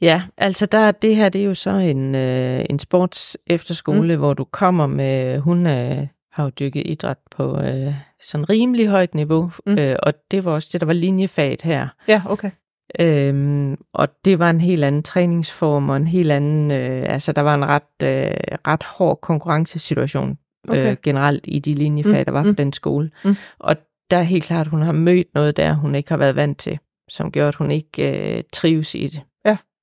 Ja, 0.00 0.22
altså 0.36 0.66
der, 0.66 0.90
det 0.90 1.16
her 1.16 1.28
det 1.28 1.40
er 1.40 1.44
jo 1.44 1.54
så 1.54 1.70
en, 1.70 2.14
øh, 2.14 2.64
en 2.70 2.78
sports 2.78 3.38
efterskole, 3.46 4.14
mm. 4.14 4.20
hvor 4.20 4.34
du 4.34 4.44
kommer 4.44 4.86
med, 4.86 5.38
hun 5.38 5.66
er 5.66 6.06
har 6.32 6.44
jo 6.44 6.50
dykket 6.50 6.82
idræt 6.86 7.18
på 7.30 7.60
øh, 7.60 7.94
sådan 8.20 8.50
rimelig 8.50 8.88
højt 8.88 9.14
niveau, 9.14 9.50
mm. 9.66 9.78
øh, 9.78 9.96
og 10.02 10.14
det 10.30 10.44
var 10.44 10.52
også 10.52 10.68
det, 10.72 10.80
der 10.80 10.86
var 10.86 10.92
linjefaget 10.92 11.62
her. 11.62 11.88
Ja, 12.08 12.22
okay. 12.26 12.50
Øhm, 13.00 13.76
og 13.94 14.08
det 14.24 14.38
var 14.38 14.50
en 14.50 14.60
helt 14.60 14.84
anden 14.84 15.02
træningsform, 15.02 15.88
og 15.88 15.96
en 15.96 16.06
helt 16.06 16.32
anden, 16.32 16.70
øh, 16.70 17.04
altså 17.08 17.32
der 17.32 17.42
var 17.42 17.54
en 17.54 17.64
ret, 17.64 17.82
øh, 18.02 18.58
ret 18.66 18.82
hård 18.82 19.20
konkurrencesituation 19.20 20.30
øh, 20.30 20.72
okay. 20.72 20.90
øh, 20.90 20.96
generelt 21.02 21.44
i 21.48 21.58
de 21.58 21.74
linjefag, 21.74 22.18
mm. 22.18 22.24
der 22.24 22.32
var 22.32 22.42
på 22.42 22.48
mm. 22.48 22.56
den 22.56 22.72
skole. 22.72 23.10
Mm. 23.24 23.36
Og 23.58 23.76
der 24.10 24.16
er 24.16 24.22
helt 24.22 24.44
klart, 24.44 24.66
hun 24.66 24.82
har 24.82 24.92
mødt 24.92 25.34
noget 25.34 25.56
der, 25.56 25.72
hun 25.72 25.94
ikke 25.94 26.10
har 26.10 26.16
været 26.16 26.36
vant 26.36 26.58
til, 26.58 26.78
som 27.10 27.30
gjorde, 27.30 27.48
at 27.48 27.54
hun 27.54 27.70
ikke 27.70 28.36
øh, 28.36 28.42
trives 28.52 28.94
i 28.94 29.06
det. 29.06 29.20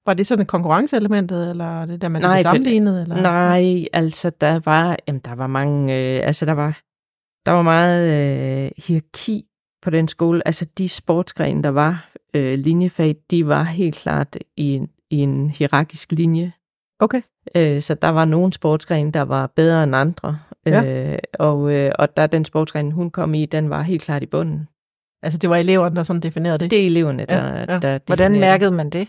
Var 0.10 0.14
det 0.14 0.28
sådan 0.28 0.42
et 0.42 0.48
konkurrenceelementet, 0.48 1.50
eller 1.50 1.86
det 1.86 2.02
der, 2.02 2.08
man 2.08 2.22
nej, 2.22 2.42
sammenlignet? 2.42 3.02
Eller? 3.02 3.22
Nej, 3.22 3.86
altså 3.94 4.30
der 4.30 4.60
var, 4.66 4.98
jamen, 5.08 5.22
der 5.26 5.36
var 5.36 5.48
mange, 5.48 5.94
øh, 5.94 6.28
altså 6.28 6.46
der 6.46 6.52
var, 6.52 6.80
der 7.46 7.52
var 7.52 7.62
meget 7.62 8.04
øh, 8.66 8.72
hierarki 8.78 9.46
på 9.82 9.90
den 9.90 10.08
skole. 10.08 10.48
Altså 10.48 10.66
de 10.78 10.90
sportsgrene, 10.90 11.64
der 11.64 11.70
var 11.70 12.09
øh, 12.34 12.60
linjefag, 12.60 13.16
de 13.32 13.48
var 13.48 13.64
helt 13.64 13.96
klart 13.96 14.38
i 14.58 14.74
en, 14.74 14.90
i 15.10 15.18
en 15.18 15.50
hierarkisk 15.50 16.12
linje. 16.12 16.52
Okay. 17.00 17.22
Øh, 17.56 17.82
så 17.82 17.94
der 17.94 18.10
var 18.10 18.26
nogle 18.26 18.54
sportsgrene, 18.54 19.12
der 19.12 19.22
var 19.22 19.48
bedre 19.48 19.84
end 19.84 19.96
andre. 19.96 20.40
Ja. 20.66 21.12
Øh, 21.14 21.20
og, 21.40 21.74
øh, 21.74 21.92
og 22.00 22.18
der 22.18 22.28
den 22.28 22.46
sportsgren, 22.46 22.92
hun 22.92 23.12
kom 23.12 23.34
i, 23.34 23.46
den 23.46 23.70
var 23.70 23.82
helt 23.82 24.02
klart 24.02 24.24
i 24.24 24.26
bunden. 24.26 24.68
Altså 25.24 25.40
det 25.40 25.50
var 25.50 25.56
eleverne, 25.56 25.96
der 25.96 26.04
sådan 26.04 26.22
definerede 26.22 26.58
det? 26.58 26.72
Det 26.72 26.82
er 26.82 26.86
eleverne, 26.86 27.26
der, 27.26 27.48
ja, 27.48 27.74
ja. 27.74 27.80
der 27.80 28.00
Hvordan 28.06 28.40
mærkede 28.40 28.72
man 28.72 28.90
det? 28.90 29.08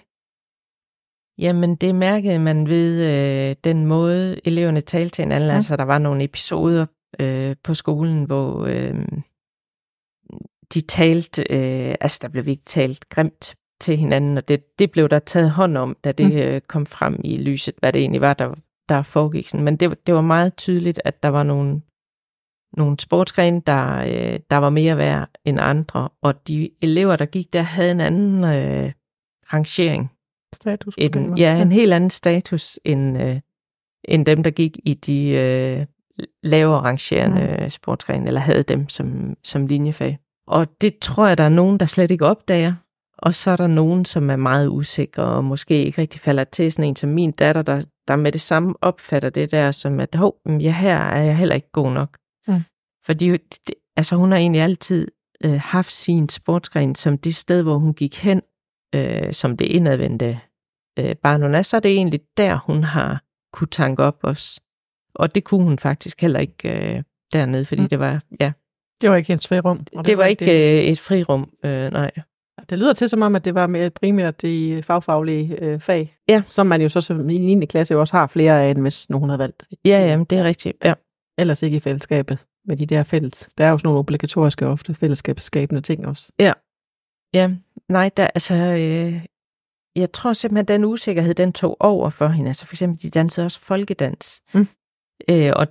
Jamen, 1.38 1.76
det 1.76 1.94
mærkede 1.94 2.38
man 2.38 2.68
ved 2.68 3.06
øh, 3.50 3.56
den 3.64 3.87
måde, 3.87 4.40
eleverne 4.46 4.80
talte 4.80 5.14
til 5.14 5.22
hinanden. 5.22 5.48
Ja. 5.50 5.54
Altså, 5.54 5.76
der 5.76 5.85
var 5.85 5.98
nogle 5.98 6.24
episoder 6.24 6.87
øh, 7.20 7.56
på 7.64 7.74
skolen, 7.74 8.24
hvor 8.24 8.66
øh, 8.66 9.06
de 10.74 10.80
talte, 10.80 11.42
øh, 11.50 11.94
altså 12.00 12.18
der 12.22 12.28
blev 12.28 12.48
ikke 12.48 12.64
talt 12.64 13.09
grimt 13.09 13.54
til 13.80 13.96
hinanden, 13.96 14.38
og 14.38 14.48
det, 14.48 14.78
det 14.78 14.90
blev 14.90 15.09
der 15.09 15.18
taget 15.18 15.50
hånd 15.50 15.76
om, 15.76 15.96
da 16.04 16.12
det 16.12 16.26
mm. 16.26 16.38
øh, 16.38 16.61
kom 16.61 16.87
frem 16.87 17.20
i 17.24 17.37
lyset, 17.37 17.74
hvad 17.78 17.92
det 17.92 18.00
egentlig 18.00 18.20
var, 18.20 18.35
der, 18.35 18.54
der 18.88 19.02
foregik. 19.02 19.48
Sådan. 19.48 19.64
Men 19.64 19.76
det, 19.76 20.06
det 20.06 20.14
var 20.14 20.20
meget 20.20 20.56
tydeligt, 20.56 21.00
at 21.04 21.22
der 21.22 21.28
var 21.28 21.42
nogle, 21.42 21.80
nogle 22.76 23.00
sportsgrene, 23.00 23.62
der, 23.66 23.98
øh, 23.98 24.40
der 24.50 24.56
var 24.56 24.70
mere 24.70 24.96
værd 24.96 25.28
end 25.44 25.61
andre, 25.61 26.09
og 26.22 26.48
de 26.48 26.70
elever, 26.83 27.16
der 27.16 27.26
gik 27.26 27.52
der, 27.52 27.61
havde 27.61 27.90
en 27.90 28.00
anden 28.00 28.44
øh, 28.44 28.92
rangering 29.52 30.11
status. 30.54 30.94
En, 30.98 31.38
ja, 31.38 31.62
en 31.62 31.72
helt 31.72 31.92
anden 31.92 32.11
status 32.11 32.80
end, 32.85 33.22
øh, 33.22 33.40
end 34.04 34.26
dem, 34.26 34.42
der 34.42 34.50
gik 34.50 34.78
i 34.85 34.94
de 34.94 35.28
øh, 35.28 35.87
lavere 36.42 36.80
rangerende 36.80 37.59
mm. 37.62 37.70
sportsgrene, 37.70 38.26
eller 38.26 38.40
havde 38.40 38.62
dem 38.62 38.88
som, 38.88 39.37
som 39.44 39.66
linjefag. 39.66 40.18
Og 40.50 40.80
det 40.80 40.98
tror 40.98 41.26
jeg, 41.26 41.38
der 41.38 41.44
er 41.44 41.48
nogen, 41.48 41.80
der 41.80 41.86
slet 41.86 42.10
ikke 42.10 42.26
opdager. 42.26 42.74
Og 43.18 43.34
så 43.34 43.50
er 43.50 43.56
der 43.56 43.66
nogen, 43.66 44.04
som 44.04 44.30
er 44.30 44.36
meget 44.36 44.68
usikre, 44.68 45.22
og 45.22 45.44
måske 45.44 45.84
ikke 45.84 46.00
rigtig 46.00 46.20
falder 46.20 46.44
til 46.44 46.72
sådan 46.72 46.88
en 46.88 46.96
som 46.96 47.10
min 47.10 47.32
datter, 47.32 47.62
der, 47.62 47.86
der 48.08 48.16
med 48.16 48.32
det 48.32 48.40
samme 48.40 48.74
opfatter 48.80 49.30
det 49.30 49.50
der, 49.50 49.70
som 49.70 50.00
at, 50.00 50.14
hov, 50.14 50.36
ja, 50.46 50.72
her 50.72 50.96
er 50.96 51.22
jeg 51.22 51.36
heller 51.36 51.54
ikke 51.54 51.70
god 51.72 51.92
nok. 51.92 52.18
Mm. 52.48 52.62
Fordi 53.06 53.30
det, 53.30 53.74
altså, 53.96 54.16
hun 54.16 54.30
har 54.32 54.38
egentlig 54.38 54.62
altid 54.62 55.08
øh, 55.44 55.60
haft 55.60 55.92
sin 55.92 56.28
sportsgren 56.28 56.94
som 56.94 57.18
det 57.18 57.34
sted, 57.34 57.62
hvor 57.62 57.78
hun 57.78 57.94
gik 57.94 58.22
hen 58.22 58.42
øh, 58.94 59.34
som 59.34 59.56
det 59.56 59.64
indadvendte 59.64 60.40
øh, 60.98 61.16
barn 61.16 61.42
hun 61.42 61.54
er, 61.54 61.62
så 61.62 61.76
er 61.76 61.80
det 61.80 61.90
egentlig 61.90 62.20
der, 62.36 62.58
hun 62.66 62.84
har 62.84 63.22
kunne 63.52 63.68
tanke 63.68 64.02
op 64.02 64.18
også. 64.22 64.60
Og 65.14 65.34
det 65.34 65.44
kunne 65.44 65.64
hun 65.64 65.78
faktisk 65.78 66.20
heller 66.20 66.40
ikke 66.40 66.96
øh, 66.96 67.02
dernede, 67.32 67.64
fordi 67.64 67.82
mm. 67.82 67.88
det 67.88 67.98
var, 67.98 68.22
ja. 68.40 68.52
Det 69.00 69.10
var 69.10 69.16
ikke 69.16 69.28
hendes 69.28 69.48
frirum. 69.48 69.78
Det, 69.78 70.06
det 70.06 70.18
var 70.18 70.24
ikke 70.24 70.44
det. 70.44 70.78
Øh, 70.78 70.84
et 70.84 71.00
frirum, 71.00 71.50
øh, 71.64 71.92
nej. 71.92 72.10
Det 72.70 72.78
lyder 72.78 72.92
til 72.92 73.08
som 73.08 73.22
om, 73.22 73.36
at 73.36 73.44
det 73.44 73.54
var 73.54 73.66
mere 73.66 73.90
primært 73.90 74.42
de 74.42 74.82
fagfaglige 74.82 75.64
øh, 75.64 75.80
fag, 75.80 76.16
ja. 76.28 76.42
som 76.46 76.66
man 76.66 76.82
jo 76.82 76.88
så 76.88 77.00
som 77.00 77.30
i 77.30 77.38
9. 77.38 77.66
klasse 77.66 77.94
jo 77.94 78.00
også 78.00 78.16
har 78.16 78.26
flere 78.26 78.62
af, 78.62 78.70
end 78.70 78.80
hvis 78.80 79.10
nogen 79.10 79.30
havde 79.30 79.38
valgt. 79.38 79.66
Ja, 79.84 80.06
ja, 80.06 80.24
det 80.30 80.38
er 80.38 80.44
rigtigt. 80.44 80.76
Ja. 80.84 80.94
Ellers 81.38 81.62
ikke 81.62 81.76
i 81.76 81.80
fællesskabet 81.80 82.38
med 82.64 82.76
de 82.76 82.86
der 82.86 83.02
fælles. 83.02 83.48
Der 83.58 83.64
er 83.64 83.70
jo 83.70 83.78
sådan 83.78 83.86
nogle 83.86 83.98
obligatoriske 83.98 84.66
ofte 84.66 84.94
fællesskabsskabende 84.94 85.82
ting 85.82 86.06
også. 86.06 86.32
Ja. 86.38 86.52
Ja, 87.34 87.50
nej, 87.88 88.10
der, 88.16 88.26
altså, 88.26 88.54
øh, 88.54 89.26
jeg 89.96 90.12
tror 90.12 90.32
simpelthen, 90.32 90.64
at 90.64 90.68
den 90.68 90.84
usikkerhed, 90.84 91.34
den 91.34 91.52
tog 91.52 91.76
over 91.80 92.10
for 92.10 92.28
hende. 92.28 92.48
Altså 92.48 92.66
for 92.66 92.74
eksempel, 92.74 93.02
de 93.02 93.10
dansede 93.10 93.46
også 93.46 93.60
folkedans. 93.60 94.42
Mm. 94.54 94.66
Øh, 95.30 95.52
og 95.56 95.66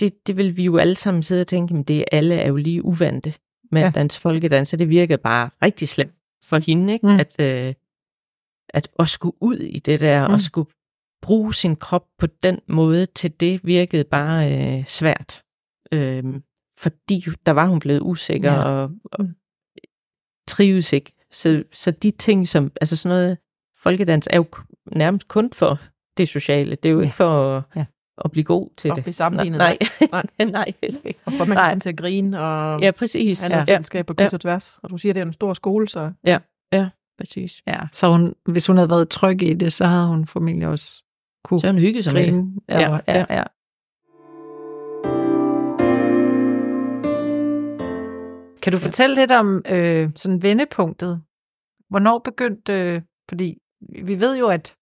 det, 0.00 0.26
det 0.26 0.36
vil 0.36 0.56
vi 0.56 0.64
jo 0.64 0.76
alle 0.76 0.96
sammen 0.96 1.22
sidde 1.22 1.40
og 1.40 1.46
tænke, 1.46 1.74
men 1.74 1.82
det 1.82 2.04
alle 2.12 2.34
er 2.34 2.48
jo 2.48 2.56
lige 2.56 2.84
uvante 2.84 3.34
med 3.70 3.80
ja. 3.80 3.88
at 3.88 3.94
danse 3.94 4.20
folkedans, 4.20 4.68
så 4.68 4.76
det 4.76 4.88
virkede 4.88 5.18
bare 5.18 5.50
rigtig 5.62 5.88
slemt 5.88 6.14
for 6.44 6.58
hende, 6.58 6.92
ikke? 6.92 7.06
Mm. 7.06 7.20
At, 7.20 7.40
øh, 7.40 7.74
at 8.68 8.88
at 8.98 9.08
skulle 9.08 9.36
ud 9.40 9.56
i 9.56 9.78
det 9.78 10.00
der, 10.00 10.28
mm. 10.28 10.34
og 10.34 10.40
skulle 10.40 10.70
bruge 11.22 11.54
sin 11.54 11.76
krop 11.76 12.06
på 12.18 12.26
den 12.26 12.60
måde, 12.68 13.06
til 13.06 13.40
det 13.40 13.66
virkede 13.66 14.04
bare 14.04 14.52
øh, 14.52 14.86
svært. 14.86 15.42
Øh, 15.92 16.24
fordi 16.78 17.24
der 17.46 17.52
var 17.52 17.66
hun 17.66 17.78
blevet 17.78 18.00
usikker 18.00 18.52
ja. 18.52 18.62
og, 18.64 18.90
og 19.04 19.24
mm. 19.24 19.34
trives 20.48 20.92
ikke. 20.92 21.12
Så, 21.32 21.64
så 21.72 21.90
de 21.90 22.10
ting, 22.10 22.48
som, 22.48 22.72
altså 22.80 22.96
sådan 22.96 23.16
noget, 23.16 23.38
folkedans 23.76 24.28
er 24.30 24.36
jo 24.36 24.46
nærmest 24.86 25.28
kun 25.28 25.52
for 25.52 25.80
det 26.16 26.28
sociale. 26.28 26.76
Det 26.76 26.88
er 26.88 26.92
jo 26.92 26.98
ja. 26.98 27.04
ikke 27.04 27.16
for 27.16 27.56
at, 27.56 27.62
ja. 27.76 27.84
At 28.24 28.30
blive 28.30 28.44
god 28.44 28.68
til 28.76 28.90
og 28.90 28.96
det. 28.96 29.04
blive 29.04 29.14
sammenlignet. 29.14 29.58
Nej, 29.58 29.78
nej, 30.12 30.24
nej. 30.46 30.72
Og 31.24 31.32
for 31.32 31.44
man 31.44 31.56
kan 31.56 31.80
til 31.80 31.88
at 31.88 31.96
grine 31.96 32.40
og 32.40 32.80
ja, 32.80 32.90
præcis. 32.90 33.40
have 33.40 33.50
noget 33.50 33.68
ja. 33.68 33.74
fællesskab 33.74 34.06
på 34.06 34.14
kryds 34.14 34.34
og 34.34 34.40
tværs. 34.40 34.80
Og 34.82 34.90
du 34.90 34.98
siger, 34.98 35.12
at 35.12 35.14
det 35.14 35.20
er 35.20 35.26
en 35.26 35.32
stor 35.32 35.54
skole, 35.54 35.88
så... 35.88 36.12
Ja, 36.24 36.38
ja, 36.72 36.88
præcis. 37.18 37.62
Ja, 37.66 37.80
så 37.92 38.08
hun, 38.08 38.34
hvis 38.48 38.66
hun 38.66 38.76
havde 38.76 38.90
været 38.90 39.08
tryg 39.08 39.42
i 39.42 39.54
det, 39.54 39.72
så 39.72 39.86
havde 39.86 40.06
hun 40.06 40.26
formentlig 40.26 40.68
også 40.68 41.02
kunne 41.44 41.60
så 41.60 41.66
hun 41.66 41.78
hygge 41.78 42.02
sig 42.02 42.12
grine. 42.12 42.36
med 42.36 42.42
det. 42.42 42.60
Ja, 42.68 42.92
ja, 42.92 43.00
ja. 43.08 43.24
ja. 43.30 43.42
Kan 48.62 48.72
du 48.72 48.78
fortælle 48.78 49.14
lidt 49.14 49.32
om 49.32 49.62
øh, 49.68 50.10
sådan 50.16 50.42
vendepunktet? 50.42 51.22
Hvornår 51.88 52.18
begyndte, 52.18 52.72
øh, 52.72 53.00
fordi 53.28 53.58
vi 54.04 54.20
ved 54.20 54.38
jo, 54.38 54.48
at, 54.48 54.76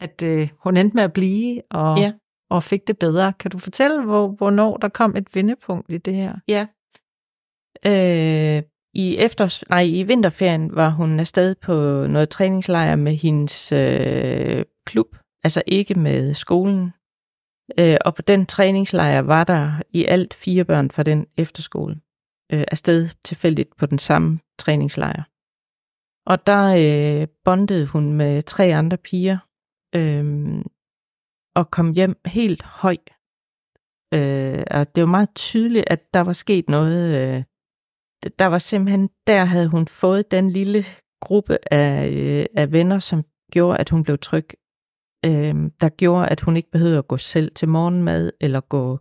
at 0.00 0.22
øh, 0.22 0.48
hun 0.58 0.76
endte 0.76 0.94
med 0.94 1.04
at 1.04 1.12
blive 1.12 1.62
og, 1.70 1.98
ja 1.98 2.12
og 2.50 2.62
fik 2.62 2.86
det 2.86 2.98
bedre. 2.98 3.32
Kan 3.32 3.50
du 3.50 3.58
fortælle, 3.58 4.04
hvor, 4.04 4.28
hvornår 4.28 4.76
der 4.76 4.88
kom 4.88 5.16
et 5.16 5.34
vendepunkt 5.34 5.92
i 5.92 5.98
det 5.98 6.14
her? 6.14 6.34
Ja. 6.48 6.66
Øh, 7.86 8.62
i, 8.94 9.16
efters, 9.16 9.68
nej, 9.68 9.82
I 9.82 10.02
vinterferien 10.02 10.76
var 10.76 10.90
hun 10.90 11.20
afsted 11.20 11.54
på 11.54 11.72
noget 12.06 12.28
træningslejr 12.28 12.96
med 12.96 13.14
hendes 13.14 13.72
øh, 13.72 14.64
klub, 14.86 15.16
altså 15.44 15.62
ikke 15.66 15.94
med 15.94 16.34
skolen. 16.34 16.92
Øh, 17.78 17.96
og 18.04 18.14
på 18.14 18.22
den 18.22 18.46
træningslejr 18.46 19.20
var 19.20 19.44
der 19.44 19.82
i 19.90 20.04
alt 20.04 20.34
fire 20.34 20.64
børn 20.64 20.90
fra 20.90 21.02
den 21.02 21.26
efterskole 21.38 21.94
øh, 22.52 22.64
afsted 22.68 23.08
tilfældigt 23.24 23.76
på 23.76 23.86
den 23.86 23.98
samme 23.98 24.40
træningslejr. 24.58 25.22
Og 26.26 26.46
der 26.46 26.64
øh, 26.76 27.28
bondede 27.44 27.86
hun 27.86 28.12
med 28.12 28.42
tre 28.42 28.74
andre 28.74 28.96
piger 28.96 29.38
øh, 29.94 30.24
og 31.56 31.70
kom 31.70 31.92
hjem 31.92 32.16
helt 32.26 32.62
høj. 32.62 32.96
Øh, 34.14 34.64
og 34.70 34.94
det 34.94 35.00
var 35.02 35.06
meget 35.06 35.34
tydeligt, 35.34 35.84
at 35.86 36.14
der 36.14 36.20
var 36.20 36.32
sket 36.32 36.68
noget. 36.68 37.36
Øh, 37.36 37.42
der 38.38 38.46
var 38.46 38.58
simpelthen, 38.58 39.10
der 39.26 39.44
havde 39.44 39.68
hun 39.68 39.86
fået 39.86 40.30
den 40.30 40.50
lille 40.50 40.84
gruppe 41.20 41.58
af, 41.72 42.08
øh, 42.10 42.46
af 42.56 42.72
venner, 42.72 42.98
som 42.98 43.24
gjorde, 43.52 43.78
at 43.78 43.90
hun 43.90 44.02
blev 44.02 44.18
tryg. 44.18 44.48
Øh, 45.24 45.54
der 45.80 45.88
gjorde, 45.88 46.28
at 46.28 46.40
hun 46.40 46.56
ikke 46.56 46.70
behøvede 46.70 46.98
at 46.98 47.08
gå 47.08 47.16
selv 47.16 47.54
til 47.54 47.68
morgenmad, 47.68 48.32
eller 48.40 48.60
gå 48.60 48.98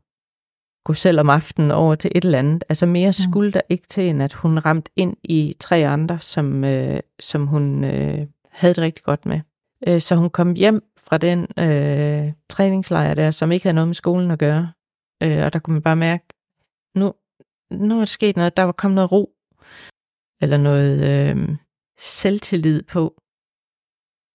gå 0.85 0.93
selv 0.93 1.19
om 1.19 1.29
aftenen 1.29 1.71
over 1.71 1.95
til 1.95 2.11
et 2.15 2.25
eller 2.25 2.39
andet. 2.39 2.63
Altså 2.69 2.85
mere 2.85 3.09
mm. 3.09 3.13
skulle 3.13 3.51
der 3.51 3.61
ikke 3.69 3.87
til, 3.87 4.09
end 4.09 4.23
at 4.23 4.33
hun 4.33 4.59
ramte 4.59 4.91
ind 4.95 5.17
i 5.23 5.55
tre 5.59 5.87
andre, 5.87 6.19
som, 6.19 6.63
øh, 6.63 6.99
som 7.19 7.47
hun 7.47 7.83
øh, 7.83 8.27
havde 8.49 8.73
det 8.73 8.77
rigtig 8.83 9.03
godt 9.03 9.25
med. 9.25 9.41
Øh, 9.87 10.01
så 10.01 10.15
hun 10.15 10.29
kom 10.29 10.53
hjem 10.53 10.83
fra 11.07 11.17
den 11.17 11.47
øh, 11.59 12.33
træningslejr 12.49 13.13
der, 13.13 13.31
som 13.31 13.51
ikke 13.51 13.63
havde 13.63 13.75
noget 13.75 13.87
med 13.87 13.95
skolen 13.95 14.31
at 14.31 14.39
gøre. 14.39 14.71
Øh, 15.23 15.45
og 15.45 15.53
der 15.53 15.59
kunne 15.59 15.73
man 15.73 15.81
bare 15.81 15.95
mærke, 15.95 16.25
nu, 16.95 17.13
nu 17.71 17.95
er 17.95 17.99
der 17.99 18.05
sket 18.05 18.35
noget, 18.35 18.57
der 18.57 18.63
var 18.63 18.71
kommet 18.71 18.95
noget 18.95 19.11
ro, 19.11 19.31
eller 20.41 20.57
noget 20.57 20.97
øh, 21.11 21.57
selvtillid 21.97 22.83
på. 22.83 23.21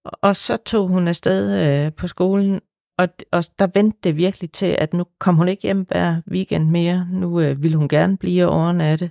Og 0.04 0.37
så 0.37 0.56
tog 0.56 0.88
hun 0.88 1.09
afsted 1.09 1.42
øh, 1.87 1.92
på 1.92 2.06
skolen 2.06 2.61
og, 3.00 3.09
og 3.33 3.44
der 3.59 3.66
vendte 3.74 3.98
det 4.04 4.16
virkelig 4.16 4.52
til, 4.52 4.76
at 4.78 4.92
nu 4.92 5.04
kom 5.18 5.37
hun 5.37 5.48
ikke 5.48 5.62
hjem 5.62 5.83
hver 5.88 6.20
weekend 6.30 6.70
mere. 6.70 7.09
Nu 7.11 7.40
øh, 7.40 7.62
ville 7.62 7.76
hun 7.76 7.88
gerne 7.88 8.16
blive 8.16 8.46
overnatte. 8.46 9.11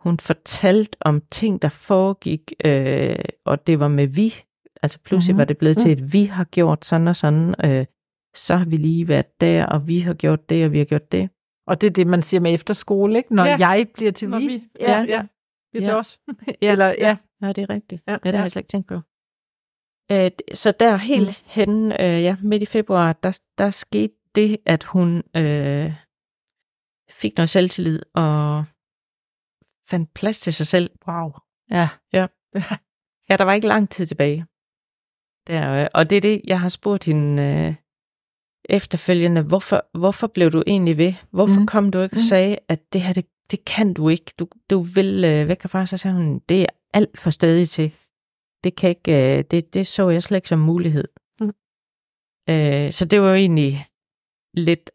Hun 0.00 0.18
fortalte 0.18 0.96
om 1.00 1.20
ting, 1.30 1.62
der 1.62 1.68
foregik, 1.68 2.52
øh, 2.64 3.24
og 3.44 3.66
det 3.66 3.80
var 3.80 3.88
med 3.88 4.06
vi. 4.06 4.34
Altså 4.82 4.98
pludselig 4.98 5.34
mm-hmm. 5.34 5.38
var 5.38 5.44
det 5.44 5.58
blevet 5.58 5.78
til, 5.78 5.88
at 5.88 6.12
vi 6.12 6.24
har 6.24 6.44
gjort 6.44 6.84
sådan 6.84 7.08
og 7.08 7.16
sådan. 7.16 7.54
Øh, 7.64 7.86
så 8.34 8.56
har 8.56 8.64
vi 8.64 8.76
lige 8.76 9.08
været 9.08 9.40
der, 9.40 9.66
og 9.66 9.88
vi 9.88 9.98
har 9.98 10.14
gjort 10.14 10.50
det, 10.50 10.64
og 10.64 10.72
vi 10.72 10.78
har 10.78 10.84
gjort 10.84 11.12
det. 11.12 11.30
Og 11.66 11.80
det 11.80 11.86
er 11.86 11.92
det, 11.92 12.06
man 12.06 12.22
siger 12.22 12.40
med 12.40 12.54
efterskole, 12.54 13.16
ikke? 13.16 13.34
Når 13.34 13.44
ja. 13.44 13.56
jeg 13.58 13.86
bliver 13.94 14.12
til 14.12 14.28
Når 14.28 14.38
vi. 14.38 14.46
vi. 14.46 14.68
Ja, 14.80 14.90
ja. 14.90 15.04
ja. 15.08 15.22
Det 15.72 15.78
er 15.78 15.84
til 15.84 15.92
os. 15.92 16.20
ja. 16.62 16.72
Eller, 16.72 16.86
ja. 16.86 17.16
ja, 17.42 17.52
det 17.52 17.58
er 17.58 17.70
rigtigt. 17.70 18.02
Ja, 18.06 18.12
ja 18.12 18.18
det 18.30 18.34
har 18.34 18.44
jeg 18.44 18.52
slet 18.52 18.60
ikke 18.60 18.68
tænkt 18.68 18.88
på. 18.88 19.00
Øh, 20.12 20.30
så 20.52 20.72
der 20.80 20.96
helt 20.96 21.28
mm. 21.28 21.34
hen, 21.46 21.92
øh, 21.92 22.22
ja, 22.22 22.36
midt 22.42 22.62
i 22.62 22.66
februar, 22.66 23.12
der, 23.12 23.40
der 23.58 23.70
skete 23.70 24.14
det, 24.34 24.58
at 24.66 24.82
hun 24.84 25.22
øh, 25.36 25.92
fik 27.10 27.36
noget 27.36 27.50
selvtillid 27.50 28.00
og 28.14 28.64
fandt 29.88 30.14
plads 30.14 30.40
til 30.40 30.52
sig 30.52 30.66
selv. 30.66 30.90
Wow. 31.08 31.32
Ja. 31.70 31.88
Ja, 32.12 32.26
ja 33.28 33.36
der 33.36 33.44
var 33.44 33.52
ikke 33.52 33.68
lang 33.68 33.90
tid 33.90 34.06
tilbage. 34.06 34.46
Der, 35.46 35.82
øh, 35.82 35.88
og 35.94 36.10
det 36.10 36.16
er 36.16 36.20
det, 36.20 36.40
jeg 36.44 36.60
har 36.60 36.68
spurgt 36.68 37.04
hende 37.04 37.42
øh, 37.42 37.74
efterfølgende. 38.64 39.42
Hvorfor, 39.42 39.98
hvorfor 39.98 40.26
blev 40.26 40.50
du 40.50 40.62
egentlig 40.66 40.98
ved? 40.98 41.14
Hvorfor 41.30 41.60
mm. 41.60 41.66
kom 41.66 41.90
du 41.90 42.00
ikke 42.00 42.14
og 42.14 42.18
mm. 42.18 42.22
sagde, 42.22 42.58
at 42.68 42.92
det 42.92 43.00
her, 43.00 43.12
det, 43.12 43.26
det 43.50 43.64
kan 43.64 43.94
du 43.94 44.08
ikke. 44.08 44.32
Du, 44.38 44.46
du 44.70 44.80
vil 44.80 45.24
øh, 45.24 45.48
væk 45.48 45.62
herfra. 45.62 45.86
Så 45.86 45.96
sagde 45.96 46.16
hun, 46.16 46.38
det 46.38 46.62
er 46.62 46.66
alt 46.94 47.18
for 47.18 47.30
stadig 47.30 47.68
til 47.68 47.94
det, 48.64 48.76
kan 48.76 48.88
ikke, 48.88 49.38
øh, 49.38 49.44
det, 49.50 49.74
det 49.74 49.86
så 49.86 50.08
jeg 50.08 50.22
slet 50.22 50.36
ikke 50.36 50.48
som 50.48 50.58
mulighed. 50.58 51.04
Mm. 51.40 51.52
Øh, 52.50 52.92
så 52.92 53.04
det 53.04 53.20
var 53.20 53.28
jo 53.28 53.34
egentlig 53.34 53.86
lidt 54.54 54.90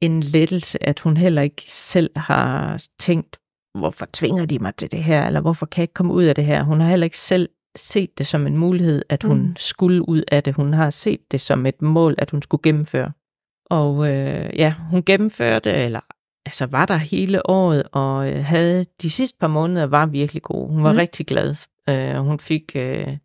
en 0.00 0.22
lettelse, 0.22 0.82
at 0.88 1.00
hun 1.00 1.16
heller 1.16 1.42
ikke 1.42 1.64
selv 1.68 2.10
har 2.16 2.86
tænkt, 2.98 3.38
hvorfor 3.78 4.06
tvinger 4.12 4.46
de 4.46 4.58
mig 4.58 4.74
til 4.74 4.92
det 4.92 5.04
her, 5.04 5.26
eller 5.26 5.40
hvorfor 5.40 5.66
kan 5.66 5.80
jeg 5.80 5.84
ikke 5.84 5.94
komme 5.94 6.14
ud 6.14 6.24
af 6.24 6.34
det 6.34 6.44
her. 6.44 6.62
Hun 6.62 6.80
har 6.80 6.88
heller 6.88 7.04
ikke 7.04 7.18
selv 7.18 7.48
set 7.76 8.18
det 8.18 8.26
som 8.26 8.46
en 8.46 8.56
mulighed, 8.56 9.02
at 9.08 9.22
hun 9.22 9.38
mm. 9.38 9.56
skulle 9.56 10.08
ud 10.08 10.22
af 10.28 10.42
det. 10.42 10.54
Hun 10.54 10.72
har 10.72 10.90
set 10.90 11.20
det 11.32 11.40
som 11.40 11.66
et 11.66 11.82
mål, 11.82 12.14
at 12.18 12.30
hun 12.30 12.42
skulle 12.42 12.62
gennemføre. 12.62 13.12
Og 13.70 14.08
øh, 14.08 14.50
ja, 14.58 14.74
hun 14.90 15.02
gennemførte, 15.02 15.72
eller 15.72 16.00
altså 16.46 16.66
var 16.66 16.86
der 16.86 16.96
hele 16.96 17.50
året, 17.50 17.82
og 17.92 18.32
øh, 18.32 18.44
havde 18.44 18.84
de 19.02 19.10
sidste 19.10 19.38
par 19.40 19.48
måneder 19.48 19.86
var 19.86 20.06
virkelig 20.06 20.42
gode. 20.42 20.68
Hun 20.68 20.82
var 20.82 20.92
mm. 20.92 20.98
rigtig 20.98 21.26
glad 21.26 21.54
Øh, 21.88 22.16
hun 22.16 22.38
fik 22.38 22.72
øh, 22.76 23.16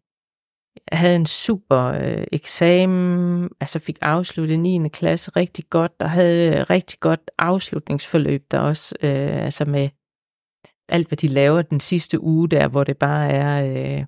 havde 0.91 1.15
en 1.15 1.25
super 1.25 1.83
øh, 1.83 2.27
eksamen, 2.31 3.49
altså 3.59 3.79
fik 3.79 3.97
afsluttet 4.01 4.59
9. 4.59 4.89
klasse 4.89 5.31
rigtig 5.31 5.65
godt, 5.69 5.91
og 5.99 6.09
havde 6.09 6.63
rigtig 6.63 6.99
godt 6.99 7.31
afslutningsforløb 7.37 8.51
der 8.51 8.59
også, 8.59 8.95
øh, 9.03 9.45
altså 9.45 9.65
med 9.65 9.89
alt, 10.89 11.07
hvad 11.07 11.17
de 11.17 11.27
laver 11.27 11.61
den 11.61 11.79
sidste 11.79 12.23
uge 12.23 12.49
der, 12.49 12.67
hvor 12.67 12.83
det 12.83 12.97
bare 12.97 13.29
er 13.29 13.97
øh, 13.99 14.05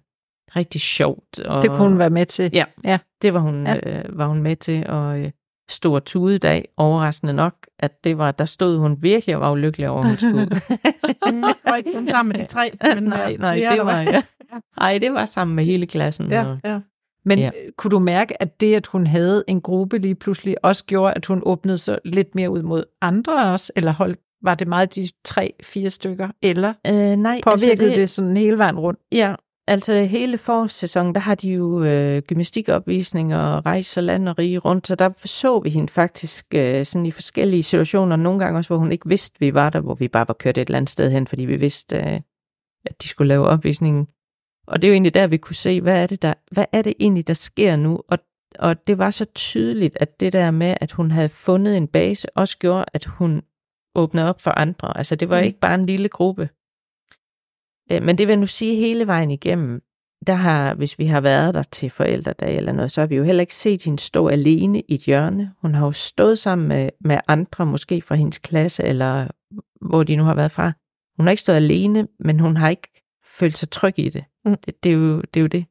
rigtig 0.55 0.81
sjovt. 0.81 1.39
Og, 1.39 1.61
det 1.61 1.69
kunne 1.69 1.89
hun 1.89 1.99
være 1.99 2.09
med 2.09 2.25
til. 2.25 2.49
Ja, 2.53 2.65
ja. 2.85 2.97
det 3.21 3.33
var 3.33 3.39
hun, 3.39 3.67
ja. 3.67 3.99
øh, 3.99 4.17
var 4.17 4.27
hun 4.27 4.41
med 4.41 4.55
til, 4.55 4.87
og 4.87 5.19
øh, 5.19 5.31
stor 5.69 5.99
tudedag, 5.99 6.67
overraskende 6.77 7.33
nok, 7.33 7.53
at 7.79 8.03
det 8.03 8.17
var, 8.17 8.31
der 8.31 8.45
stod 8.45 8.77
hun 8.77 8.97
virkelig 9.03 9.35
og 9.35 9.41
var 9.41 9.51
ulykkelig 9.51 9.89
over, 9.89 10.01
at 10.01 10.07
hun 10.07 10.17
skulle. 10.17 10.49
og 11.71 11.77
ikke 11.77 11.93
kun 11.93 12.07
sammen 12.07 12.37
med 12.37 12.45
de 12.45 12.45
tre. 12.45 12.71
Men, 12.95 13.03
nej, 13.17 13.35
nej, 13.39 13.55
det 13.55 13.85
var, 13.85 14.01
ja. 14.01 14.21
Ej, 14.77 14.97
det 14.97 15.13
var 15.13 15.25
sammen 15.25 15.55
med 15.55 15.65
hele 15.65 15.85
klassen. 15.85 16.31
Ja, 16.31 16.55
ja. 16.63 16.79
Men 17.25 17.39
ja. 17.39 17.51
kunne 17.77 17.91
du 17.91 17.99
mærke, 17.99 18.41
at 18.41 18.59
det, 18.61 18.75
at 18.75 18.87
hun 18.87 19.07
havde 19.07 19.43
en 19.47 19.61
gruppe 19.61 19.97
lige 19.97 20.15
pludselig, 20.15 20.65
også 20.65 20.85
gjorde, 20.85 21.13
at 21.13 21.25
hun 21.25 21.41
åbnede 21.45 21.77
sig 21.77 21.99
lidt 22.05 22.35
mere 22.35 22.49
ud 22.49 22.61
mod 22.61 22.83
andre 23.01 23.51
også? 23.51 23.71
Eller 23.75 23.91
holdt, 23.91 24.19
var 24.41 24.55
det 24.55 24.67
meget 24.67 24.95
de 24.95 25.09
tre, 25.25 25.53
fire 25.63 25.89
stykker? 25.89 26.29
Eller 26.41 26.73
øh, 26.87 27.15
nej, 27.15 27.41
påvirkede 27.43 27.71
altså 27.71 27.85
det, 27.85 27.95
det 27.95 28.09
sådan 28.09 28.37
hele 28.37 28.57
vejen 28.57 28.79
rundt? 28.79 28.99
Ja, 29.11 29.35
altså 29.69 30.01
hele 30.03 30.37
forårssæsonen, 30.37 31.15
der 31.15 31.21
har 31.21 31.35
de 31.35 31.49
jo 31.49 31.83
øh, 31.83 32.21
gymnastikopvisninger 32.21 33.37
og 33.37 33.65
rejser 33.65 34.01
land 34.01 34.29
og 34.29 34.39
rige 34.39 34.57
rundt, 34.57 34.87
så 34.87 34.95
der 34.95 35.09
så 35.25 35.59
vi 35.59 35.69
hende 35.69 35.91
faktisk 35.91 36.45
øh, 36.55 36.85
sådan 36.85 37.05
i 37.05 37.11
forskellige 37.11 37.63
situationer, 37.63 38.15
nogle 38.15 38.39
gange 38.39 38.59
også, 38.59 38.69
hvor 38.69 38.77
hun 38.77 38.91
ikke 38.91 39.09
vidste, 39.09 39.39
vi 39.39 39.53
var 39.53 39.69
der, 39.69 39.79
hvor 39.79 39.95
vi 39.95 40.07
bare 40.07 40.27
var 40.27 40.33
kørt 40.33 40.57
et 40.57 40.67
eller 40.67 40.77
andet 40.77 40.89
sted 40.89 41.11
hen, 41.11 41.27
fordi 41.27 41.45
vi 41.45 41.55
vidste, 41.55 41.95
øh, 41.95 42.21
at 42.85 43.01
de 43.03 43.07
skulle 43.07 43.27
lave 43.27 43.47
opvisningen. 43.47 44.07
Og 44.67 44.81
det 44.81 44.87
er 44.87 44.89
jo 44.89 44.93
egentlig 44.93 45.13
der, 45.13 45.27
vi 45.27 45.37
kunne 45.37 45.55
se, 45.55 45.81
hvad 45.81 46.03
er 46.03 46.07
det, 46.07 46.21
der, 46.21 46.33
hvad 46.51 46.65
er 46.71 46.81
det 46.81 46.93
egentlig, 46.99 47.27
der 47.27 47.33
sker 47.33 47.75
nu? 47.75 48.01
Og, 48.07 48.17
og 48.59 48.87
det 48.87 48.97
var 48.97 49.11
så 49.11 49.25
tydeligt, 49.25 49.97
at 49.99 50.19
det 50.19 50.33
der 50.33 50.51
med, 50.51 50.75
at 50.81 50.91
hun 50.91 51.11
havde 51.11 51.29
fundet 51.29 51.77
en 51.77 51.87
base, 51.87 52.27
også 52.37 52.57
gjorde, 52.57 52.85
at 52.93 53.05
hun 53.05 53.41
åbnede 53.95 54.29
op 54.29 54.41
for 54.41 54.51
andre. 54.51 54.97
Altså 54.97 55.15
det 55.15 55.29
var 55.29 55.39
mm. 55.39 55.45
ikke 55.45 55.59
bare 55.59 55.75
en 55.75 55.85
lille 55.85 56.09
gruppe. 56.09 56.49
Øh, 57.91 58.03
men 58.03 58.17
det 58.17 58.27
vil 58.27 58.39
nu 58.39 58.45
sige 58.45 58.75
hele 58.75 59.07
vejen 59.07 59.31
igennem, 59.31 59.81
der 60.27 60.33
har, 60.33 60.75
hvis 60.75 60.99
vi 60.99 61.05
har 61.05 61.21
været 61.21 61.53
der 61.53 61.63
til 61.63 61.89
forældredag 61.89 62.57
eller 62.57 62.71
noget, 62.71 62.91
så 62.91 63.01
har 63.01 63.07
vi 63.07 63.15
jo 63.15 63.23
heller 63.23 63.41
ikke 63.41 63.55
set 63.55 63.83
hende 63.83 63.99
stå 63.99 64.27
alene 64.27 64.79
i 64.79 64.93
et 64.93 65.01
hjørne. 65.01 65.53
Hun 65.61 65.75
har 65.75 65.85
jo 65.85 65.91
stået 65.91 66.37
sammen 66.37 66.67
med, 66.67 66.89
med 67.01 67.19
andre, 67.27 67.65
måske 67.65 68.01
fra 68.01 68.15
hendes 68.15 68.37
klasse, 68.37 68.83
eller 68.83 69.27
hvor 69.81 70.03
de 70.03 70.15
nu 70.15 70.23
har 70.23 70.35
været 70.35 70.51
fra. 70.51 70.71
Hun 71.17 71.25
har 71.25 71.31
ikke 71.31 71.41
stået 71.41 71.55
alene, 71.55 72.07
men 72.19 72.39
hun 72.39 72.57
har 72.57 72.69
ikke 72.69 73.01
følt 73.39 73.57
sig 73.57 73.69
tryg 73.69 73.99
i 73.99 74.09
det. 74.09 74.23
Mm. 74.45 74.55
Det, 74.65 74.83
det, 74.83 74.89
er 74.89 74.93
jo, 74.93 75.21
det 75.21 75.39
er 75.39 75.41
jo 75.41 75.47
det. 75.47 75.65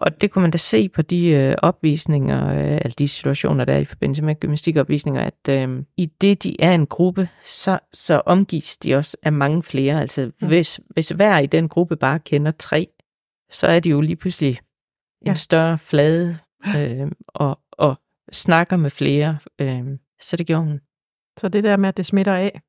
Og 0.00 0.20
det 0.20 0.30
kunne 0.30 0.42
man 0.42 0.50
da 0.50 0.58
se 0.58 0.88
på 0.88 1.02
de 1.02 1.28
øh, 1.28 1.54
opvisninger, 1.62 2.48
øh, 2.48 2.74
eller 2.74 2.94
de 2.98 3.08
situationer, 3.08 3.64
der 3.64 3.72
er 3.72 3.78
i 3.78 3.84
forbindelse 3.84 4.22
med 4.22 4.40
gymnastikopvisninger, 4.40 5.22
at 5.22 5.48
øh, 5.50 5.82
i 5.96 6.06
det, 6.06 6.42
de 6.42 6.60
er 6.60 6.74
en 6.74 6.86
gruppe, 6.86 7.28
så, 7.44 7.78
så 7.92 8.22
omgives 8.26 8.78
de 8.78 8.94
også 8.94 9.16
af 9.22 9.32
mange 9.32 9.62
flere. 9.62 10.00
Altså 10.00 10.30
mm. 10.40 10.48
hvis, 10.48 10.80
hvis 10.90 11.08
hver 11.08 11.38
i 11.38 11.46
den 11.46 11.68
gruppe 11.68 11.96
bare 11.96 12.18
kender 12.18 12.50
tre, 12.50 12.88
så 13.50 13.66
er 13.66 13.80
de 13.80 13.90
jo 13.90 14.00
lige 14.00 14.16
pludselig 14.16 14.58
en 15.20 15.26
ja. 15.26 15.34
større 15.34 15.78
flade 15.78 16.38
øh, 16.76 17.10
og, 17.28 17.60
og 17.72 17.96
snakker 18.32 18.76
med 18.76 18.90
flere. 18.90 19.38
Øh, 19.58 19.84
så 20.20 20.36
det 20.36 20.46
gjorde 20.46 20.64
hun. 20.64 20.80
Så 21.38 21.48
det 21.48 21.64
der 21.64 21.76
med, 21.76 21.88
at 21.88 21.96
det 21.96 22.06
smitter 22.06 22.34
af, 22.34 22.60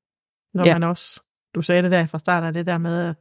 når 0.53 0.65
ja. 0.65 0.73
man 0.73 0.83
også, 0.83 1.23
du 1.55 1.61
sagde 1.61 1.83
det 1.83 1.91
der 1.91 2.05
fra 2.05 2.19
start 2.19 2.43
af, 2.43 2.53
det 2.53 2.65
der 2.65 2.77
med, 2.77 3.13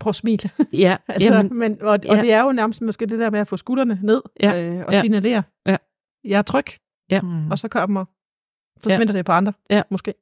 prøv 0.00 0.08
at 0.08 0.14
smile. 0.14 0.50
Ja. 0.72 0.96
altså, 1.08 1.34
jamen, 1.34 1.58
men, 1.58 1.82
og, 1.82 1.88
og 1.88 2.00
ja. 2.04 2.20
det 2.20 2.32
er 2.32 2.42
jo 2.42 2.52
nærmest 2.52 2.82
måske 2.82 3.06
det 3.06 3.18
der 3.18 3.30
med 3.30 3.40
at 3.40 3.48
få 3.48 3.56
skuldrene 3.56 3.98
ned 4.02 4.22
ja. 4.42 4.62
øh, 4.62 4.84
og 4.86 4.92
ja. 4.92 5.00
signalere, 5.00 5.42
ja. 5.66 5.76
jeg 6.24 6.38
er 6.38 6.42
tryg, 6.42 6.66
ja. 7.10 7.20
og 7.50 7.58
så 7.58 7.68
kommer 7.68 8.04
så 8.82 8.90
ja. 8.90 8.96
smitter 8.96 9.14
det 9.14 9.24
på 9.24 9.32
andre, 9.32 9.52
ja. 9.70 9.82
måske. 9.90 10.14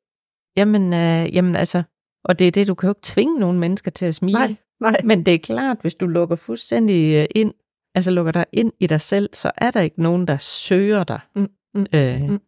Jamen, 0.57 0.93
øh, 0.93 1.35
jamen 1.35 1.57
altså, 1.57 1.83
og 2.25 2.39
det 2.39 2.47
er 2.47 2.51
det, 2.51 2.69
du 2.69 2.75
kan 2.75 2.87
jo 2.87 2.91
ikke 2.91 3.01
tvinge 3.03 3.41
nogen 3.41 3.59
mennesker 3.59 3.91
til 3.91 4.07
at 4.07 4.15
smile. 4.15 4.39
Nej, 4.39 4.55
nej. 4.81 5.01
Men 5.05 5.27
det 5.27 5.35
er 5.35 5.39
klart, 5.39 5.79
hvis 5.81 5.95
du 5.95 6.07
lukker 6.07 6.37
fuldstændig 6.37 7.17
øh, 7.17 7.27
ind, 7.35 7.55
altså 7.95 8.11
lukker 8.11 8.33
dig 8.33 8.45
ind 8.53 8.73
i 8.81 8.87
dig 8.87 9.01
selv, 9.01 9.31
så 9.33 9.53
er 9.57 9.71
der 9.71 9.81
ikke 9.81 10.03
nogen, 10.03 10.27
der 10.27 10.39
søger 10.39 11.05
dig. 11.05 11.21
Mm, 11.35 11.49
mm, 11.75 11.87
øh, 11.95 12.31
mm. 12.31 12.41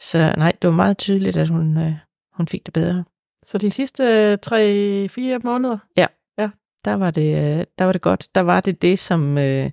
Så 0.00 0.34
nej, 0.36 0.52
det 0.62 0.68
var 0.68 0.76
meget 0.76 0.98
tydeligt, 0.98 1.36
at 1.36 1.48
hun, 1.48 1.76
øh, 1.78 1.92
hun 2.32 2.48
fik 2.48 2.66
det 2.66 2.74
bedre. 2.74 3.04
Så 3.44 3.58
de 3.58 3.70
sidste 3.70 4.36
tre-fire 4.36 5.40
måneder? 5.44 5.78
Ja. 5.96 6.06
Der 6.84 6.94
var 6.94 7.10
det, 7.10 7.58
øh, 7.58 7.64
der 7.78 7.84
var 7.84 7.92
det 7.92 8.02
godt. 8.02 8.28
Der 8.34 8.40
var 8.40 8.60
det 8.60 8.82
det, 8.82 8.98
som... 8.98 9.38
Øh, 9.38 9.70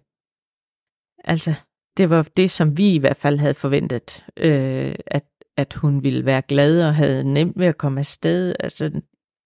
altså, 1.24 1.53
det 1.97 2.09
var 2.09 2.28
det, 2.38 2.51
som 2.51 2.78
vi 2.78 2.93
i 2.93 2.97
hvert 2.97 3.18
fald 3.18 3.39
havde 3.39 3.53
forventet. 3.53 4.26
Øh, 4.38 4.95
at, 5.07 5.26
at 5.57 5.74
hun 5.74 6.03
ville 6.03 6.26
være 6.26 6.41
glad 6.41 6.88
og 6.88 6.95
havde 6.95 7.34
nemt 7.34 7.59
ved 7.59 7.66
at 7.66 7.78
komme 7.78 7.99
afsted. 7.99 8.55
Altså, 8.59 8.89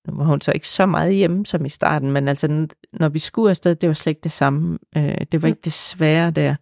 nu 0.08 0.18
var 0.18 0.26
hun 0.26 0.42
så 0.42 0.52
ikke 0.52 0.68
så 0.68 0.86
meget 0.86 1.16
hjemme 1.16 1.46
som 1.46 1.66
i 1.66 1.70
starten, 1.70 2.12
men 2.12 2.28
altså, 2.28 2.68
når 2.94 3.10
vi 3.10 3.20
skulle 3.20 3.50
afsted, 3.50 3.76
det 3.76 3.88
var 3.88 3.94
slet 3.94 4.12
ikke 4.12 4.24
det 4.24 4.32
samme. 4.32 4.78
Øh, 4.98 5.18
det 5.32 5.42
var 5.42 5.48
mm. 5.48 5.52
ikke 5.52 5.62
det 5.66 5.74
svære 5.74 6.32
der 6.32 6.56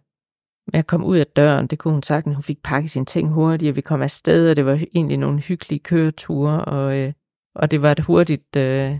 med 0.72 0.78
at 0.78 0.86
komme 0.86 1.06
ud 1.06 1.16
af 1.18 1.26
døren. 1.26 1.66
Det 1.66 1.78
kunne 1.78 1.94
hun 1.94 2.02
sagtens. 2.02 2.34
Hun 2.34 2.42
fik 2.42 2.62
pakket 2.62 2.90
sine 2.90 3.06
ting 3.06 3.28
hurtigt, 3.28 3.70
og 3.70 3.76
vi 3.76 3.80
kom 3.80 4.02
afsted, 4.02 4.50
og 4.50 4.56
det 4.56 4.66
var 4.66 4.80
egentlig 4.94 5.16
nogle 5.16 5.40
hyggelige 5.40 5.78
køreture, 5.80 6.64
og... 6.64 6.98
Øh, 6.98 7.12
og 7.56 7.70
det 7.70 7.82
var 7.82 7.92
et 7.92 8.00
hurtigt, 8.00 8.56
øh, 8.56 8.98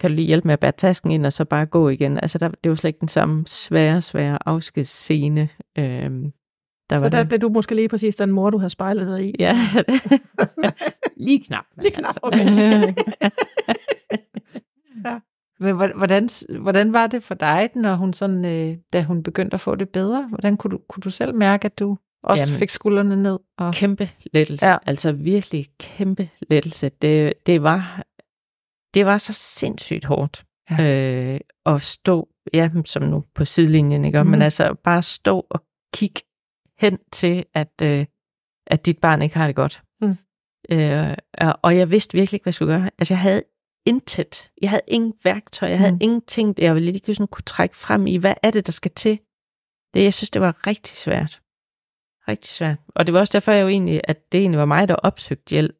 kan 0.00 0.10
du 0.10 0.16
lige 0.16 0.26
hjælpe 0.26 0.48
med 0.48 0.52
at 0.52 0.60
bære 0.60 0.72
tasken 0.72 1.10
ind, 1.10 1.26
og 1.26 1.32
så 1.32 1.44
bare 1.44 1.66
gå 1.66 1.88
igen. 1.88 2.16
Altså, 2.16 2.38
der, 2.38 2.48
det 2.48 2.68
var 2.68 2.76
slet 2.76 2.88
ikke 2.88 3.00
den 3.00 3.08
samme 3.08 3.44
svære, 3.46 4.02
svære 4.02 4.38
afskedsscene. 4.46 5.48
Øh, 5.78 6.10
der 6.90 6.96
så 6.96 7.04
var 7.04 7.08
der 7.08 7.18
det. 7.18 7.28
blev 7.28 7.40
du 7.40 7.48
måske 7.48 7.74
lige 7.74 7.88
præcis 7.88 8.16
den 8.16 8.30
mor, 8.30 8.50
du 8.50 8.58
havde 8.58 8.70
spejlet 8.70 9.06
dig 9.06 9.28
i? 9.28 9.34
Ja, 9.38 9.56
lige 11.26 11.44
knap. 11.44 11.64
Lige 11.82 11.90
knap, 11.90 12.08
altså. 12.08 12.20
okay. 12.22 12.44
ja. 15.04 15.18
Men 15.60 15.74
hvordan, 15.74 16.28
hvordan 16.60 16.92
var 16.92 17.06
det 17.06 17.22
for 17.22 17.34
dig, 17.34 17.70
når 17.74 17.94
hun 17.94 18.12
sådan, 18.12 18.44
øh, 18.44 18.76
da 18.92 19.02
hun 19.02 19.22
begyndte 19.22 19.54
at 19.54 19.60
få 19.60 19.74
det 19.74 19.88
bedre? 19.88 20.26
Hvordan 20.28 20.56
kunne 20.56 20.70
du, 20.70 20.80
kunne 20.88 21.00
du 21.00 21.10
selv 21.10 21.34
mærke, 21.34 21.64
at 21.64 21.78
du 21.78 21.96
også 22.22 22.44
Jamen, 22.44 22.58
fik 22.58 22.70
skuldrene 22.70 23.22
ned. 23.22 23.38
Og... 23.58 23.74
Kæmpe 23.74 24.10
lettelse. 24.32 24.66
Ja. 24.66 24.76
Altså 24.86 25.12
virkelig 25.12 25.66
kæmpe 25.78 26.28
lettelse. 26.50 26.88
Det, 26.88 27.32
det, 27.46 27.62
var, 27.62 28.02
det 28.94 29.06
var 29.06 29.18
så 29.18 29.32
sindssygt 29.32 30.04
hårdt 30.04 30.44
ja. 30.70 31.34
øh, 31.34 31.40
at 31.66 31.82
stå, 31.82 32.28
ja, 32.54 32.70
som 32.84 33.02
nu 33.02 33.24
på 33.34 33.44
sidelinjen, 33.44 34.04
ikke? 34.04 34.22
Mm. 34.22 34.30
men 34.30 34.42
altså 34.42 34.74
bare 34.84 35.02
stå 35.02 35.46
og 35.50 35.64
kigge 35.94 36.20
hen 36.78 36.98
til, 37.12 37.44
at, 37.54 37.82
øh, 37.82 38.06
at 38.66 38.86
dit 38.86 38.98
barn 38.98 39.22
ikke 39.22 39.36
har 39.36 39.46
det 39.46 39.56
godt. 39.56 39.82
Mm. 40.00 40.16
Øh, 40.70 41.16
og 41.62 41.76
jeg 41.76 41.90
vidste 41.90 42.14
virkelig 42.14 42.36
ikke, 42.36 42.44
hvad 42.44 42.50
jeg 42.50 42.54
skulle 42.54 42.72
gøre. 42.72 42.90
Altså 42.98 43.14
jeg 43.14 43.20
havde 43.20 43.42
intet. 43.86 44.50
Jeg 44.62 44.70
havde 44.70 44.82
ingen 44.88 45.14
værktøj. 45.24 45.68
Jeg 45.68 45.78
havde 45.78 45.92
mm. 45.92 45.98
ingenting, 46.00 46.54
jeg 46.58 46.74
ville 46.74 46.92
lige 46.92 47.14
sådan 47.14 47.26
kunne 47.26 47.42
trække 47.42 47.76
frem 47.76 48.06
i. 48.06 48.16
Hvad 48.16 48.34
er 48.42 48.50
det, 48.50 48.66
der 48.66 48.72
skal 48.72 48.90
til? 48.90 49.18
Det, 49.94 50.04
jeg 50.04 50.14
synes, 50.14 50.30
det 50.30 50.42
var 50.42 50.66
rigtig 50.66 50.96
svært 50.96 51.40
rigtig 52.28 52.48
svært. 52.48 52.78
Og 52.94 53.06
det 53.06 53.14
var 53.14 53.20
også 53.20 53.32
derfor, 53.32 53.52
jeg 53.52 53.62
jo 53.62 53.68
egentlig, 53.68 54.00
at 54.04 54.32
det 54.32 54.40
egentlig 54.40 54.58
var 54.58 54.64
mig, 54.64 54.88
der 54.88 54.94
opsøgte 54.94 55.50
hjælp. 55.50 55.76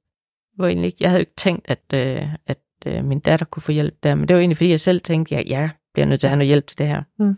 Var 0.58 0.66
egentlig 0.66 0.86
ikke, 0.86 0.98
jeg 1.00 1.10
havde 1.10 1.20
jo 1.20 1.22
ikke 1.22 1.36
tænkt, 1.36 1.70
at, 1.70 1.84
øh, 1.94 2.34
at 2.46 2.58
øh, 2.86 3.04
min 3.04 3.18
datter 3.18 3.46
kunne 3.46 3.62
få 3.62 3.72
hjælp 3.72 3.94
der, 4.02 4.14
men 4.14 4.28
det 4.28 4.34
var 4.34 4.40
egentlig, 4.40 4.56
fordi 4.56 4.70
jeg 4.70 4.80
selv 4.80 5.00
tænkte, 5.00 5.34
ja, 5.34 5.42
jeg 5.46 5.70
bliver 5.94 6.06
nødt 6.06 6.20
til 6.20 6.26
at 6.26 6.30
have 6.30 6.38
noget 6.38 6.46
hjælp 6.46 6.66
til 6.66 6.78
det 6.78 6.86
her. 6.86 7.02
Mm. 7.18 7.36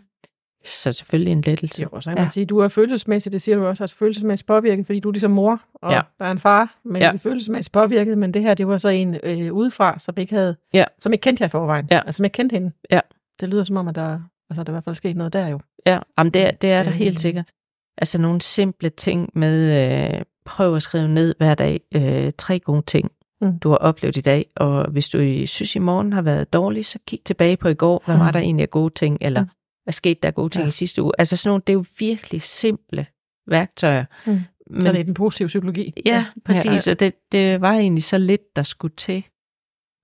Så 0.65 0.93
selvfølgelig 0.93 1.31
en 1.31 1.41
lettelse. 1.41 1.83
Jo, 1.83 2.01
så 2.01 2.09
kan 2.09 2.15
man 2.15 2.23
ja. 2.23 2.29
sige, 2.29 2.45
du 2.45 2.57
er 2.57 2.67
følelsesmæssigt, 2.67 3.33
det 3.33 3.41
siger 3.41 3.57
du 3.57 3.65
også, 3.65 3.83
altså 3.83 3.95
følelsesmæssigt 3.95 4.47
påvirket, 4.47 4.85
fordi 4.85 4.99
du 4.99 5.09
er 5.09 5.13
ligesom 5.13 5.31
mor, 5.31 5.61
og 5.73 5.91
ja. 5.91 6.01
der 6.19 6.25
er 6.25 6.31
en 6.31 6.39
far, 6.39 6.79
men 6.85 7.01
ja. 7.01 7.11
følelsesmæssigt 7.11 7.73
påvirket, 7.73 8.17
men 8.17 8.33
det 8.33 8.41
her, 8.41 8.53
det 8.53 8.67
var 8.67 8.77
så 8.77 8.87
en 8.87 9.17
øh, 9.23 9.53
udefra, 9.53 9.99
som 9.99 10.15
ikke 10.17 10.35
havde, 10.35 10.55
ja. 10.73 10.85
som 10.99 11.13
ikke 11.13 11.23
kendte 11.23 11.41
jer 11.41 11.47
i 11.47 11.49
forvejen, 11.49 11.87
ja. 11.91 12.01
altså 12.05 12.17
som 12.17 12.23
ikke 12.23 12.35
kendte 12.35 12.53
hende. 12.53 12.71
Ja. 12.91 12.99
Det 13.39 13.49
lyder 13.49 13.63
som 13.63 13.77
om, 13.77 13.87
at 13.87 13.95
der, 13.95 14.19
altså, 14.49 14.63
der 14.63 14.71
i 14.71 14.73
hvert 14.73 14.83
fald 14.83 14.95
sket 14.95 15.17
noget 15.17 15.33
der 15.33 15.47
jo. 15.47 15.59
Ja, 15.85 15.99
Jamen, 16.17 16.33
det, 16.33 16.61
det 16.61 16.71
er 16.71 16.83
der 16.83 16.91
helt 16.91 17.19
sikkert. 17.19 17.49
Altså 17.97 18.21
nogle 18.21 18.41
simple 18.41 18.89
ting 18.89 19.29
med, 19.33 20.15
øh, 20.17 20.21
prøv 20.45 20.75
at 20.75 20.81
skrive 20.81 21.07
ned 21.07 21.35
hver 21.37 21.55
dag 21.55 21.81
øh, 21.95 22.31
tre 22.37 22.59
gode 22.59 22.81
ting, 22.81 23.11
mm. 23.41 23.59
du 23.59 23.69
har 23.69 23.77
oplevet 23.77 24.17
i 24.17 24.21
dag. 24.21 24.45
Og 24.55 24.91
hvis 24.91 25.09
du 25.09 25.17
synes 25.45 25.75
i 25.75 25.79
morgen 25.79 26.13
har 26.13 26.21
været 26.21 26.53
dårlig, 26.53 26.85
så 26.85 26.99
kig 27.07 27.19
tilbage 27.25 27.57
på 27.57 27.67
i 27.67 27.73
går, 27.73 28.03
hvad 28.05 28.17
var 28.17 28.31
der 28.31 28.39
egentlig 28.39 28.63
af 28.63 28.69
gode 28.69 28.93
ting, 28.93 29.17
eller 29.21 29.41
mm. 29.41 29.49
hvad 29.83 29.93
skete 29.93 30.19
der 30.23 30.27
af 30.27 30.35
gode 30.35 30.49
ting 30.49 30.63
ja. 30.63 30.67
i 30.67 30.71
sidste 30.71 31.03
uge. 31.03 31.11
Altså 31.17 31.37
sådan 31.37 31.49
nogle, 31.49 31.63
det 31.67 31.73
er 31.73 31.77
jo 31.77 31.85
virkelig 31.99 32.41
simple 32.41 33.05
værktøjer. 33.47 34.05
Mm. 34.25 34.41
Men, 34.69 34.81
så 34.81 34.91
det 34.91 34.99
er 34.99 35.03
den 35.03 35.13
positive 35.13 35.47
psykologi. 35.47 35.93
Ja, 36.05 36.25
præcis. 36.45 36.87
Ja. 36.87 36.91
Og 36.91 36.99
det, 36.99 37.13
det 37.31 37.61
var 37.61 37.71
egentlig 37.71 38.03
så 38.03 38.17
lidt, 38.17 38.55
der 38.55 38.63
skulle 38.63 38.95
til. 38.95 39.23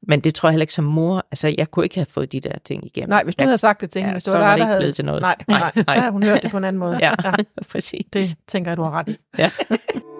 Men 0.07 0.19
det 0.19 0.35
tror 0.35 0.49
jeg 0.49 0.51
heller 0.51 0.63
ikke 0.63 0.73
som 0.73 0.85
mor. 0.85 1.25
Altså, 1.31 1.55
jeg 1.57 1.71
kunne 1.71 1.85
ikke 1.85 1.95
have 1.95 2.05
fået 2.05 2.31
de 2.31 2.39
der 2.39 2.59
ting 2.65 2.85
igennem. 2.85 3.09
Nej, 3.09 3.23
hvis 3.23 3.35
du 3.35 3.43
jeg, 3.43 3.47
havde 3.47 3.57
sagt 3.57 3.81
det 3.81 3.89
til 3.89 3.99
hende. 4.01 4.09
Ja, 4.09 4.13
hvis 4.13 4.23
du 4.23 4.31
så 4.31 4.37
var, 4.37 4.45
var 4.45 4.51
det 4.51 4.57
ikke 4.57 4.65
havde... 4.65 4.79
blevet 4.79 4.95
til 4.95 5.05
noget. 5.05 5.21
Nej, 5.21 5.35
nej, 5.47 5.59
nej, 5.59 5.71
så 5.75 6.01
havde 6.01 6.11
hun 6.11 6.23
hørt 6.23 6.43
det 6.43 6.51
på 6.51 6.57
en 6.57 6.63
anden 6.63 6.79
måde. 6.79 6.97
ja, 7.01 7.13
ja, 7.23 7.31
præcis. 7.71 8.05
Det 8.13 8.37
tænker 8.47 8.71
jeg, 8.71 8.77
du 8.77 8.83
har 8.83 8.91
ret 8.91 9.09
i. 9.09 9.17
Ja. 9.37 9.51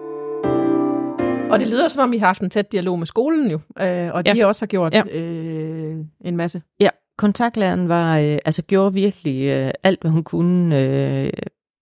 og 1.50 1.60
det 1.60 1.68
lyder 1.68 1.88
som 1.88 2.02
om, 2.02 2.12
I 2.12 2.18
har 2.18 2.26
haft 2.26 2.42
en 2.42 2.50
tæt 2.50 2.72
dialog 2.72 2.98
med 2.98 3.06
skolen 3.06 3.50
jo, 3.50 3.60
øh, 3.80 4.14
og 4.14 4.26
de 4.26 4.36
ja. 4.36 4.46
også 4.46 4.62
har 4.62 4.66
gjort 4.66 4.94
ja. 4.94 5.02
øh, 5.18 5.96
en 6.20 6.36
masse. 6.36 6.62
Ja, 6.80 6.88
kontaktlæreren 7.18 7.88
var, 7.88 8.18
øh, 8.18 8.38
altså 8.44 8.62
gjorde 8.62 8.94
virkelig 8.94 9.48
øh, 9.48 9.70
alt, 9.82 10.00
hvad 10.00 10.10
hun 10.10 10.24
kunne. 10.24 10.80
Øh, 10.80 11.32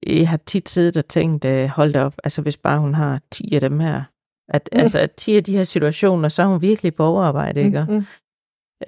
jeg 0.07 0.29
har 0.29 0.37
tit 0.37 0.69
siddet 0.69 0.97
og 0.97 1.09
tænkt, 1.09 1.45
øh, 1.45 1.69
hold 1.69 1.93
da 1.93 2.05
op, 2.05 2.14
altså 2.25 2.43
hvis 2.43 2.57
bare 2.57 2.81
hun 2.81 2.95
har 2.95 3.21
10 3.31 3.55
af 3.55 3.61
dem 3.61 3.81
her, 3.81 4.03
at, 4.49 4.69
mm. 4.73 4.81
altså, 4.81 4.99
at 4.99 5.12
10 5.12 5.37
af 5.37 5.45
de 5.45 5.57
her 5.57 5.64
situationer, 5.64 6.29
så 6.29 6.43
er 6.43 6.47
hun 6.47 6.62
virkelig 6.62 6.95
på 6.95 7.05
overarbejde, 7.05 7.62
ikke? 7.62 7.87
Mm, 7.89 7.95
mm. 7.95 8.05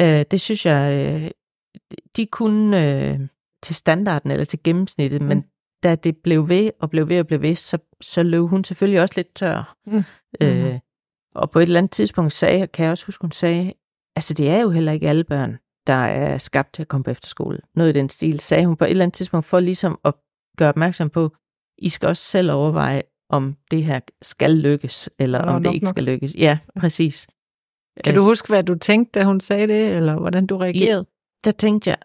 Øh, 0.00 0.24
det 0.30 0.40
synes 0.40 0.66
jeg, 0.66 1.14
øh, 1.14 1.30
de 2.16 2.26
kunne 2.26 3.10
øh, 3.10 3.20
til 3.62 3.74
standarden 3.74 4.30
eller 4.30 4.44
til 4.44 4.62
gennemsnittet, 4.64 5.22
mm. 5.22 5.28
men 5.28 5.44
da 5.82 5.94
det 5.94 6.16
blev 6.16 6.48
ved 6.48 6.70
og 6.80 6.90
blev 6.90 7.08
ved 7.08 7.20
og 7.20 7.26
blev 7.26 7.42
ved, 7.42 7.54
så, 7.54 7.78
så 8.00 8.22
løb 8.22 8.42
hun 8.42 8.64
selvfølgelig 8.64 9.00
også 9.00 9.14
lidt 9.16 9.34
tør. 9.34 9.76
Mm. 9.86 10.02
Øh, 10.40 10.72
mm. 10.72 10.78
og 11.34 11.50
på 11.50 11.58
et 11.58 11.62
eller 11.62 11.78
andet 11.78 11.92
tidspunkt 11.92 12.32
sagde, 12.32 12.66
kan 12.66 12.84
jeg 12.84 12.90
også 12.90 13.06
huske, 13.06 13.22
hun 13.22 13.32
sagde, 13.32 13.72
altså 14.16 14.34
det 14.34 14.48
er 14.48 14.60
jo 14.60 14.70
heller 14.70 14.92
ikke 14.92 15.08
alle 15.08 15.24
børn, 15.24 15.58
der 15.86 15.92
er 15.92 16.38
skabt 16.38 16.74
til 16.74 16.82
at 16.82 16.88
komme 16.88 17.04
på 17.04 17.10
efterskole. 17.10 17.58
Noget 17.74 17.90
i 17.96 17.98
den 17.98 18.08
stil, 18.08 18.40
sagde 18.40 18.66
hun 18.66 18.76
på 18.76 18.84
et 18.84 18.90
eller 18.90 19.04
andet 19.04 19.14
tidspunkt, 19.14 19.46
for 19.46 19.60
ligesom 19.60 19.98
at 20.04 20.14
gøre 20.56 20.68
opmærksom 20.68 21.10
på, 21.10 21.36
I 21.78 21.88
skal 21.88 22.08
også 22.08 22.22
selv 22.22 22.52
overveje, 22.52 23.02
om 23.30 23.56
det 23.70 23.84
her 23.84 24.00
skal 24.22 24.50
lykkes, 24.50 25.10
eller 25.18 25.44
Nå, 25.44 25.50
om 25.50 25.62
det 25.62 25.68
nok, 25.68 25.74
ikke 25.74 25.84
nok. 25.84 25.94
skal 25.94 26.04
lykkes. 26.04 26.34
Ja, 26.34 26.58
præcis. 26.78 27.26
Kan 28.04 28.14
du 28.14 28.22
huske, 28.22 28.48
hvad 28.48 28.64
du 28.64 28.74
tænkte, 28.74 29.20
da 29.20 29.24
hun 29.24 29.40
sagde 29.40 29.68
det, 29.68 29.96
eller 29.96 30.18
hvordan 30.18 30.46
du 30.46 30.56
reagerede? 30.56 30.98
Ja, 30.98 31.04
der 31.44 31.50
tænkte 31.50 31.90
jeg, 31.90 31.98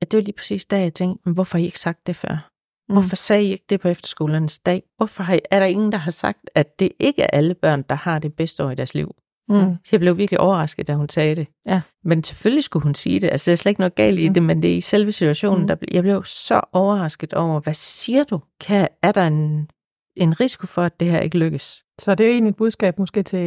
at 0.00 0.12
det 0.12 0.18
var 0.18 0.22
lige 0.22 0.36
præcis 0.36 0.66
da, 0.66 0.80
jeg 0.80 0.94
tænkte, 0.94 1.22
men 1.24 1.34
hvorfor 1.34 1.58
har 1.58 1.62
I 1.62 1.66
ikke 1.66 1.80
sagt 1.80 2.06
det 2.06 2.16
før? 2.16 2.50
Hvorfor 2.92 3.16
sagde 3.16 3.44
I 3.44 3.52
ikke 3.52 3.64
det 3.70 3.80
på 3.80 3.88
efterskolernes 3.88 4.58
dag? 4.58 4.82
Hvorfor 4.96 5.24
er 5.50 5.58
der 5.58 5.66
ingen, 5.66 5.92
der 5.92 5.98
har 5.98 6.10
sagt, 6.10 6.38
at 6.54 6.78
det 6.78 6.90
ikke 7.00 7.22
er 7.22 7.26
alle 7.32 7.54
børn, 7.54 7.82
der 7.88 7.94
har 7.94 8.18
det 8.18 8.34
bedste 8.34 8.64
år 8.64 8.70
i 8.70 8.74
deres 8.74 8.94
liv? 8.94 9.14
Mm. 9.48 9.54
Så 9.56 9.88
jeg 9.92 10.00
blev 10.00 10.18
virkelig 10.18 10.40
overrasket, 10.40 10.86
da 10.86 10.94
hun 10.94 11.08
sagde 11.08 11.36
det. 11.36 11.46
Ja. 11.66 11.80
Men 12.04 12.24
selvfølgelig 12.24 12.64
skulle 12.64 12.82
hun 12.82 12.94
sige 12.94 13.20
det. 13.20 13.30
Altså, 13.30 13.50
der 13.50 13.52
er 13.52 13.56
slet 13.56 13.70
ikke 13.70 13.80
noget 13.80 13.94
galt 13.94 14.18
i 14.18 14.28
Mm. 14.28 14.34
det, 14.34 14.42
men 14.42 14.62
det 14.62 14.72
er 14.72 14.76
i 14.76 14.80
selve 14.80 15.12
situationen, 15.12 15.60
Mm. 15.60 15.66
der 15.66 15.76
jeg 15.92 16.02
blev 16.02 16.24
så 16.24 16.60
overrasket 16.72 17.32
over, 17.34 17.60
hvad 17.60 17.74
siger 17.74 18.24
du? 18.24 18.40
Kan, 18.60 18.88
er 19.02 19.12
der 19.12 19.26
en, 19.26 19.68
en 20.16 20.40
risiko 20.40 20.66
for, 20.66 20.82
at 20.82 21.00
det 21.00 21.10
her 21.10 21.20
ikke 21.20 21.38
lykkes? 21.38 21.82
Så 22.00 22.14
det 22.14 22.26
er 22.26 22.30
egentlig 22.30 22.50
et 22.50 22.56
budskab 22.56 22.98
måske 22.98 23.22
til 23.22 23.40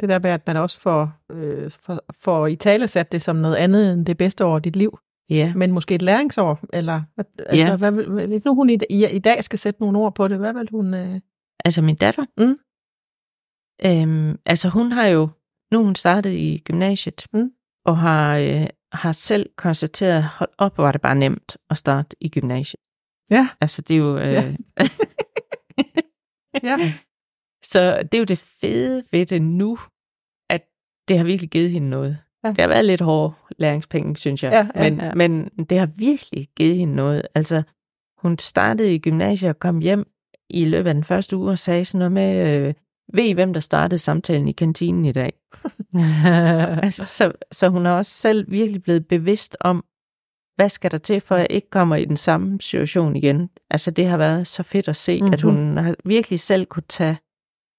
det 0.00 0.08
der 0.08 0.18
med, 0.18 0.30
at 0.30 0.46
man 0.46 0.56
også 0.56 0.80
får, 0.80 1.10
øh, 1.32 1.70
får, 1.70 1.98
får 2.20 2.46
i 2.46 2.56
tale 2.56 2.88
sat 2.88 3.12
det 3.12 3.22
som 3.22 3.36
noget 3.36 3.56
andet 3.56 3.92
end 3.92 4.06
det 4.06 4.16
bedste 4.16 4.44
år 4.44 4.56
i 4.56 4.60
dit 4.60 4.76
liv. 4.76 4.98
Ja. 5.30 5.52
Men 5.56 5.72
måske 5.72 5.94
et 5.94 6.02
læringsår, 6.02 6.60
eller 6.72 7.02
altså, 7.38 7.70
Ja. 7.70 7.76
hvad, 7.76 7.92
hvis 8.26 8.44
nu 8.44 8.54
hun 8.54 8.70
i, 8.70 8.78
i, 8.90 9.06
i 9.06 9.18
dag 9.18 9.44
skal 9.44 9.58
sætte 9.58 9.80
nogle 9.80 9.98
ord 9.98 10.14
på 10.14 10.28
det, 10.28 10.38
hvad 10.38 10.52
vil 10.52 10.68
hun... 10.70 10.94
Øh... 10.94 11.20
Altså 11.64 11.82
min 11.82 11.96
datter? 11.96 12.24
Mm. 12.38 12.58
Øhm, 13.86 14.38
altså 14.46 14.68
hun 14.68 14.92
har 14.92 15.06
jo, 15.06 15.28
nu 15.72 15.84
hun 15.84 15.94
startet 15.94 16.30
i 16.32 16.62
gymnasiet, 16.64 17.26
Mm. 17.32 17.50
og 17.84 17.98
har, 17.98 18.38
øh, 18.38 18.66
har 18.92 19.12
selv 19.12 19.50
konstateret, 19.56 20.24
hold 20.24 20.50
op, 20.58 20.78
var 20.78 20.92
det 20.92 21.00
bare 21.00 21.14
nemt 21.14 21.56
at 21.70 21.78
starte 21.78 22.16
i 22.20 22.28
gymnasiet. 22.28 22.80
Ja. 23.30 23.48
Altså 23.60 23.82
det 23.82 23.94
er 23.94 23.98
jo... 23.98 24.18
Øh, 24.18 24.24
Ja. 24.24 24.54
Ja. 26.62 26.76
Så 27.64 28.02
det 28.02 28.14
er 28.14 28.18
jo 28.18 28.24
det 28.24 28.38
fede 28.38 29.02
ved 29.12 29.26
det 29.26 29.42
nu, 29.42 29.78
at 30.50 30.62
det 31.08 31.18
har 31.18 31.24
virkelig 31.24 31.50
givet 31.50 31.70
hende 31.70 31.90
noget. 31.90 32.18
Ja. 32.46 32.50
Det 32.50 32.60
har 32.60 32.68
været 32.68 32.84
lidt 32.84 33.00
hårde 33.00 33.34
læringspenge, 33.58 34.16
synes 34.16 34.42
jeg. 34.42 34.52
Ja, 34.52 34.82
ja, 34.82 34.90
men, 34.90 35.00
ja. 35.00 35.14
men 35.14 35.50
det 35.70 35.78
har 35.78 35.88
virkelig 35.96 36.48
givet 36.56 36.76
hende 36.76 36.94
noget. 36.94 37.22
Altså, 37.34 37.62
hun 38.18 38.38
startede 38.38 38.94
i 38.94 38.98
gymnasiet 38.98 39.50
og 39.50 39.58
kom 39.58 39.78
hjem 39.78 40.06
i 40.50 40.64
løbet 40.64 40.88
af 40.88 40.94
den 40.94 41.04
første 41.04 41.36
uge 41.36 41.50
og 41.50 41.58
sagde 41.58 41.84
sådan 41.84 41.98
noget 41.98 42.12
med, 42.12 42.58
øh, 42.68 42.74
ved 43.12 43.24
I, 43.24 43.32
hvem 43.32 43.52
der 43.52 43.60
startede 43.60 43.98
samtalen 43.98 44.48
i 44.48 44.52
kantinen 44.52 45.04
i 45.04 45.12
dag? 45.12 45.32
altså, 46.82 47.04
så, 47.04 47.32
så 47.52 47.68
hun 47.68 47.86
er 47.86 47.90
også 47.90 48.12
selv 48.12 48.50
virkelig 48.50 48.82
blevet 48.82 49.06
bevidst 49.06 49.56
om, 49.60 49.84
hvad 50.56 50.68
skal 50.68 50.90
der 50.90 50.98
til, 50.98 51.20
for 51.20 51.34
at 51.34 51.40
jeg 51.40 51.50
ikke 51.50 51.70
kommer 51.70 51.96
i 51.96 52.04
den 52.04 52.16
samme 52.16 52.60
situation 52.60 53.16
igen. 53.16 53.50
Altså, 53.70 53.90
det 53.90 54.06
har 54.06 54.16
været 54.16 54.46
så 54.46 54.62
fedt 54.62 54.88
at 54.88 54.96
se, 54.96 55.20
mm-hmm. 55.20 55.32
at 55.32 55.42
hun 55.42 55.76
har 55.76 55.94
virkelig 56.04 56.40
selv 56.40 56.66
kunne 56.66 56.82
tage 56.88 57.18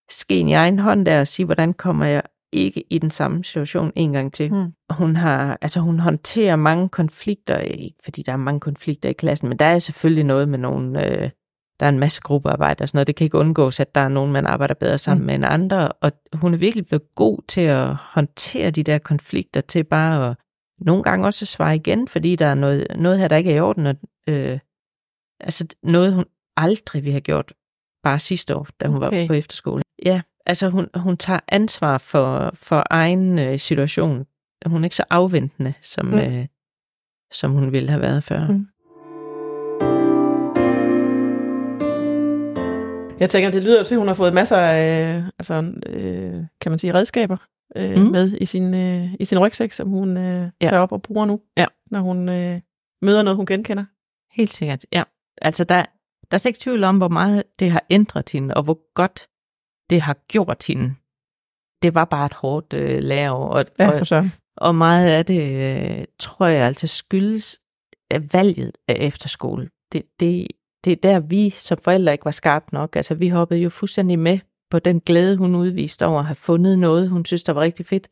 skeen 0.10 0.50
i 0.50 0.54
egen 0.54 0.80
hånd 0.80 1.06
der 1.06 1.22
og 1.22 1.28
sige, 1.28 1.46
hvordan 1.46 1.74
kommer 1.74 2.06
jeg 2.06 2.22
ikke 2.52 2.84
i 2.90 2.98
den 2.98 3.12
samme 3.12 3.44
situation 3.44 3.92
en 3.96 4.14
gang 4.14 4.34
til. 4.34 4.54
Mm. 4.54 4.74
Hun 4.90 5.16
har, 5.16 5.58
altså 5.62 5.80
hun 5.80 6.00
håndterer 6.00 6.56
mange 6.56 6.90
konflikter, 6.90 7.58
ikke 7.58 7.98
fordi 8.04 8.22
der 8.22 8.32
er 8.32 8.38
mange 8.38 8.60
konflikter 8.60 9.10
i 9.10 9.14
klassen, 9.14 9.50
men 9.50 9.60
der 9.60 9.66
er 9.66 9.80
selvfølgelig 9.80 10.24
noget 10.24 10.50
med 10.50 10.58
nogle, 10.58 11.06
øh, 11.06 11.30
der 11.80 11.86
er 11.86 11.90
en 11.90 12.00
masse 12.00 12.22
gruppearbejde 12.22 12.82
og 12.82 12.90
sådan 12.90 12.98
noget. 12.98 13.08
Det 13.08 13.16
kan 13.16 13.26
ikke 13.26 13.38
undgås, 13.38 13.80
at 13.80 13.96
der 13.96 14.02
er 14.02 14.10
nogen, 14.10 14.32
man 14.32 14.46
arbejder 14.46 14.74
bedre 14.74 14.98
sammen 14.98 15.22
mm. 15.22 15.26
med 15.26 15.36
end 15.36 15.46
andre, 15.46 15.92
og 15.92 16.12
hun 16.34 16.54
er 16.54 16.58
virkelig 16.58 16.86
blevet 16.86 17.16
god 17.16 17.40
til 17.48 17.62
at 17.62 17.96
håndtere 17.96 18.72
de 18.72 18.84
der 18.84 18.98
konflikter, 18.98 19.62
til 19.62 19.84
bare 19.84 20.30
at 20.30 20.38
nogle 20.80 21.04
gange 21.04 21.26
også 21.26 21.44
at 21.44 21.48
svare 21.48 21.76
igen, 21.76 22.08
fordi 22.08 22.36
der 22.36 22.46
er 22.46 22.54
noget, 22.54 22.88
noget 22.96 23.20
her, 23.20 23.28
der 23.28 23.36
ikke 23.36 23.52
er 23.52 23.56
i 23.56 23.60
orden, 23.60 23.86
og, 23.86 23.96
øh, 24.30 24.60
altså 25.40 25.66
noget, 25.84 26.14
hun 26.14 26.26
aldrig 26.58 27.04
ville 27.04 27.12
have 27.12 27.22
gjort 27.22 27.54
bare 28.04 28.20
sidste 28.20 28.56
år, 28.56 28.68
da 28.82 28.88
hun 28.88 29.04
okay. 29.04 29.22
var 29.22 29.28
på 29.28 29.34
efterskole. 29.34 29.82
Ja, 30.06 30.22
altså 30.48 30.70
hun, 30.70 30.88
hun 30.96 31.18
tager 31.18 31.40
ansvar 31.48 31.98
for, 31.98 32.52
for 32.54 32.84
egen 32.90 33.40
øh, 33.40 33.60
situation. 33.60 34.26
Hun 34.66 34.82
er 34.82 34.86
ikke 34.86 34.96
så 34.96 35.04
afventende, 35.10 35.74
som, 35.82 36.06
mm. 36.06 36.18
øh, 36.18 36.46
som 37.32 37.52
hun 37.52 37.72
ville 37.72 37.90
have 37.90 38.02
været 38.02 38.24
før. 38.24 38.48
Mm. 38.48 38.68
Jeg 43.20 43.30
tænker, 43.30 43.52
det 43.52 43.64
lyder 43.64 43.84
til, 43.84 43.96
at 43.96 44.00
hun 44.00 44.08
har 44.08 44.16
fået 44.16 44.34
masser 44.34 44.58
af 44.58 45.24
altså, 45.40 45.74
øh, 45.86 46.44
kan 46.62 46.72
man 46.72 46.80
sige, 46.80 46.94
redskaber 46.94 47.38
øh, 47.76 47.98
mm. 47.98 48.02
med 48.12 48.34
i 48.42 48.46
sin, 48.46 48.74
øh, 48.74 49.14
i 49.20 49.26
sin 49.26 49.40
rygsæk, 49.40 49.72
som 49.72 49.90
hun 49.90 50.18
øh, 50.18 50.50
Ja. 50.62 50.68
tager 50.68 50.82
op 50.82 50.92
og 50.92 51.02
bruger 51.02 51.26
nu, 51.26 51.42
Ja. 51.58 51.66
når 51.92 52.00
hun 52.00 52.30
øh, 52.30 52.62
møder 53.02 53.22
noget, 53.24 53.38
hun 53.38 53.46
genkender. 53.46 53.86
Helt 54.32 54.54
sikkert, 54.54 54.86
ja. 54.94 55.04
Altså, 55.42 55.64
der, 55.64 55.76
der 56.32 56.36
er 56.36 56.38
slet 56.38 56.50
ikke 56.50 56.60
tvivl 56.60 56.84
om, 56.84 56.98
hvor 56.98 57.08
meget 57.08 57.44
det 57.60 57.72
har 57.72 57.84
ændret 57.90 58.30
hende, 58.30 58.54
og 58.54 58.64
hvor 58.64 58.94
godt 58.94 59.28
det 59.90 60.02
har 60.02 60.18
gjort 60.28 60.68
hende. 60.68 60.96
Det 61.84 61.94
var 61.94 62.06
bare 62.06 62.26
et 62.26 62.34
hårdt 62.34 62.74
øh, 62.74 63.04
læreår, 63.04 63.50
og, 63.50 63.66
Ja, 63.80 63.92
og, 63.92 63.98
for 63.98 64.06
så. 64.06 64.30
og 64.58 64.76
meget 64.76 65.08
af 65.10 65.26
det, 65.26 65.42
øh, 66.00 66.06
tror 66.20 66.46
jeg 66.46 66.68
altså 66.68 66.88
skyldes 66.88 67.60
af 68.12 68.34
valget 68.34 68.72
af 68.88 68.96
efterskole. 69.00 69.70
Det, 69.92 70.04
det, 70.20 70.48
det 70.86 70.92
er 70.92 70.96
der, 71.04 71.20
vi 71.20 71.50
som 71.50 71.78
forældre 71.84 72.12
ikke 72.12 72.26
var 72.26 72.32
skarpe 72.32 72.66
nok. 72.74 72.96
Altså, 72.96 73.16
vi 73.16 73.30
hoppede 73.30 73.60
jo 73.60 73.70
fuldstændig 73.70 74.20
med 74.20 74.40
på 74.72 74.80
den 74.80 75.00
glæde, 75.00 75.38
hun 75.38 75.56
udviste 75.56 76.06
over 76.06 76.20
at 76.20 76.26
have 76.26 76.36
fundet 76.36 76.80
noget, 76.80 77.10
hun 77.10 77.26
synes, 77.26 77.44
der 77.44 77.54
var 77.54 77.62
rigtig 77.62 77.86
fedt. 77.86 78.08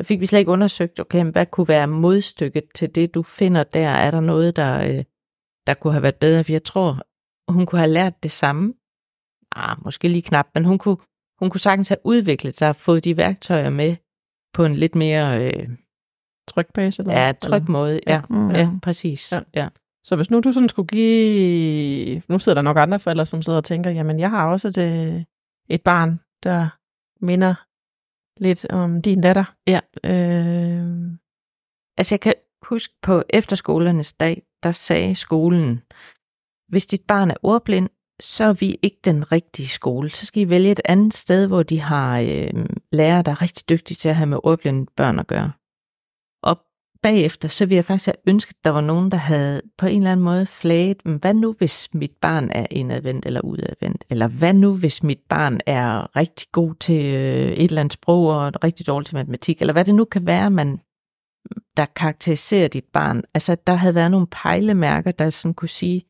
Så 0.00 0.06
fik 0.06 0.20
vi 0.20 0.26
slet 0.26 0.38
ikke 0.38 0.50
undersøgt, 0.50 1.00
okay, 1.00 1.24
hvad 1.24 1.46
kunne 1.46 1.68
være 1.68 1.86
modstykket 1.86 2.64
til 2.74 2.94
det, 2.94 3.14
du 3.14 3.22
finder 3.22 3.64
der? 3.64 3.88
Er 3.88 4.10
der 4.10 4.20
noget, 4.20 4.56
der, 4.56 4.88
øh, 4.88 5.04
der 5.66 5.74
kunne 5.74 5.92
have 5.92 6.02
været 6.02 6.16
bedre? 6.16 6.44
For 6.44 6.52
jeg 6.52 6.64
tror, 6.64 6.98
hun 7.52 7.66
kunne 7.66 7.78
have 7.78 7.90
lært 7.90 8.22
det 8.22 8.30
samme. 8.30 8.74
Ah, 9.56 9.76
måske 9.84 10.08
lige 10.08 10.22
knap, 10.22 10.46
men 10.54 10.64
hun 10.64 10.78
kunne, 10.78 10.96
hun 11.40 11.50
kunne 11.50 11.60
sagtens 11.60 11.88
have 11.88 11.98
udviklet 12.04 12.56
sig 12.56 12.68
og 12.68 12.76
fået 12.76 13.04
de 13.04 13.16
værktøjer 13.16 13.70
med 13.70 13.96
på 14.54 14.64
en 14.64 14.74
lidt 14.74 14.94
mere 14.94 15.46
øh, 15.46 15.68
Tryk 16.48 16.72
base? 16.74 17.02
Eller, 17.02 17.26
ja, 17.26 17.32
tryg 17.32 17.62
måde. 17.68 18.00
Ja, 18.06 18.22
Mm. 18.30 18.50
ja. 18.50 18.58
ja 18.58 18.70
præcis. 18.82 19.32
Ja. 19.32 19.36
Ja. 19.54 19.62
Ja. 19.62 19.68
Så 20.04 20.16
hvis 20.16 20.30
nu 20.30 20.40
du 20.40 20.52
sådan 20.52 20.68
skulle 20.68 20.86
give... 20.88 22.22
Nu 22.28 22.38
sidder 22.38 22.54
der 22.54 22.62
nok 22.62 22.76
andre 22.76 23.00
forældre, 23.00 23.26
som 23.26 23.42
sidder 23.42 23.56
og 23.56 23.64
tænker, 23.64 23.90
jamen 23.90 24.20
jeg 24.20 24.30
har 24.30 24.46
også 24.50 24.68
et, 24.68 24.78
øh, 24.78 25.22
et 25.68 25.82
barn, 25.82 26.20
der 26.42 26.68
minder 27.24 27.54
lidt 28.42 28.66
om 28.70 29.02
din 29.02 29.20
datter. 29.20 29.44
Ja. 29.66 29.80
Øh, 30.04 31.10
Altså 31.98 32.14
jeg 32.14 32.20
kan 32.20 32.34
huske 32.62 32.94
på 33.02 33.22
efterskolernes 33.30 34.12
dag, 34.12 34.42
der 34.62 34.72
sagde 34.72 35.14
skolen, 35.14 35.82
hvis 36.68 36.86
dit 36.86 37.02
barn 37.08 37.30
er 37.30 37.34
ordblind, 37.42 37.88
så 38.20 38.44
er 38.44 38.52
vi 38.52 38.78
ikke 38.82 38.98
den 39.04 39.32
rigtige 39.32 39.68
skole. 39.68 40.10
Så 40.10 40.26
skal 40.26 40.42
I 40.42 40.48
vælge 40.48 40.70
et 40.70 40.80
andet 40.84 41.14
sted, 41.14 41.46
hvor 41.46 41.62
de 41.62 41.80
har 41.80 42.20
øh, 42.20 42.66
lærere, 42.92 43.22
der 43.22 43.30
er 43.30 43.42
rigtig 43.42 43.68
dygtige 43.68 43.94
til 43.94 44.08
at 44.08 44.16
have 44.16 44.26
med 44.26 44.38
ordblinde 44.42 44.86
børn 44.96 45.18
at 45.18 45.26
gøre. 45.26 45.52
Og 46.42 46.58
bagefter, 47.02 47.48
så 47.48 47.66
ville 47.66 47.76
jeg 47.76 47.84
faktisk 47.84 48.06
have 48.06 48.34
ønsket, 48.34 48.54
at 48.54 48.64
der 48.64 48.70
var 48.70 48.80
nogen, 48.80 49.10
der 49.10 49.16
havde 49.16 49.62
på 49.78 49.86
en 49.86 50.02
eller 50.02 50.12
anden 50.12 50.24
måde 50.24 50.46
flaget, 50.46 50.96
"Men 51.04 51.16
hvad 51.16 51.34
nu 51.34 51.52
hvis 51.52 51.88
mit 51.94 52.12
barn 52.20 52.50
er 52.50 52.66
indadvendt 52.70 53.26
eller 53.26 53.40
udadvendt? 53.40 54.04
Eller 54.10 54.28
hvad 54.28 54.54
nu 54.54 54.76
hvis 54.76 55.02
mit 55.02 55.20
barn 55.28 55.60
er 55.66 56.16
rigtig 56.16 56.48
god 56.52 56.74
til 56.74 57.14
øh, 57.14 57.50
et 57.52 57.64
eller 57.64 57.80
andet 57.80 57.92
sprog 57.92 58.26
og 58.26 58.64
rigtig 58.64 58.86
dårlig 58.86 59.06
til 59.06 59.16
matematik? 59.16 59.60
Eller 59.60 59.72
hvad 59.72 59.84
det 59.84 59.94
nu 59.94 60.04
kan 60.04 60.26
være, 60.26 60.50
man 60.50 60.80
der 61.76 61.86
karakteriserer 61.86 62.68
dit 62.68 62.84
barn. 62.84 63.22
Altså, 63.34 63.56
der 63.66 63.74
havde 63.74 63.94
været 63.94 64.10
nogle 64.10 64.26
pejlemærker, 64.26 65.12
der 65.12 65.30
sådan 65.30 65.54
kunne 65.54 65.68
sige, 65.68 66.02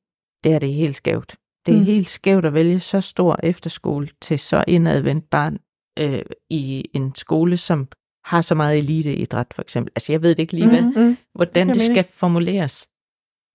det 0.44 0.52
her 0.52 0.58
det 0.58 0.70
er 0.70 0.74
helt 0.74 0.96
skævt. 0.96 1.36
Det 1.66 1.72
er 1.72 1.76
Mm. 1.76 1.80
mm. 1.80 1.86
helt 1.86 2.10
skævt 2.10 2.44
at 2.44 2.54
vælge 2.54 2.80
så 2.80 3.00
stor 3.00 3.36
efterskole 3.42 4.08
til 4.20 4.38
så 4.38 4.64
indadvendt 4.68 5.30
barn 5.30 5.58
øh, 5.98 6.22
i 6.50 6.84
en 6.94 7.14
skole, 7.14 7.56
som 7.56 7.88
har 8.24 8.40
så 8.40 8.54
meget 8.54 8.78
eliteidræt, 8.78 9.46
for 9.54 9.62
eksempel. 9.62 9.92
Altså, 9.96 10.12
jeg 10.12 10.22
ved 10.22 10.30
det 10.30 10.38
ikke 10.38 10.52
lige, 10.52 10.68
hvad, 10.68 10.82
mm, 10.82 11.16
hvordan 11.34 11.66
giver 11.66 11.74
det 11.74 11.82
mening. 11.82 11.94
skal 11.96 12.04
formuleres. 12.18 12.88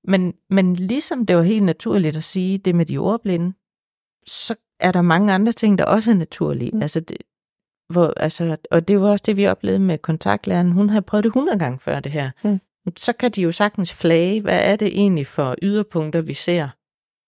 Men, 0.07 0.33
men 0.49 0.75
ligesom 0.75 1.25
det 1.25 1.35
var 1.35 1.41
helt 1.41 1.63
naturligt 1.63 2.17
at 2.17 2.23
sige 2.23 2.57
det 2.57 2.75
med 2.75 2.85
de 2.85 2.97
ordblinde, 2.97 3.53
så 4.27 4.55
er 4.79 4.91
der 4.91 5.01
mange 5.01 5.33
andre 5.33 5.51
ting, 5.51 5.77
der 5.77 5.85
også 5.85 6.11
er 6.11 6.15
naturlige. 6.15 6.71
Mm. 6.71 6.77
Mm. 6.77 6.81
Altså, 6.81 6.99
det, 6.99 7.17
hvor, 7.93 8.13
altså, 8.17 8.57
og 8.71 8.87
det 8.87 9.01
var 9.01 9.09
også 9.11 9.23
det, 9.25 9.37
vi 9.37 9.47
oplevede 9.47 9.79
med 9.79 9.97
kontaktlæreren. 9.97 10.71
Hun 10.71 10.89
havde 10.89 11.01
prøvet 11.01 11.23
det 11.23 11.29
100 11.29 11.59
gange 11.59 11.79
før 11.79 11.99
det 11.99 12.11
her. 12.11 12.31
Mm. 12.43 12.59
Så 12.97 13.13
kan 13.13 13.31
de 13.31 13.41
jo 13.41 13.51
sagtens 13.51 13.93
flage, 13.93 14.41
hvad 14.41 14.59
er 14.63 14.75
det 14.75 14.87
egentlig 14.87 15.27
for 15.27 15.55
yderpunkter, 15.61 16.21
vi 16.21 16.33
ser? 16.33 16.69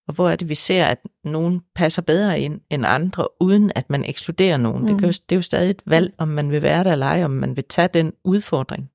Og 0.07 0.13
hvor 0.13 0.29
er 0.29 0.35
det, 0.35 0.49
vi 0.49 0.55
ser, 0.55 0.85
at 0.85 0.99
nogen 1.23 1.61
passer 1.75 2.01
bedre 2.01 2.39
ind 2.39 2.61
end 2.69 2.83
andre, 2.87 3.27
uden 3.41 3.71
at 3.75 3.89
man 3.89 4.05
ekskluderer 4.05 4.57
nogen. 4.57 4.81
Mm. 4.81 4.87
Det, 4.87 4.93
Mm. 4.93 4.99
kan 4.99 5.07
jo, 5.07 5.11
det 5.29 5.31
er 5.31 5.35
jo 5.35 5.41
stadig 5.41 5.69
et 5.69 5.81
valg, 5.85 6.13
om 6.17 6.27
man 6.27 6.51
vil 6.51 6.61
være 6.61 6.83
der 6.83 6.91
eller 6.91 7.05
ej, 7.05 7.23
om 7.23 7.31
man 7.31 7.55
vil 7.55 7.63
tage 7.69 7.87
den 7.93 8.13
udfordring. 8.23 8.89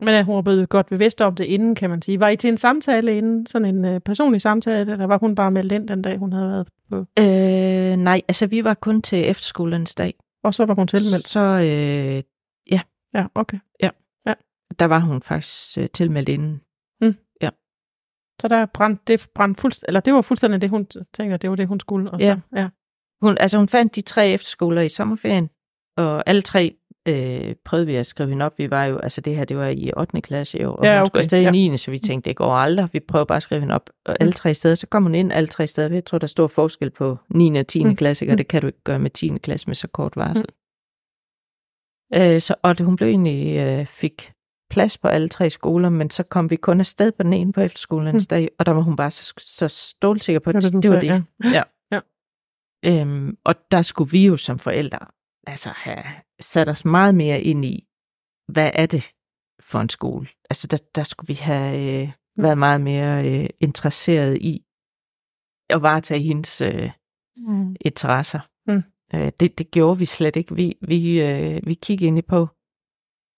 Men 0.00 0.08
at 0.14 0.24
hun 0.24 0.34
var 0.34 0.42
blevet 0.42 0.68
godt 0.68 0.86
bevidst 0.88 1.20
om 1.20 1.34
det 1.34 1.44
inden, 1.44 1.74
kan 1.74 1.90
man 1.90 2.02
sige. 2.02 2.20
Var 2.20 2.28
I 2.28 2.36
til 2.36 2.48
en 2.48 2.56
samtale 2.56 3.18
inden? 3.18 3.46
Sådan 3.46 3.74
en 3.76 3.84
øh, 3.84 4.00
personlig 4.00 4.40
samtale, 4.40 4.92
eller 4.92 5.06
var 5.06 5.18
hun 5.18 5.34
bare 5.34 5.50
meldt 5.50 5.72
ind 5.72 5.88
den 5.88 6.02
dag, 6.02 6.18
hun 6.18 6.32
havde 6.32 6.48
været 6.48 6.68
på? 6.90 6.96
Øh, 7.20 7.96
nej, 7.96 8.20
altså 8.28 8.46
vi 8.46 8.64
var 8.64 8.74
kun 8.74 9.02
til 9.02 9.30
efterskolernes 9.30 9.94
dag. 9.94 10.14
Og 10.44 10.54
så 10.54 10.64
var 10.64 10.74
hun 10.74 10.86
tilmeldt? 10.86 11.28
Så 11.28 11.40
øh, 11.40 12.22
Ja, 13.14 13.26
okay. 13.34 13.58
der 14.78 14.84
var 14.84 14.98
hun 14.98 15.22
faktisk 15.22 15.78
øh, 15.78 15.86
tilmeldt 15.94 16.28
inden. 16.28 16.60
Så 18.40 18.48
der 18.48 18.66
brændte 18.66 19.02
det 19.06 19.26
brændte 19.34 19.60
fuldst, 19.60 19.84
eller 19.88 20.00
det 20.00 20.14
var 20.14 20.22
fuldstændig 20.22 20.60
det, 20.60 20.70
hun 20.70 20.86
tænker, 21.14 21.36
det 21.36 21.50
var 21.50 21.56
det, 21.56 21.68
hun 21.68 21.80
skulle. 21.80 22.10
Og 22.10 22.20
så, 22.20 22.28
Ja. 22.28 22.60
ja. 22.62 22.68
Hun, 23.22 23.36
altså 23.40 23.58
hun 23.58 23.68
fandt 23.68 23.96
de 23.96 24.00
tre 24.00 24.28
efterskoler 24.28 24.82
i 24.82 24.88
sommerferien, 24.88 25.50
og 25.96 26.22
alle 26.26 26.42
tre 26.42 26.76
øh, 27.08 27.54
prøvede 27.64 27.86
vi 27.86 27.94
at 27.94 28.06
skrive 28.06 28.28
hende 28.28 28.44
op. 28.44 28.58
Vi 28.58 28.70
var 28.70 28.84
jo, 28.84 28.98
altså 28.98 29.20
det 29.20 29.36
her, 29.36 29.44
det 29.44 29.56
var 29.56 29.66
i 29.66 29.92
8. 29.96 30.20
klasse 30.20 30.58
jo, 30.62 30.74
og 30.74 30.84
Ja, 30.84 30.92
hun 30.92 31.00
okay, 31.00 31.06
skulle 31.06 31.20
afsted 31.20 31.40
i 31.40 31.42
ja. 31.42 31.50
9. 31.50 31.76
Så 31.76 31.90
vi 31.90 31.98
tænkte, 31.98 32.28
det 32.30 32.36
går 32.36 32.52
aldrig. 32.52 32.88
Vi 32.92 33.00
prøver 33.00 33.24
bare 33.24 33.36
at 33.36 33.42
skrive 33.42 33.60
hende 33.60 33.74
op 33.74 33.90
og 34.06 34.16
alle 34.20 34.32
tre 34.32 34.54
steder. 34.54 34.74
Så 34.74 34.86
kom 34.86 35.02
hun 35.02 35.14
ind 35.14 35.32
alle 35.32 35.46
tre 35.46 35.66
steder. 35.66 35.94
Jeg 35.94 36.04
tror, 36.04 36.18
der 36.18 36.24
er 36.24 36.28
stor 36.28 36.46
forskel 36.46 36.90
på 36.90 37.18
9. 37.34 37.58
og 37.58 37.66
10. 37.66 37.82
Mm. 37.84 37.88
Mm. 37.88 37.96
klasse, 37.96 38.30
og 38.30 38.38
det 38.38 38.48
kan 38.48 38.60
du 38.60 38.66
ikke 38.66 38.84
gøre 38.84 38.98
med 38.98 39.10
10. 39.10 39.28
klasse 39.28 39.66
med 39.66 39.74
så 39.74 39.88
kort 39.88 40.16
varsel. 40.16 40.46
Mm. 42.12 42.22
Øh, 42.34 42.40
så, 42.40 42.54
og 42.62 42.78
det, 42.78 42.86
hun 42.86 42.96
blev 42.96 43.08
egentlig, 43.08 43.56
øh, 43.58 43.86
fik 43.86 44.32
plads 44.74 44.98
på 44.98 45.08
alle 45.08 45.28
tre 45.28 45.50
skoler, 45.50 45.88
men 45.88 46.10
så 46.10 46.22
kom 46.22 46.50
vi 46.50 46.56
kun 46.56 46.80
afsted 46.80 47.12
på 47.12 47.22
den 47.22 47.32
ene 47.32 47.52
på 47.52 47.60
efterskolen, 47.60 48.06
Mm. 48.14 48.20
mm. 48.40 48.48
og 48.58 48.66
der 48.66 48.72
var 48.72 48.80
hun 48.82 48.96
bare 48.96 49.10
så, 49.10 49.34
så 49.38 49.68
stålsikker 49.68 50.40
på, 50.40 50.50
at 50.50 50.54
Det 50.62 50.72
det, 50.82 50.90
var 50.90 51.00
det. 51.00 51.24
Ja. 51.44 51.62
Ja. 51.92 52.00
Øhm, 52.86 53.36
og 53.44 53.54
der 53.70 53.82
skulle 53.82 54.10
vi 54.10 54.26
jo 54.26 54.36
som 54.36 54.58
forældre 54.58 54.98
altså 55.46 55.68
have 55.68 56.04
sat 56.40 56.68
os 56.68 56.84
meget 56.84 57.14
mere 57.14 57.40
ind 57.42 57.64
i, 57.64 57.84
hvad 58.52 58.70
er 58.74 58.86
det 58.86 59.04
for 59.60 59.78
en 59.80 59.88
skole? 59.88 60.26
Altså 60.50 60.66
der, 60.66 60.76
der 60.94 61.04
skulle 61.04 61.28
vi 61.28 61.34
have 61.34 62.02
øh, 62.02 62.12
været 62.36 62.58
meget 62.58 62.80
mere 62.80 63.40
øh, 63.42 63.48
interesseret 63.60 64.38
i 64.38 64.64
at 65.70 65.82
varetage 65.82 66.20
hendes 66.22 66.60
øh, 66.60 66.90
Mm. 67.36 67.76
interesser. 67.80 68.40
Mm. 68.66 68.82
Øh, 69.14 69.32
det, 69.40 69.58
det 69.58 69.70
gjorde 69.70 69.98
vi 69.98 70.04
slet 70.06 70.36
ikke. 70.36 70.54
Vi, 70.54 70.76
vi, 70.80 71.20
øh, 71.22 71.60
vi 71.66 71.74
kiggede 71.74 72.06
ind 72.08 72.18
i 72.18 72.22
på 72.22 72.48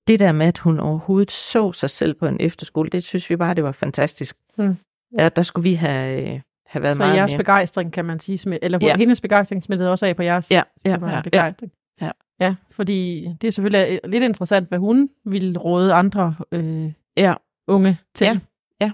det 0.09 0.19
der 0.21 0.33
med, 0.33 0.47
at 0.47 0.59
hun 0.59 0.81
overhovedet 0.81 1.31
så 1.31 1.73
sig 1.73 1.91
selv 1.91 2.15
på 2.15 2.27
en 2.27 2.37
efterskole, 2.41 2.91
det 2.91 3.03
synes 3.05 3.31
vi 3.31 3.37
bare, 3.37 3.55
det 3.55 3.65
var 3.65 3.73
fantastisk. 3.73 4.37
Mm. 4.59 4.77
Ja, 5.19 5.29
der 5.29 5.43
skulle 5.43 5.63
vi 5.69 5.75
have, 5.75 6.23
øh, 6.35 6.41
have 6.67 6.83
været 6.83 6.97
Så 6.97 7.03
meget 7.03 7.17
jeres 7.17 7.33
mere. 7.33 7.39
begejstring, 7.39 7.93
kan 7.93 8.05
man 8.05 8.21
sige, 8.21 8.39
smidt, 8.39 8.59
eller 8.65 8.79
Ja. 8.83 8.87
ja. 8.87 8.97
hendes 8.97 9.21
begejstring 9.21 9.63
smittede 9.63 9.91
også 9.91 10.07
af 10.07 10.17
på 10.17 10.23
jeres 10.23 10.51
Ja, 10.51 10.63
ja, 10.85 10.91
ja, 11.15 11.21
begejstring. 11.23 11.73
ja. 12.01 12.11
ja, 12.41 12.55
fordi 12.71 13.27
det 13.41 13.49
er 13.49 13.53
selvfølgelig 13.53 14.01
lidt 14.05 14.25
interessant, 14.25 14.69
hvad 14.69 14.79
hun 14.79 15.09
ville 15.25 15.59
råde 15.59 15.93
andre 15.93 16.35
øh, 16.53 16.93
Ja. 17.17 17.35
unge 17.69 17.99
til. 18.15 18.27
Ja. 18.27 18.91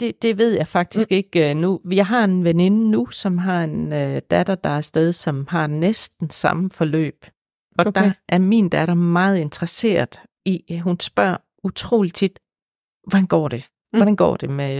Det, 0.00 0.22
det 0.22 0.38
ved 0.38 0.54
jeg 0.56 0.66
faktisk 0.66 1.10
mm. 1.10 1.14
ikke 1.14 1.50
uh, 1.50 1.56
nu. 1.56 1.80
Jeg 1.90 2.06
har 2.06 2.24
en 2.24 2.44
veninde 2.44 2.90
nu, 2.90 3.06
som 3.10 3.38
har 3.38 3.64
en 3.64 3.86
uh, 3.92 4.18
datter, 4.30 4.54
der 4.54 4.70
er 4.70 4.76
afsted, 4.76 5.12
som 5.12 5.46
har 5.48 5.66
næsten 5.66 6.30
samme 6.30 6.70
forløb. 6.70 7.24
Og 7.78 7.86
Okay. 7.86 8.04
der 8.04 8.12
er 8.28 8.38
min 8.38 8.68
datter 8.68 8.94
meget 8.94 9.38
interesseret 9.38 10.20
i, 10.44 10.78
hun 10.84 11.00
spørger 11.00 11.36
utroligt 11.64 12.16
tit, 12.16 12.38
hvordan 13.08 13.26
går 13.26 13.48
det? 13.48 13.68
Mm. 13.92 13.98
Hvordan 13.98 14.16
går 14.16 14.36
det 14.36 14.50
med, 14.50 14.74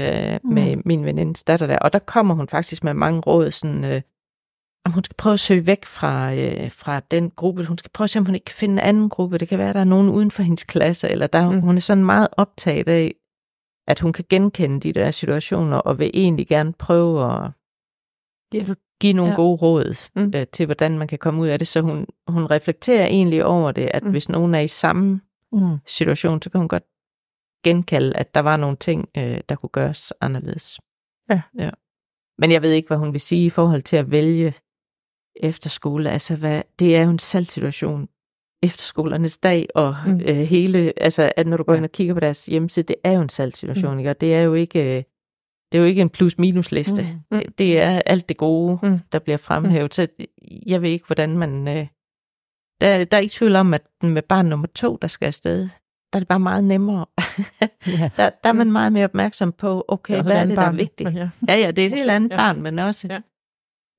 uh, 0.44 0.50
med 0.50 0.76
min 0.84 1.04
venindes 1.04 1.44
datter 1.44 1.66
der? 1.66 1.78
Og 1.78 1.92
der 1.92 1.98
kommer 1.98 2.34
hun 2.34 2.48
faktisk 2.48 2.84
med 2.84 2.94
mange 2.94 3.20
råd, 3.20 3.50
sådan, 3.50 3.84
uh, 3.84 4.00
om 4.84 4.92
hun 4.92 5.04
skal 5.04 5.14
prøve 5.16 5.32
at 5.34 5.40
søge 5.40 5.66
væk 5.66 5.84
fra, 5.84 6.32
uh, 6.32 6.70
fra 6.70 7.00
den 7.00 7.30
gruppe. 7.30 7.64
Hun 7.64 7.78
skal 7.78 7.90
prøve 7.90 8.04
at 8.04 8.10
se, 8.10 8.18
om 8.18 8.26
hun 8.26 8.34
ikke 8.34 8.44
kan 8.44 8.54
finde 8.54 8.72
en 8.72 8.78
anden 8.78 9.08
gruppe. 9.08 9.38
Det 9.38 9.48
kan 9.48 9.58
være, 9.58 9.68
at 9.68 9.74
der 9.74 9.80
er 9.80 9.84
nogen 9.84 10.08
uden 10.08 10.30
for 10.30 10.42
hendes 10.42 10.64
klasse, 10.64 11.08
eller 11.08 11.26
der, 11.26 11.48
Mm. 11.50 11.54
mm. 11.54 11.60
hun 11.60 11.76
er 11.76 11.80
sådan 11.80 12.04
meget 12.04 12.28
optaget 12.32 12.88
af, 12.88 13.14
at 13.88 14.00
hun 14.00 14.12
kan 14.12 14.24
genkende 14.28 14.80
de 14.80 14.92
der 14.92 15.10
situationer, 15.10 15.76
og 15.76 15.98
vil 15.98 16.10
egentlig 16.14 16.46
gerne 16.48 16.72
prøve 16.72 17.32
at 17.32 17.50
Ja. 18.54 18.64
Give 19.00 19.12
nogle 19.12 19.30
Ja. 19.32 19.36
gode 19.36 19.56
råd 19.56 19.94
Mm. 20.16 20.32
øh, 20.36 20.46
til, 20.52 20.66
hvordan 20.66 20.98
man 20.98 21.08
kan 21.08 21.18
komme 21.18 21.40
ud 21.42 21.48
af 21.48 21.58
det. 21.58 21.68
Så 21.68 21.80
hun, 21.80 22.06
hun 22.28 22.46
reflekterer 22.50 23.06
egentlig 23.06 23.44
over 23.44 23.72
det, 23.72 23.90
at 23.94 24.04
Mm. 24.04 24.10
hvis 24.10 24.28
nogen 24.28 24.54
er 24.54 24.60
i 24.60 24.68
samme 24.68 25.20
Mm. 25.52 25.76
situation, 25.86 26.42
så 26.42 26.50
kan 26.50 26.58
hun 26.60 26.68
godt 26.68 26.84
genkalde, 27.64 28.16
at 28.16 28.34
der 28.34 28.40
var 28.40 28.56
nogle 28.56 28.76
ting, 28.76 29.08
øh, 29.16 29.40
der 29.48 29.54
kunne 29.56 29.70
gøres 29.70 30.12
anderledes. 30.20 30.78
Ja. 31.30 31.40
ja. 31.58 31.70
Men 32.38 32.52
jeg 32.52 32.62
ved 32.62 32.72
ikke, 32.72 32.86
hvad 32.88 32.96
hun 32.98 33.12
vil 33.12 33.20
sige 33.20 33.44
i 33.46 33.50
forhold 33.50 33.82
til 33.82 33.96
at 33.96 34.10
vælge 34.10 34.54
efterskole. 35.36 36.10
Altså, 36.10 36.36
hvad, 36.36 36.62
det 36.78 36.96
er 36.96 37.02
jo 37.04 37.10
en 37.10 37.18
salgsituation. 37.18 38.08
Efterskolernes 38.62 39.38
dag 39.38 39.66
og 39.74 39.96
Mm. 40.06 40.20
øh, 40.20 40.36
hele, 40.36 40.92
altså 40.96 41.32
at 41.36 41.46
når 41.46 41.56
du 41.56 41.62
går 41.62 41.74
ind 41.74 41.84
og 41.84 41.92
kigger 41.92 42.14
på 42.14 42.20
deres 42.20 42.46
hjemmeside, 42.46 42.86
det 42.86 42.96
er 43.04 43.12
jo 43.12 43.20
en 43.20 43.28
salgssituation, 43.28 43.92
mm. 43.92 43.98
ikke? 43.98 44.10
Og 44.10 44.20
det 44.20 44.34
er 44.34 44.40
jo 44.42 44.54
ikke, 44.54 44.96
øh, 44.98 45.02
det 45.72 45.78
er 45.78 45.82
jo 45.82 45.84
ikke 45.88 46.02
en 46.02 46.10
plus-minus 46.10 46.72
liste. 46.72 47.02
Mm. 47.02 47.36
Mm. 47.36 47.42
Det, 47.58 47.80
er 47.82 48.02
alt 48.06 48.28
det 48.28 48.36
gode, 48.36 48.78
Mm. 48.82 48.88
mm. 48.88 49.00
der 49.12 49.18
bliver 49.18 49.36
fremhævet. 49.36 49.94
Så 49.94 50.06
jeg 50.66 50.82
ved 50.82 50.90
ikke, 50.90 51.06
hvordan 51.06 51.38
man... 51.38 51.68
Øh, 51.68 51.86
der, 52.80 53.04
der 53.04 53.16
er 53.16 53.20
ikke 53.20 53.32
tvivl 53.32 53.56
om, 53.56 53.74
at 53.74 53.82
med 54.02 54.22
barn 54.22 54.46
nummer 54.46 54.66
to, 54.74 54.98
der 55.02 55.08
skal 55.08 55.26
afsted, 55.26 55.60
der 56.12 56.16
er 56.16 56.18
det 56.20 56.28
bare 56.28 56.40
meget 56.40 56.64
nemmere. 56.64 57.06
Ja. 57.86 58.10
der, 58.16 58.30
der 58.44 58.48
er 58.48 58.52
man 58.52 58.72
meget 58.72 58.92
mere 58.92 59.04
opmærksom 59.04 59.52
på, 59.52 59.84
okay, 59.88 60.14
Ja, 60.16 60.22
hvad 60.22 60.36
er 60.36 60.42
et 60.42 60.48
det, 60.48 60.56
der 60.56 60.62
er 60.62 60.66
barn, 60.66 60.76
vigtigt? 60.76 61.08
men 61.12 61.16
Ja. 61.16 61.30
Ja, 61.48 61.56
ja, 61.56 61.70
det 61.70 61.82
er 61.82 61.86
et 61.86 61.92
helt 61.92 62.10
andet 62.10 62.30
Ja. 62.30 62.36
barn, 62.36 62.62
men 62.62 62.78
også... 62.78 63.08
Ja. 63.10 63.20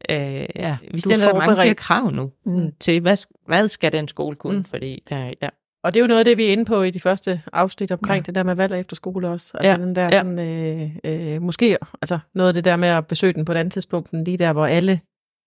Øh, 0.09 0.47
Ja, 0.55 0.77
vi 0.91 0.97
er 0.97 1.01
stiller 1.01 1.33
mange 1.33 1.55
flere 1.55 1.75
krav 1.75 2.11
nu 2.11 2.31
Mm. 2.45 2.71
til, 2.79 2.99
hvad, 3.01 3.17
hvad 3.47 3.67
skal 3.67 3.91
den 3.91 4.07
skole 4.07 4.35
kunne? 4.35 4.53
Mm. 4.53 4.57
Mm. 4.59 4.65
Fordi 4.65 5.03
der, 5.09 5.33
ja. 5.41 5.49
Og 5.83 5.93
det 5.93 5.99
er 5.99 6.01
jo 6.03 6.07
noget 6.07 6.19
af 6.19 6.25
det, 6.25 6.37
vi 6.37 6.45
er 6.45 6.51
inde 6.51 6.65
på 6.65 6.81
i 6.81 6.91
de 6.91 6.99
første 6.99 7.41
afsnit 7.53 7.91
omkring 7.91 8.15
Ja. 8.15 8.15
ja. 8.17 8.21
det 8.25 8.35
der 8.35 8.43
med 8.43 8.55
valg 8.55 8.73
af 8.73 8.79
efterskole 8.79 9.27
også. 9.29 9.51
Altså 9.57 9.71
Ja, 9.71 9.77
den 9.77 9.95
der 9.95 10.03
ja. 10.03 10.11
sådan, 10.11 10.39
øh, 10.39 11.35
øh, 11.35 11.41
måske, 11.41 11.77
altså 12.01 12.19
noget 12.35 12.47
af 12.47 12.53
det 12.53 12.65
der 12.65 12.75
med 12.75 12.87
at 12.89 13.07
besøge 13.07 13.33
den 13.33 13.45
på 13.45 13.51
et 13.51 13.55
andet 13.55 13.73
tidspunkt, 13.73 14.11
end 14.11 14.25
lige 14.25 14.37
der, 14.37 14.53
hvor 14.53 14.65
alle 14.65 15.01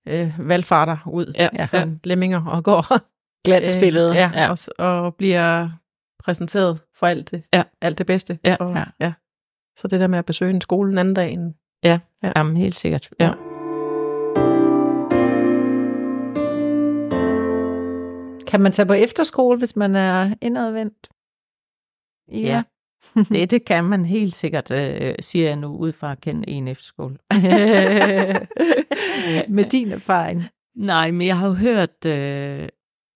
øh, 0.08 0.32
valgfarter 0.38 0.96
ud 1.06 1.32
Ja, 1.38 1.48
ja. 1.58 1.66
som 1.66 2.00
lemminger 2.04 2.44
og 2.46 2.64
går. 2.64 2.86
Glansbillede. 3.46 4.10
Øh, 4.10 4.16
ja, 4.16 4.30
ja. 4.34 4.42
ja. 4.42 4.50
Og, 4.78 5.02
og 5.04 5.14
bliver 5.14 5.68
præsenteret 6.24 6.80
for 6.98 7.06
alt 7.06 7.30
det, 7.30 7.42
Ja. 7.54 7.62
alt 7.80 7.98
det 7.98 8.06
bedste. 8.06 8.38
Ja. 8.44 8.56
Og, 8.60 8.74
Ja. 8.76 8.84
ja. 9.00 9.12
Så 9.78 9.88
det 9.88 10.00
der 10.00 10.06
med 10.06 10.18
at 10.18 10.24
besøge 10.26 10.50
en 10.50 10.60
skole 10.60 10.92
en 10.92 10.98
anden 10.98 11.14
dag, 11.14 11.32
end, 11.32 11.54
Ja, 11.84 11.88
Ja. 12.22 12.28
ja. 12.28 12.32
Jamen, 12.36 12.56
helt 12.56 12.76
sikkert. 12.76 13.08
Ja. 13.20 13.26
Ja. 13.26 13.32
Kan 18.52 18.60
man 18.60 18.72
tage 18.72 18.86
på 18.86 18.92
efterskole, 18.92 19.58
hvis 19.58 19.76
man 19.76 19.96
er 19.96 20.34
indadvendt? 20.40 21.10
Ja. 22.32 22.62
det, 23.28 23.50
det 23.50 23.64
kan 23.64 23.84
man 23.84 24.04
helt 24.04 24.36
sikkert, 24.36 24.70
øh, 24.70 25.14
siger 25.20 25.46
jeg 25.46 25.56
nu, 25.56 25.76
ud 25.76 25.92
fra 25.92 26.12
at 26.12 26.20
kende 26.20 26.48
en 26.48 26.68
efterskole. 26.68 27.14
Med 29.56 29.70
din 29.70 29.92
erfaring. 29.92 30.44
Nej, 30.76 31.10
men 31.10 31.26
jeg 31.26 31.38
har 31.38 31.46
jo 31.46 31.52
hørt, 31.52 32.04
øh, 32.06 32.68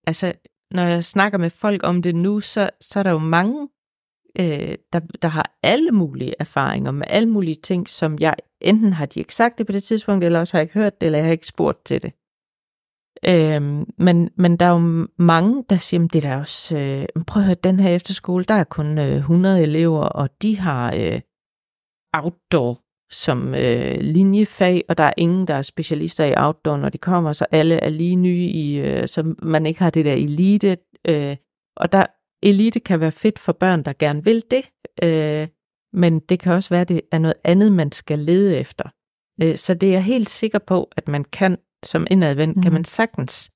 altså 0.07 0.33
når 0.71 0.83
jeg 0.83 1.05
snakker 1.05 1.39
med 1.39 1.51
folk 1.51 1.81
om 1.85 2.03
det 2.03 2.15
nu, 2.15 2.41
så, 2.41 2.71
så 2.81 2.99
er 2.99 3.03
der 3.03 3.11
jo 3.11 3.19
mange, 3.19 3.69
øh, 4.39 4.75
der, 4.93 5.01
der 5.23 5.29
har 5.29 5.57
alle 5.63 5.91
mulige 5.91 6.35
erfaringer 6.39 6.91
med 6.91 7.07
alle 7.11 7.29
mulige 7.29 7.61
ting, 7.63 7.89
som 7.89 8.17
jeg 8.21 8.37
enten 8.61 8.93
har 8.93 9.07
de 9.07 9.21
ikke 9.21 9.35
sagt 9.35 9.59
det 9.59 9.67
på 9.67 9.73
det 9.73 9.83
tidspunkt, 9.83 10.25
eller 10.25 10.41
også 10.41 10.55
har 10.55 10.59
jeg 10.59 10.65
ikke 10.65 10.79
hørt 10.79 11.01
det, 11.01 11.07
eller 11.07 11.19
jeg 11.19 11.27
har 11.27 11.33
ikke 11.33 11.47
spurgt 11.47 11.85
til 11.85 12.03
det. 12.03 12.13
Øhm, 13.25 13.85
men, 13.99 14.31
men 14.37 14.57
der 14.57 14.67
er 14.67 14.71
jo 14.71 15.09
mange, 15.19 15.65
der 15.71 15.77
siger, 15.77 16.05
at 16.05 16.13
det 16.13 16.25
er 16.25 16.41
også, 16.41 16.77
øh, 16.77 17.23
prøv 17.27 17.41
at 17.41 17.47
høre, 17.47 17.57
den 17.65 17.81
her 17.81 17.91
efterskole, 17.91 18.45
der 18.45 18.55
er 18.55 18.65
kun 18.65 18.99
øh, 18.99 19.17
100 19.17 19.63
elever, 19.63 20.01
og 20.01 20.43
de 20.43 20.59
har 20.59 20.95
øh, 20.95 21.21
outdoor 22.13 22.83
som 23.11 23.55
øh, 23.55 23.97
linjefag, 24.01 24.85
og 24.89 24.99
der 24.99 25.05
er 25.05 25.13
ingen, 25.17 25.47
der 25.47 25.55
er 25.55 25.63
specialister 25.63 26.25
i 26.25 26.35
outdoor, 26.37 26.77
når 26.77 26.89
de 26.89 26.99
kommer, 26.99 27.33
så 27.33 27.47
alle 27.51 27.75
er 27.75 27.89
lige 27.89 28.17
nye 28.17 28.47
i, 28.47 28.79
øh, 28.79 29.09
så 29.09 29.35
man 29.43 29.67
ikke 29.67 29.81
har 29.81 29.91
det 29.91 30.05
der 30.05 30.13
elite. 30.13 30.77
Øh, 31.09 31.37
og 31.77 31.93
der 31.93 32.07
elite 32.43 32.81
kan 32.81 33.01
være 33.01 33.13
fedt 33.13 33.39
for 33.39 33.53
børn, 33.53 33.83
der 33.83 33.93
gerne 33.99 34.25
vil 34.25 34.43
det, 34.51 34.71
øh, 35.03 35.49
men 35.93 36.21
det 36.21 36.41
kan 36.41 36.53
også 36.53 36.71
være, 36.71 36.81
at 36.81 36.89
det 36.89 37.01
er 37.13 37.19
noget 37.19 37.37
andet, 37.45 37.73
man 37.73 37.93
skal 37.93 38.19
lede 38.19 38.57
efter. 38.59 38.89
Øh, 39.43 39.57
så 39.57 39.75
det 39.75 39.89
er 39.89 39.93
jeg 39.93 40.05
helt 40.05 40.29
sikker 40.29 40.59
på, 40.59 40.91
at 40.97 41.09
man 41.09 41.25
kan, 41.25 41.59
som 41.87 42.07
indadvendt, 42.11 42.57
mm. 42.57 42.63
kan 42.63 42.71
Mhm. 42.71 42.75
man 42.75 42.85
sagtens 42.85 43.51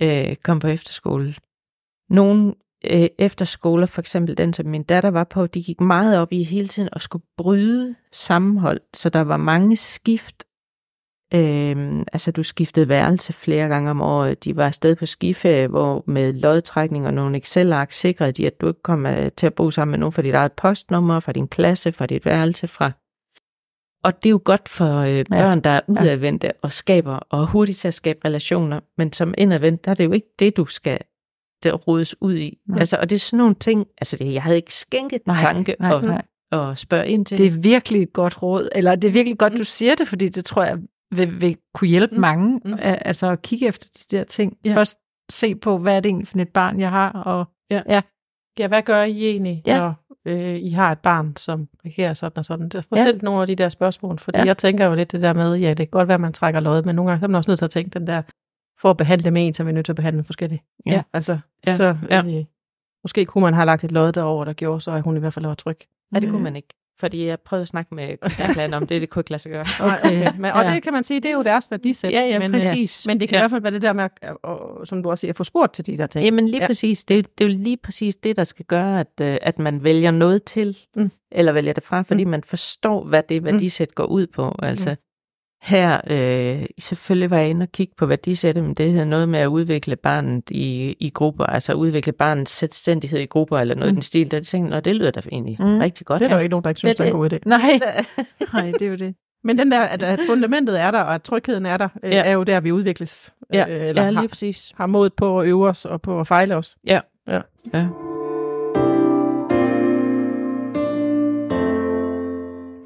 øh, 0.00 0.36
komme 0.36 0.60
på 0.60 0.66
efterskole. 0.66 1.34
Nogle 2.10 2.54
øh, 2.90 3.08
efterskoler, 3.18 3.86
for 3.86 4.00
eksempel 4.00 4.38
den, 4.38 4.52
som 4.52 4.66
min 4.66 4.82
datter 4.82 5.10
var 5.10 5.24
på, 5.24 5.46
de 5.46 5.62
gik 5.62 5.80
meget 5.80 6.18
op 6.18 6.32
i 6.32 6.42
hele 6.42 6.68
tiden 6.68 6.88
at 6.92 7.02
skulle 7.02 7.24
bryde 7.36 7.94
sammenhold, 8.12 8.80
så 8.94 9.08
der 9.08 9.20
var 9.20 9.36
mange 9.36 9.76
skift. 9.76 10.44
Øh, 11.34 12.04
altså 12.12 12.30
du 12.30 12.42
skiftede 12.42 12.88
værelse 12.88 13.32
flere 13.32 13.68
gange 13.68 13.90
om 13.90 14.00
året. 14.00 14.44
De 14.44 14.56
var 14.56 14.66
afsted 14.66 14.96
på 14.96 15.06
skiferie, 15.06 15.68
hvor 15.68 16.04
med 16.06 16.32
lodtrækning 16.32 17.06
og 17.06 17.14
nogle 17.14 17.36
Excel-ark 17.36 17.92
sikrede 17.92 18.32
de, 18.32 18.46
at 18.46 18.60
du 18.60 18.68
ikke 18.68 18.82
kom 18.82 19.06
øh, 19.06 19.30
til 19.36 19.46
at 19.46 19.54
bo 19.54 19.70
sammen 19.70 19.90
med 19.90 19.98
nogen 19.98 20.12
fra 20.12 20.22
dit 20.22 20.34
eget 20.34 20.52
postnummer, 20.52 21.20
fra 21.20 21.32
din 21.32 21.48
klasse, 21.48 21.92
fra 21.92 22.06
dit 22.06 22.24
værelse, 22.24 22.68
fra 22.68 22.92
og 24.04 24.22
det 24.22 24.28
er 24.28 24.30
jo 24.30 24.40
godt 24.44 24.68
for 24.68 24.98
øh, 24.98 25.24
børn, 25.30 25.60
der 25.60 25.70
er 25.70 25.80
udadvendte 25.88 26.52
og 26.62 26.72
skaber, 26.72 27.14
og 27.16 27.46
hurtigt 27.46 27.78
til 27.78 27.88
at 27.88 27.94
skabe 27.94 28.18
relationer, 28.24 28.80
men 28.98 29.12
som 29.12 29.34
indadvendt, 29.38 29.84
der 29.84 29.90
er 29.90 29.94
det 29.94 30.04
jo 30.04 30.12
ikke 30.12 30.26
det, 30.38 30.56
du 30.56 30.64
skal 30.64 30.98
rodes 31.66 32.22
ud 32.22 32.34
i. 32.36 32.58
Nej. 32.68 32.78
Altså, 32.80 32.96
og 32.96 33.10
det 33.10 33.16
er 33.16 33.20
sådan 33.20 33.38
nogle 33.38 33.54
ting, 33.54 33.86
altså 33.98 34.16
det, 34.16 34.32
jeg 34.32 34.42
havde 34.42 34.56
ikke 34.56 34.74
skænket 34.74 35.26
Nej, 35.26 35.36
tanke 35.36 35.76
nej, 35.80 35.92
og, 35.92 36.02
nej. 36.02 36.22
og 36.52 36.78
spørge 36.78 37.08
ind 37.08 37.26
til. 37.26 37.38
Det 37.38 37.46
er 37.46 37.60
virkelig 37.60 38.02
et 38.02 38.12
godt 38.12 38.42
råd, 38.42 38.68
eller 38.74 38.94
det 38.94 39.08
er 39.08 39.12
virkelig 39.12 39.38
godt, 39.38 39.52
du 39.58 39.64
siger 39.64 39.94
det, 39.94 40.08
fordi 40.08 40.28
det 40.28 40.44
tror 40.44 40.64
jeg 40.64 40.78
vil, 41.14 41.40
vil 41.40 41.56
kunne 41.74 41.88
hjælpe 41.88 42.14
Mm. 42.14 42.20
mange, 42.20 42.60
Mm. 42.64 42.74
altså 42.80 43.26
at 43.30 43.42
kigge 43.42 43.66
efter 43.66 43.86
de 44.10 44.16
der 44.16 44.24
ting. 44.24 44.56
Ja. 44.64 44.74
Først 44.74 44.98
se 45.32 45.54
på, 45.54 45.78
hvad 45.78 45.96
er 45.96 46.00
det 46.00 46.08
egentlig 46.08 46.28
for 46.28 46.38
et 46.38 46.48
barn, 46.48 46.80
jeg 46.80 46.90
har, 46.90 47.10
og 47.10 47.44
Ja, 48.58 48.68
hvad 48.68 48.82
gør 48.82 49.02
I 49.02 49.26
egentlig, 49.26 49.62
Ja. 49.66 49.84
ja. 49.84 49.92
Øh, 50.24 50.56
I 50.56 50.70
har 50.70 50.92
et 50.92 50.98
barn, 50.98 51.36
som 51.36 51.68
reagerer 51.84 52.14
sådan 52.14 52.38
og 52.38 52.44
sådan? 52.44 52.68
Det- 52.68 52.84
Fortæl 52.84 53.14
ja. 53.14 53.18
nogle 53.22 53.40
af 53.40 53.46
de 53.46 53.54
der 53.56 53.68
spørgsmål, 53.68 54.18
fordi 54.18 54.38
Ja. 54.38 54.42
ja. 54.42 54.46
jeg 54.46 54.58
tænker 54.58 54.86
jo 54.86 54.94
lidt 54.94 55.12
det 55.12 55.22
der 55.22 55.32
med, 55.32 55.54
ja, 55.56 55.68
det 55.68 55.76
kan 55.76 55.86
godt 55.86 56.08
være, 56.08 56.14
at 56.14 56.20
man 56.20 56.32
trækker 56.32 56.60
lod, 56.60 56.82
men 56.82 56.96
nogle 56.96 57.10
gange 57.10 57.20
så 57.20 57.26
er 57.26 57.28
man 57.28 57.36
også 57.38 57.50
nødt 57.50 57.58
til 57.58 57.64
at 57.64 57.70
tænke 57.70 57.90
den 57.98 58.06
der, 58.06 58.22
for 58.80 58.90
at 58.90 58.96
behandle 58.96 59.30
med 59.30 59.46
en, 59.46 59.54
så 59.54 59.62
er 59.62 59.64
vi 59.64 59.72
nødt 59.72 59.84
til 59.86 59.92
at 59.92 59.96
behandle 59.96 60.24
forskelligt. 60.24 60.62
Ja. 60.86 61.02
Altså, 61.12 61.38
Ja. 61.66 61.74
så 61.74 61.96
Ja. 62.10 62.22
øh, 62.38 62.44
måske 63.04 63.24
kunne 63.24 63.42
man 63.42 63.54
have 63.54 63.66
lagt 63.66 63.84
et 63.84 63.92
lod 63.92 64.12
derover, 64.12 64.44
der 64.44 64.52
gjorde 64.52 64.80
så, 64.80 64.90
at 64.90 65.04
hun 65.04 65.16
i 65.16 65.20
hvert 65.20 65.32
fald 65.32 65.46
var 65.46 65.54
tryg. 65.54 65.78
Ja, 66.14 66.20
det 66.20 66.30
kunne 66.30 66.42
man 66.42 66.56
ikke. 66.56 66.68
Fordi 67.04 67.26
jeg 67.26 67.38
prøvede 67.40 67.62
at 67.62 67.68
snakke 67.68 67.94
med 67.94 68.16
Erkland 68.38 68.74
om 68.74 68.86
det, 68.86 69.00
det 69.00 69.10
kunne 69.10 69.20
ikke 69.20 69.30
lade 69.30 69.42
sig 69.42 69.52
gøre. 69.52 69.66
Okay. 69.98 70.30
Men, 70.38 70.50
og 70.52 70.64
Ja. 70.64 70.74
det 70.74 70.82
kan 70.82 70.92
man 70.92 71.04
sige, 71.04 71.20
det 71.20 71.28
er 71.28 71.34
jo 71.34 71.42
deres 71.42 71.70
værdisæt. 71.70 72.12
Ja, 72.12 72.20
ja, 72.20 72.38
men, 72.38 72.52
præcis. 72.52 73.06
Øh, 73.06 73.10
men 73.10 73.20
det 73.20 73.28
kan 73.28 73.36
Ja. 73.36 73.40
i 73.40 73.42
hvert 73.42 73.50
fald 73.50 73.62
være 73.62 73.72
det 73.72 73.82
der 73.82 73.92
med, 73.92 74.04
at, 74.22 74.32
og, 74.42 74.86
som 74.86 75.02
du 75.02 75.10
også 75.10 75.20
siger, 75.20 75.32
at 75.32 75.36
få 75.36 75.44
spurgt 75.44 75.74
til 75.74 75.86
de 75.86 75.96
der 75.96 76.06
ting. 76.06 76.24
Jamen 76.24 76.46
lige 76.46 76.56
Ja. 76.56 76.62
ja. 76.62 76.66
præcis, 76.66 77.04
det, 77.04 77.18
er- 77.18 77.22
det 77.38 77.44
er 77.44 77.48
jo 77.48 77.56
lige 77.58 77.76
præcis 77.76 78.16
det, 78.16 78.36
der 78.36 78.44
skal 78.44 78.64
gøre, 78.64 79.00
at, 79.00 79.06
øh, 79.20 79.36
at 79.42 79.58
man 79.58 79.84
vælger 79.84 80.10
noget 80.10 80.44
til, 80.44 80.76
Mm. 80.96 81.02
mm. 81.02 81.10
eller 81.32 81.52
vælger 81.52 81.72
det 81.72 81.82
fra, 81.82 82.02
fordi 82.02 82.24
Mm. 82.24 82.28
mm. 82.28 82.30
man 82.30 82.42
forstår, 82.42 83.04
hvad 83.04 83.22
det 83.28 83.44
værdisæt 83.44 83.94
går 83.94 84.04
ud 84.06 84.26
på. 84.26 84.54
Altså 84.62 84.96
her, 85.64 86.00
øh, 86.10 86.66
selvfølgelig 86.78 87.30
var 87.30 87.36
jeg 87.38 87.48
inde 87.50 87.62
og 87.62 87.72
kigge 87.72 87.94
på 87.98 88.06
værdisættet, 88.06 88.64
men 88.64 88.74
det 88.74 88.92
havde 88.92 89.06
noget 89.06 89.28
med 89.28 89.38
at 89.38 89.46
udvikle 89.46 89.96
barnet 89.96 90.50
i, 90.50 90.96
i 91.00 91.10
grupper, 91.10 91.44
altså 91.44 91.72
udvikle 91.72 92.12
barnets 92.12 92.52
selvstændighed 92.52 93.18
i 93.18 93.26
grupper, 93.26 93.58
eller 93.58 93.74
noget 93.74 93.92
Mm. 93.92 93.94
i 93.94 93.96
den 93.96 94.02
stil, 94.02 94.30
der 94.30 94.40
tænkte, 94.40 94.70
Nå, 94.70 94.80
det 94.80 94.96
lyder 94.96 95.10
da 95.10 95.20
egentlig 95.32 95.56
Mm. 95.60 95.78
rigtig 95.78 96.06
godt. 96.06 96.20
Det 96.20 96.24
er 96.24 96.28
der 96.28 96.36
jo 96.36 96.40
ikke 96.42 96.50
nogen, 96.50 96.62
der 96.64 96.68
ikke 96.70 96.78
synes, 96.78 96.96
det 96.96 97.04
er 97.04 97.08
en 97.10 97.12
god 97.16 97.32
idé. 97.32 97.38
Nej, 97.46 97.60
nej, 98.54 98.72
det 98.78 98.82
er 98.82 98.90
jo 98.90 98.96
det. 98.96 99.14
Men 99.44 99.58
den 99.58 99.70
der, 99.70 99.80
at, 99.80 100.02
at 100.02 100.20
fundamentet 100.28 100.80
er 100.80 100.90
der, 100.90 101.00
og 101.00 101.14
at 101.14 101.22
trygheden 101.22 101.66
er 101.66 101.76
der, 101.76 101.88
ja. 102.02 102.08
Ja. 102.08 102.22
er 102.24 102.32
jo 102.32 102.42
der, 102.42 102.60
vi 102.60 102.72
udvikles. 102.72 103.32
Ja, 103.52 103.66
øh, 103.68 103.88
eller 103.88 104.02
ja 104.02 104.12
har, 104.12 104.20
lige 104.20 104.28
præcis. 104.28 104.72
har 104.76 104.86
modet 104.86 105.12
på 105.14 105.40
at 105.40 105.46
øve 105.46 105.68
os 105.68 105.84
og 105.84 106.02
på 106.02 106.20
at 106.20 106.26
fejle 106.26 106.56
os. 106.56 106.76
Ja. 106.86 107.00
Ja. 107.28 107.40
ja. 107.74 107.86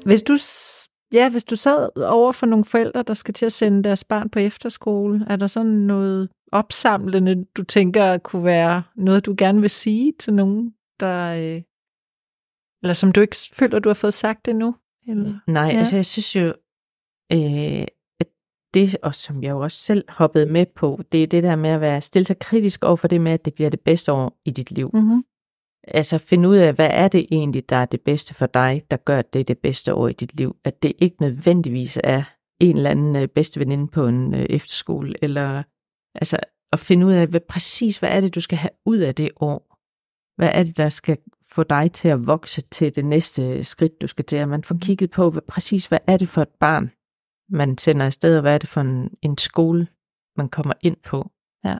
Hvis 0.05 0.21
du, 0.21 0.37
ja, 1.13 1.29
hvis 1.29 1.43
du 1.43 1.55
sad 1.55 1.89
over 1.97 2.31
for 2.31 2.45
nogle 2.45 2.65
forældre, 2.65 3.03
der 3.03 3.13
skal 3.13 3.33
til 3.33 3.45
at 3.45 3.51
sende 3.51 3.83
deres 3.83 4.03
barn 4.03 4.29
på 4.29 4.39
efterskole, 4.39 5.25
er 5.29 5.35
der 5.35 5.47
sådan 5.47 5.71
noget 5.71 6.29
opsamlende, 6.51 7.45
du 7.57 7.63
tænker 7.63 8.17
kunne 8.17 8.43
være 8.43 8.83
noget, 8.95 9.25
du 9.25 9.35
gerne 9.37 9.61
vil 9.61 9.69
sige 9.69 10.13
til 10.19 10.33
nogen, 10.33 10.73
der, 10.99 11.33
øh, 11.33 11.61
eller 12.83 12.93
som 12.93 13.11
du 13.11 13.21
ikke 13.21 13.35
føler, 13.53 13.79
du 13.79 13.89
har 13.89 13.93
fået 13.93 14.13
sagt 14.13 14.47
endnu? 14.47 14.75
Eller? 15.07 15.39
Nej, 15.47 15.63
Ja. 15.73 15.77
altså 15.79 15.95
jeg 15.95 16.05
synes 16.05 16.35
jo, 16.35 16.45
øh, 17.31 17.81
at 18.19 18.27
det, 18.73 18.97
og 19.03 19.15
som 19.15 19.43
jeg 19.43 19.49
jo 19.51 19.59
også 19.59 19.77
selv 19.77 20.03
hoppede 20.09 20.45
med 20.45 20.65
på, 20.75 20.99
det 21.11 21.23
er 21.23 21.27
det 21.27 21.43
der 21.43 21.55
med 21.55 21.69
at 21.69 21.81
være 21.81 22.01
stille 22.01 22.25
sig 22.25 22.39
kritisk 22.39 22.83
over 22.83 22.95
for 22.95 23.07
det 23.07 23.21
med, 23.21 23.31
at 23.31 23.45
det 23.45 23.53
bliver 23.53 23.69
det 23.69 23.79
bedste 23.79 24.11
år 24.13 24.39
i 24.45 24.51
dit 24.51 24.71
liv. 24.71 24.89
Mm-hmm. 24.93 25.23
Altså 25.87 26.17
finde 26.17 26.49
ud 26.49 26.57
af, 26.57 26.73
hvad 26.73 26.89
er 26.91 27.07
det 27.07 27.27
egentlig, 27.31 27.69
der 27.69 27.75
er 27.75 27.85
det 27.85 28.01
bedste 28.01 28.33
for 28.33 28.45
dig, 28.45 28.83
der 28.91 28.97
gør, 28.97 29.19
at 29.19 29.33
det 29.33 29.39
er 29.39 29.43
det 29.43 29.57
bedste 29.57 29.93
år 29.93 30.07
i 30.07 30.13
dit 30.13 30.35
liv. 30.35 30.55
At 30.63 30.83
det 30.83 30.93
ikke 30.99 31.21
nødvendigvis 31.21 31.99
er 32.03 32.23
en 32.59 32.77
eller 32.77 32.89
anden 32.89 33.15
øh, 33.15 33.27
bedste 33.27 33.59
veninde 33.59 33.87
på 33.87 34.07
en 34.07 34.33
øh, 34.33 34.45
efterskole, 34.49 35.15
eller 35.21 35.63
altså 36.15 36.39
at 36.73 36.79
finde 36.79 37.05
ud 37.05 37.11
af, 37.13 37.27
hvad, 37.27 37.39
præcis 37.39 37.97
hvad 37.97 38.09
er 38.09 38.21
det, 38.21 38.35
du 38.35 38.41
skal 38.41 38.57
have 38.57 38.71
ud 38.85 38.97
af 38.97 39.15
det 39.15 39.29
år. 39.35 39.75
Hvad 40.35 40.51
er 40.53 40.63
det, 40.63 40.77
der 40.77 40.89
skal 40.89 41.17
få 41.51 41.63
dig 41.63 41.91
til 41.91 42.07
at 42.07 42.27
vokse 42.27 42.61
til 42.61 42.95
det 42.95 43.05
næste 43.05 43.63
skridt, 43.63 44.01
du 44.01 44.07
skal 44.07 44.25
til. 44.25 44.35
At 44.35 44.49
man 44.49 44.63
får 44.63 44.77
kigget 44.81 45.11
på, 45.11 45.29
hvad, 45.29 45.41
præcis 45.41 45.85
hvad 45.85 45.99
er 46.07 46.17
det 46.17 46.29
for 46.29 46.41
et 46.41 46.55
barn, 46.59 46.91
man 47.49 47.77
sender 47.77 48.05
afsted, 48.05 48.35
og 48.35 48.41
hvad 48.41 48.53
er 48.53 48.57
det 48.57 48.69
for 48.69 48.81
en, 48.81 49.09
en 49.21 49.37
skole, 49.37 49.87
man 50.37 50.49
kommer 50.49 50.73
ind 50.81 50.97
på. 51.03 51.31
Ja. 51.65 51.77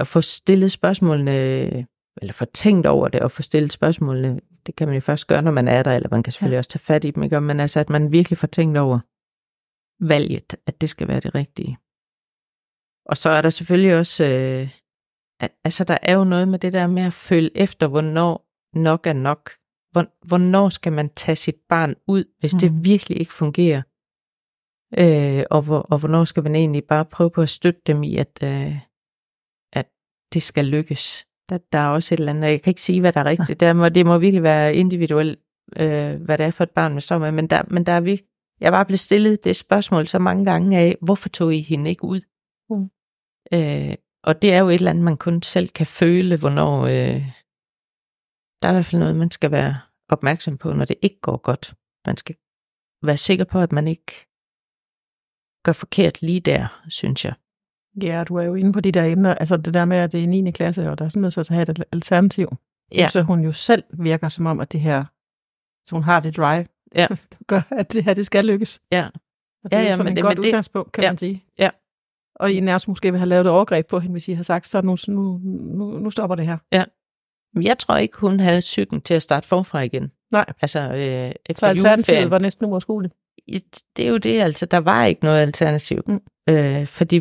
Og 0.00 0.06
få 0.06 0.20
stillet 0.20 0.72
spørgsmålene, 0.72 1.86
eller 2.16 2.32
få 2.32 2.44
tænkt 2.44 2.86
over 2.86 3.08
det, 3.08 3.20
og 3.20 3.30
få 3.30 3.42
stillet 3.42 3.72
spørgsmålene, 3.72 4.40
det 4.66 4.76
kan 4.76 4.88
man 4.88 4.94
jo 4.94 5.00
først 5.00 5.26
gøre, 5.26 5.42
når 5.42 5.50
man 5.50 5.68
er 5.68 5.82
der, 5.82 5.96
eller 5.96 6.08
man 6.10 6.22
kan 6.22 6.32
selvfølgelig 6.32 6.54
ja. 6.54 6.58
også 6.58 6.70
tage 6.70 6.80
fat 6.80 7.04
i 7.04 7.10
dem, 7.10 7.22
ikke? 7.22 7.40
men 7.40 7.60
altså, 7.60 7.80
at 7.80 7.90
man 7.90 8.12
virkelig 8.12 8.38
får 8.38 8.46
tænkt 8.46 8.78
over 8.78 8.98
valget, 10.04 10.54
at 10.66 10.80
det 10.80 10.90
skal 10.90 11.08
være 11.08 11.20
det 11.20 11.34
rigtige. 11.34 11.78
Og 13.06 13.16
så 13.16 13.30
er 13.30 13.42
der 13.42 13.50
selvfølgelig 13.50 13.98
også, 13.98 14.24
øh, 14.24 14.68
altså 15.64 15.84
der 15.84 15.98
er 16.02 16.14
jo 16.16 16.24
noget 16.24 16.48
med 16.48 16.58
det 16.58 16.72
der 16.72 16.86
med 16.86 17.02
at 17.02 17.12
følge 17.12 17.56
efter, 17.56 17.86
hvornår 17.88 18.46
nok 18.74 19.06
er 19.06 19.12
nok. 19.12 19.50
Hvor- 19.92 20.26
Hvornår 20.26 20.68
skal 20.68 20.92
man 20.92 21.08
tage 21.14 21.36
sit 21.36 21.56
barn 21.68 21.94
ud, 22.06 22.24
hvis 22.40 22.54
mm. 22.54 22.60
det 22.60 22.72
Mhm. 22.72 22.84
virkelig 22.84 23.20
ikke 23.20 23.32
fungerer? 23.34 23.82
Øh, 24.98 25.44
og, 25.50 25.62
hvor, 25.62 25.78
og 25.78 25.98
hvornår 25.98 26.24
skal 26.24 26.42
man 26.42 26.54
egentlig 26.54 26.84
bare 26.84 27.04
prøve 27.04 27.30
på 27.30 27.42
at 27.42 27.48
støtte 27.48 27.80
dem 27.86 28.02
i, 28.02 28.16
at, 28.16 28.38
øh, 28.42 28.76
at 29.72 29.88
det 30.32 30.42
skal 30.42 30.64
lykkes? 30.66 31.26
Der, 31.52 31.58
der 31.72 31.78
er 31.78 31.88
også 31.88 32.14
et 32.14 32.18
eller 32.18 32.32
andet, 32.32 32.48
jeg 32.48 32.62
kan 32.62 32.70
ikke 32.70 32.82
sige, 32.82 33.00
hvad 33.00 33.12
der 33.12 33.20
er 33.20 33.24
rigtigt. 33.24 33.60
Der 33.60 33.72
må, 33.72 33.88
det 33.88 34.06
må 34.06 34.18
virkelig 34.18 34.42
være 34.42 34.74
individuelt, 34.74 35.40
øh, 35.76 36.22
hvad 36.22 36.38
det 36.38 36.46
er 36.46 36.50
for 36.50 36.64
et 36.64 36.70
barn 36.70 36.92
med 36.92 37.00
så 37.00 37.18
med. 37.18 37.32
Men 37.32 37.46
der, 37.46 37.62
men 37.70 37.86
der 37.86 37.92
er 37.92 38.00
vi, 38.00 38.22
jeg 38.60 38.72
bare 38.72 38.84
blevet 38.84 39.00
stillet 39.00 39.44
det 39.44 39.56
spørgsmål 39.56 40.06
så 40.06 40.18
mange 40.18 40.44
gange 40.44 40.78
af, 40.78 40.96
hvorfor 41.02 41.28
tog 41.28 41.54
I 41.54 41.60
hende 41.60 41.90
ikke 41.90 42.04
ud? 42.04 42.20
Mm. 42.70 42.90
Øh, 43.54 43.94
og 44.24 44.42
det 44.42 44.52
er 44.52 44.58
jo 44.58 44.68
et 44.68 44.74
eller 44.74 44.90
andet, 44.90 45.04
man 45.04 45.16
kun 45.16 45.42
selv 45.42 45.68
kan 45.68 45.86
føle, 45.86 46.38
hvornår... 46.38 46.86
Øh, 46.86 47.22
der 48.62 48.68
er 48.68 48.72
i 48.72 48.74
hvert 48.74 48.86
fald 48.86 49.00
noget, 49.00 49.16
man 49.16 49.30
skal 49.30 49.50
være 49.50 49.80
opmærksom 50.08 50.58
på, 50.58 50.72
når 50.72 50.84
det 50.84 50.96
ikke 51.02 51.20
går 51.20 51.36
godt. 51.36 51.74
Man 52.06 52.16
skal 52.16 52.36
være 53.02 53.16
sikker 53.16 53.44
på, 53.44 53.58
at 53.58 53.72
man 53.72 53.88
ikke 53.88 54.12
gør 55.64 55.72
forkert 55.72 56.22
lige 56.22 56.40
der, 56.40 56.82
synes 56.88 57.24
jeg. 57.24 57.34
Ja, 58.02 58.24
du 58.28 58.36
er 58.36 58.42
jo 58.42 58.54
inde 58.54 58.72
på 58.72 58.80
de 58.80 58.92
der 58.92 59.04
emner, 59.04 59.34
altså 59.34 59.56
det 59.56 59.74
der 59.74 59.84
med, 59.84 59.96
at 59.96 60.12
det 60.12 60.24
er 60.24 60.28
9. 60.28 60.50
klasse, 60.50 60.90
og 60.90 60.98
der 60.98 61.04
er 61.04 61.08
sådan 61.08 61.20
noget 61.20 61.32
så 61.32 61.40
at 61.40 61.48
have 61.48 61.70
et 61.70 61.84
alternativ. 61.92 62.48
Ja. 62.94 63.08
Så 63.08 63.22
hun 63.22 63.40
jo 63.44 63.52
selv 63.52 63.82
virker 63.92 64.28
som 64.28 64.46
om, 64.46 64.60
at 64.60 64.72
det 64.72 64.80
her, 64.80 65.04
så 65.88 65.94
hun 65.94 66.02
har 66.02 66.20
det 66.20 66.36
drive, 66.36 66.66
Ja. 66.94 67.06
der 67.32 67.36
gør, 67.46 67.60
at 67.70 67.92
det 67.92 68.04
her, 68.04 68.14
det 68.14 68.26
skal 68.26 68.44
lykkes. 68.44 68.80
Ja. 68.92 69.06
Og 69.64 69.70
det 69.70 69.76
Ja, 69.76 69.80
er 69.80 69.82
ja, 69.82 69.88
ja, 69.88 69.96
sådan 69.96 70.04
men 70.04 70.12
et 70.12 70.16
det- 70.16 70.24
godt 70.24 70.38
udgangspunkt, 70.38 70.92
kan 70.92 71.04
ja. 71.04 71.10
man 71.10 71.18
sige. 71.18 71.44
Ja. 71.58 71.70
Og 72.34 72.52
I 72.52 72.60
nærmest 72.60 72.88
måske 72.88 73.10
vil 73.10 73.18
have 73.18 73.28
lavet 73.28 73.40
et 73.46 73.50
overgreb 73.50 73.86
på 73.86 73.98
hende, 74.00 74.12
hvis 74.12 74.28
I 74.28 74.32
har 74.32 74.42
sagt, 74.42 74.68
så 74.68 74.82
nu, 74.82 74.96
nu, 75.08 75.40
nu, 75.44 75.98
nu 75.98 76.10
stopper 76.10 76.36
det 76.36 76.46
her. 76.46 76.58
Men 77.54 77.64
Jeg 77.64 77.78
tror 77.78 77.96
ikke, 77.96 78.18
hun 78.18 78.40
havde 78.40 78.60
psyken 78.60 79.00
til 79.00 79.14
at 79.14 79.22
starte 79.22 79.48
forfra 79.48 79.80
igen. 79.80 80.12
Nej. 80.30 80.44
Altså, 80.62 80.80
øh, 80.80 81.32
efter 81.46 81.54
Så 81.54 81.66
alternativet 81.66 82.30
var 82.30 82.38
næsten 82.38 82.66
uoverskueligt. 82.66 83.14
det 83.96 84.04
er 84.06 84.08
jo 84.10 84.16
det, 84.16 84.40
altså, 84.40 84.66
der 84.66 84.78
var 84.78 85.04
ikke 85.04 85.24
noget 85.24 85.40
alternativ. 85.42 86.02
Mm. 86.06 86.20
Øh, 86.48 86.86
fordi 86.86 87.20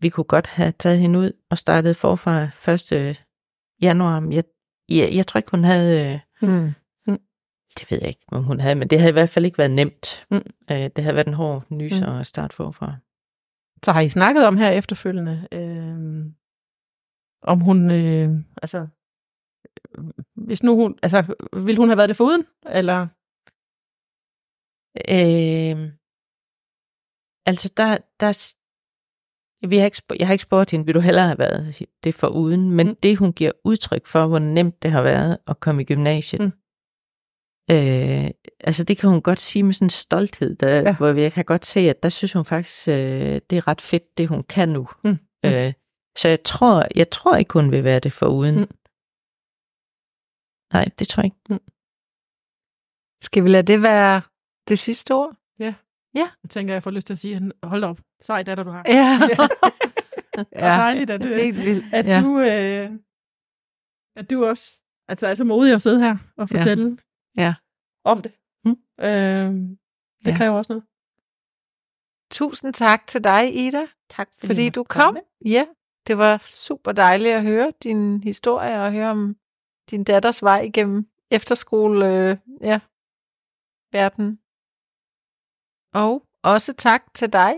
vi 0.00 0.08
kunne 0.08 0.24
godt 0.24 0.46
have 0.46 0.72
taget 0.72 0.98
hende 0.98 1.18
ud 1.18 1.32
og 1.50 1.58
startet 1.58 1.96
forfra 1.96 2.42
1. 2.72 3.24
januar. 3.82 4.20
Men 4.20 4.32
Jeg, 4.32 4.44
jeg, 4.88 5.14
jeg 5.14 5.26
tror 5.26 5.38
ikke, 5.38 5.50
hun 5.50 5.64
havde... 5.64 6.14
Øh, 6.14 6.20
Mm. 6.42 7.18
det 7.78 7.90
ved 7.90 7.98
jeg 8.00 8.08
ikke, 8.08 8.24
om 8.32 8.44
hun 8.44 8.60
havde, 8.60 8.74
men 8.74 8.88
det 8.90 8.98
havde 9.00 9.10
i 9.10 9.12
hvert 9.12 9.28
fald 9.28 9.44
ikke 9.44 9.58
været 9.58 9.70
nemt. 9.70 10.26
Mm. 10.30 10.36
Øh, 10.72 10.76
det 10.96 10.98
havde 10.98 11.14
været 11.14 11.26
en 11.26 11.34
hård 11.34 11.64
nys 11.70 12.00
mm. 12.00 12.08
at 12.08 12.26
starte 12.26 12.56
forfra. 12.56 12.96
Så 13.84 13.92
har 13.92 14.00
I 14.00 14.08
snakket 14.08 14.46
om 14.46 14.56
her 14.56 14.70
efterfølgende, 14.70 15.48
øh, 15.52 16.26
om 17.42 17.60
hun, 17.60 17.90
øh, 17.90 18.28
altså, 18.62 18.86
øh, 19.98 20.04
hvis 20.46 20.62
nu 20.62 20.76
hun, 20.76 20.98
altså, 21.02 21.34
ville 21.52 21.80
hun 21.80 21.88
have 21.88 21.96
været 21.96 22.08
det 22.08 22.16
foruden, 22.16 22.44
eller? 22.66 23.00
Øh, 25.16 25.92
altså, 27.46 27.72
der, 27.76 27.98
der, 28.20 28.32
vi 29.68 29.76
har 29.76 29.84
ikke, 29.84 30.02
jeg 30.18 30.26
har 30.26 30.32
ikke 30.32 30.42
spurgt 30.42 30.70
hende, 30.70 30.86
vil 30.86 30.94
du 30.94 31.00
hellere 31.00 31.26
have 31.26 31.38
været 31.38 31.86
det 32.04 32.14
for 32.14 32.28
uden, 32.28 32.70
men 32.70 32.86
Mm. 32.86 32.90
mm. 32.90 32.96
det 33.02 33.16
hun 33.18 33.32
giver 33.32 33.52
udtryk 33.64 34.06
for, 34.06 34.26
hvor 34.26 34.38
nemt 34.38 34.82
det 34.82 34.90
har 34.90 35.02
været 35.02 35.38
at 35.46 35.60
komme 35.60 35.82
i 35.82 35.84
gymnasiet. 35.84 36.40
Mm. 36.40 36.46
Mm. 36.46 37.74
Øh, 37.76 38.30
altså 38.60 38.84
det 38.84 38.98
kan 38.98 39.10
hun 39.10 39.22
godt 39.22 39.40
sige 39.40 39.62
med 39.62 39.72
sådan 39.72 39.86
en 39.86 39.90
stolthed, 39.90 40.54
der, 40.56 40.68
Ja. 40.68 40.80
ja. 40.80 40.96
hvor 40.96 41.08
jeg 41.12 41.32
kan 41.32 41.44
godt 41.44 41.66
se, 41.66 41.80
at 41.80 42.02
der 42.02 42.08
synes 42.08 42.32
hun 42.32 42.44
faktisk, 42.44 42.88
øh, 42.88 42.94
det 43.50 43.52
er 43.52 43.68
ret 43.68 43.80
fedt, 43.80 44.18
det 44.18 44.28
hun 44.28 44.42
kan 44.42 44.68
nu. 44.68 44.88
Mm. 45.04 45.10
Mm. 45.10 45.50
Øh, 45.50 45.72
så 46.18 46.28
jeg 46.28 46.42
tror, 46.44 46.86
jeg 46.96 47.10
tror 47.10 47.36
ikke, 47.36 47.52
hun 47.52 47.70
vil 47.70 47.84
være 47.84 48.00
det 48.00 48.12
for 48.12 48.26
uden. 48.26 48.54
Mm. 48.54 48.60
Mm. 48.60 48.76
Nej, 50.72 50.84
det 50.98 51.08
tror 51.08 51.20
jeg 51.22 51.24
ikke. 51.24 51.64
Skal 53.22 53.44
vi 53.44 53.48
lade 53.48 53.62
det 53.72 53.82
være 53.82 54.22
det 54.68 54.78
sidste 54.78 55.14
ord? 55.14 55.36
Jeg 56.42 56.50
tænker, 56.50 56.74
jeg 56.74 56.82
får 56.82 56.90
lyst 56.90 57.06
til 57.06 57.14
at 57.14 57.18
sige, 57.18 57.52
hold 57.62 57.84
op, 57.84 58.00
sej 58.22 58.42
datter 58.42 58.64
du 58.64 58.70
har. 58.70 58.84
Ja. 60.52 60.60
Så 60.60 60.66
dejligt, 60.66 61.10
at, 61.10 61.24
øh, 61.24 61.30
Helt 61.36 61.56
vildt. 61.64 61.84
at 61.94 62.06
ja. 62.06 62.20
du, 62.22 62.40
øh, 62.40 62.90
at 64.16 64.30
du 64.30 64.44
også, 64.44 64.80
altså 65.08 65.26
er 65.26 65.34
så 65.34 65.44
modig 65.44 65.74
at 65.74 65.82
sidde 65.82 66.00
her 66.00 66.16
og 66.36 66.48
Ja. 66.50 66.56
fortælle 66.58 66.98
Ja. 67.36 67.54
om 68.04 68.22
det. 68.22 68.32
Mm. 68.64 68.76
Øh, 69.00 69.52
det 70.24 70.30
Ja. 70.30 70.36
kræver 70.36 70.56
også 70.56 70.72
noget. 70.72 70.84
Tusind 72.30 72.72
tak 72.74 73.06
til 73.06 73.24
dig, 73.24 73.56
Ida, 73.56 73.86
Tak 74.10 74.28
fordi 74.44 74.68
du 74.70 74.84
kom. 74.84 75.16
Ja, 75.44 75.66
det 76.06 76.18
var 76.18 76.42
super 76.46 76.92
dejligt 76.92 77.34
at 77.34 77.42
høre 77.42 77.72
din 77.82 78.22
historie 78.22 78.82
og 78.82 78.92
høre 78.92 79.10
om 79.10 79.36
din 79.90 80.04
datters 80.04 80.42
vej 80.42 80.60
igennem 80.60 81.08
efterskole, 81.30 82.06
øh, 82.30 82.36
ja, 82.60 82.80
verden. 83.92 84.38
Og 85.94 86.22
også 86.44 86.72
tak 86.72 87.02
til 87.14 87.32
dig 87.32 87.54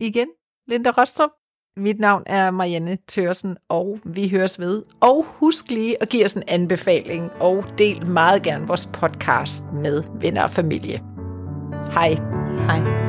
igen, 0.00 0.28
Linda 0.68 0.90
Rostrup. 0.90 1.30
Mit 1.76 2.00
navn 2.00 2.22
er 2.26 2.50
Marianne 2.50 2.98
Tørsen, 3.08 3.56
og 3.68 4.00
vi 4.04 4.28
høres 4.28 4.60
ved. 4.60 4.84
Og 5.00 5.24
husk 5.28 5.70
lige 5.70 6.02
at 6.02 6.08
give 6.08 6.24
os 6.24 6.34
en 6.34 6.42
anbefaling, 6.48 7.32
og 7.32 7.64
del 7.78 8.06
meget 8.06 8.42
gerne 8.42 8.66
vores 8.66 8.86
podcast 8.92 9.64
med 9.72 10.02
venner 10.20 10.42
og 10.42 10.50
familie. 10.50 11.02
Hej. 11.92 12.08
Hej. 12.68 12.78
Hej. 12.78 12.99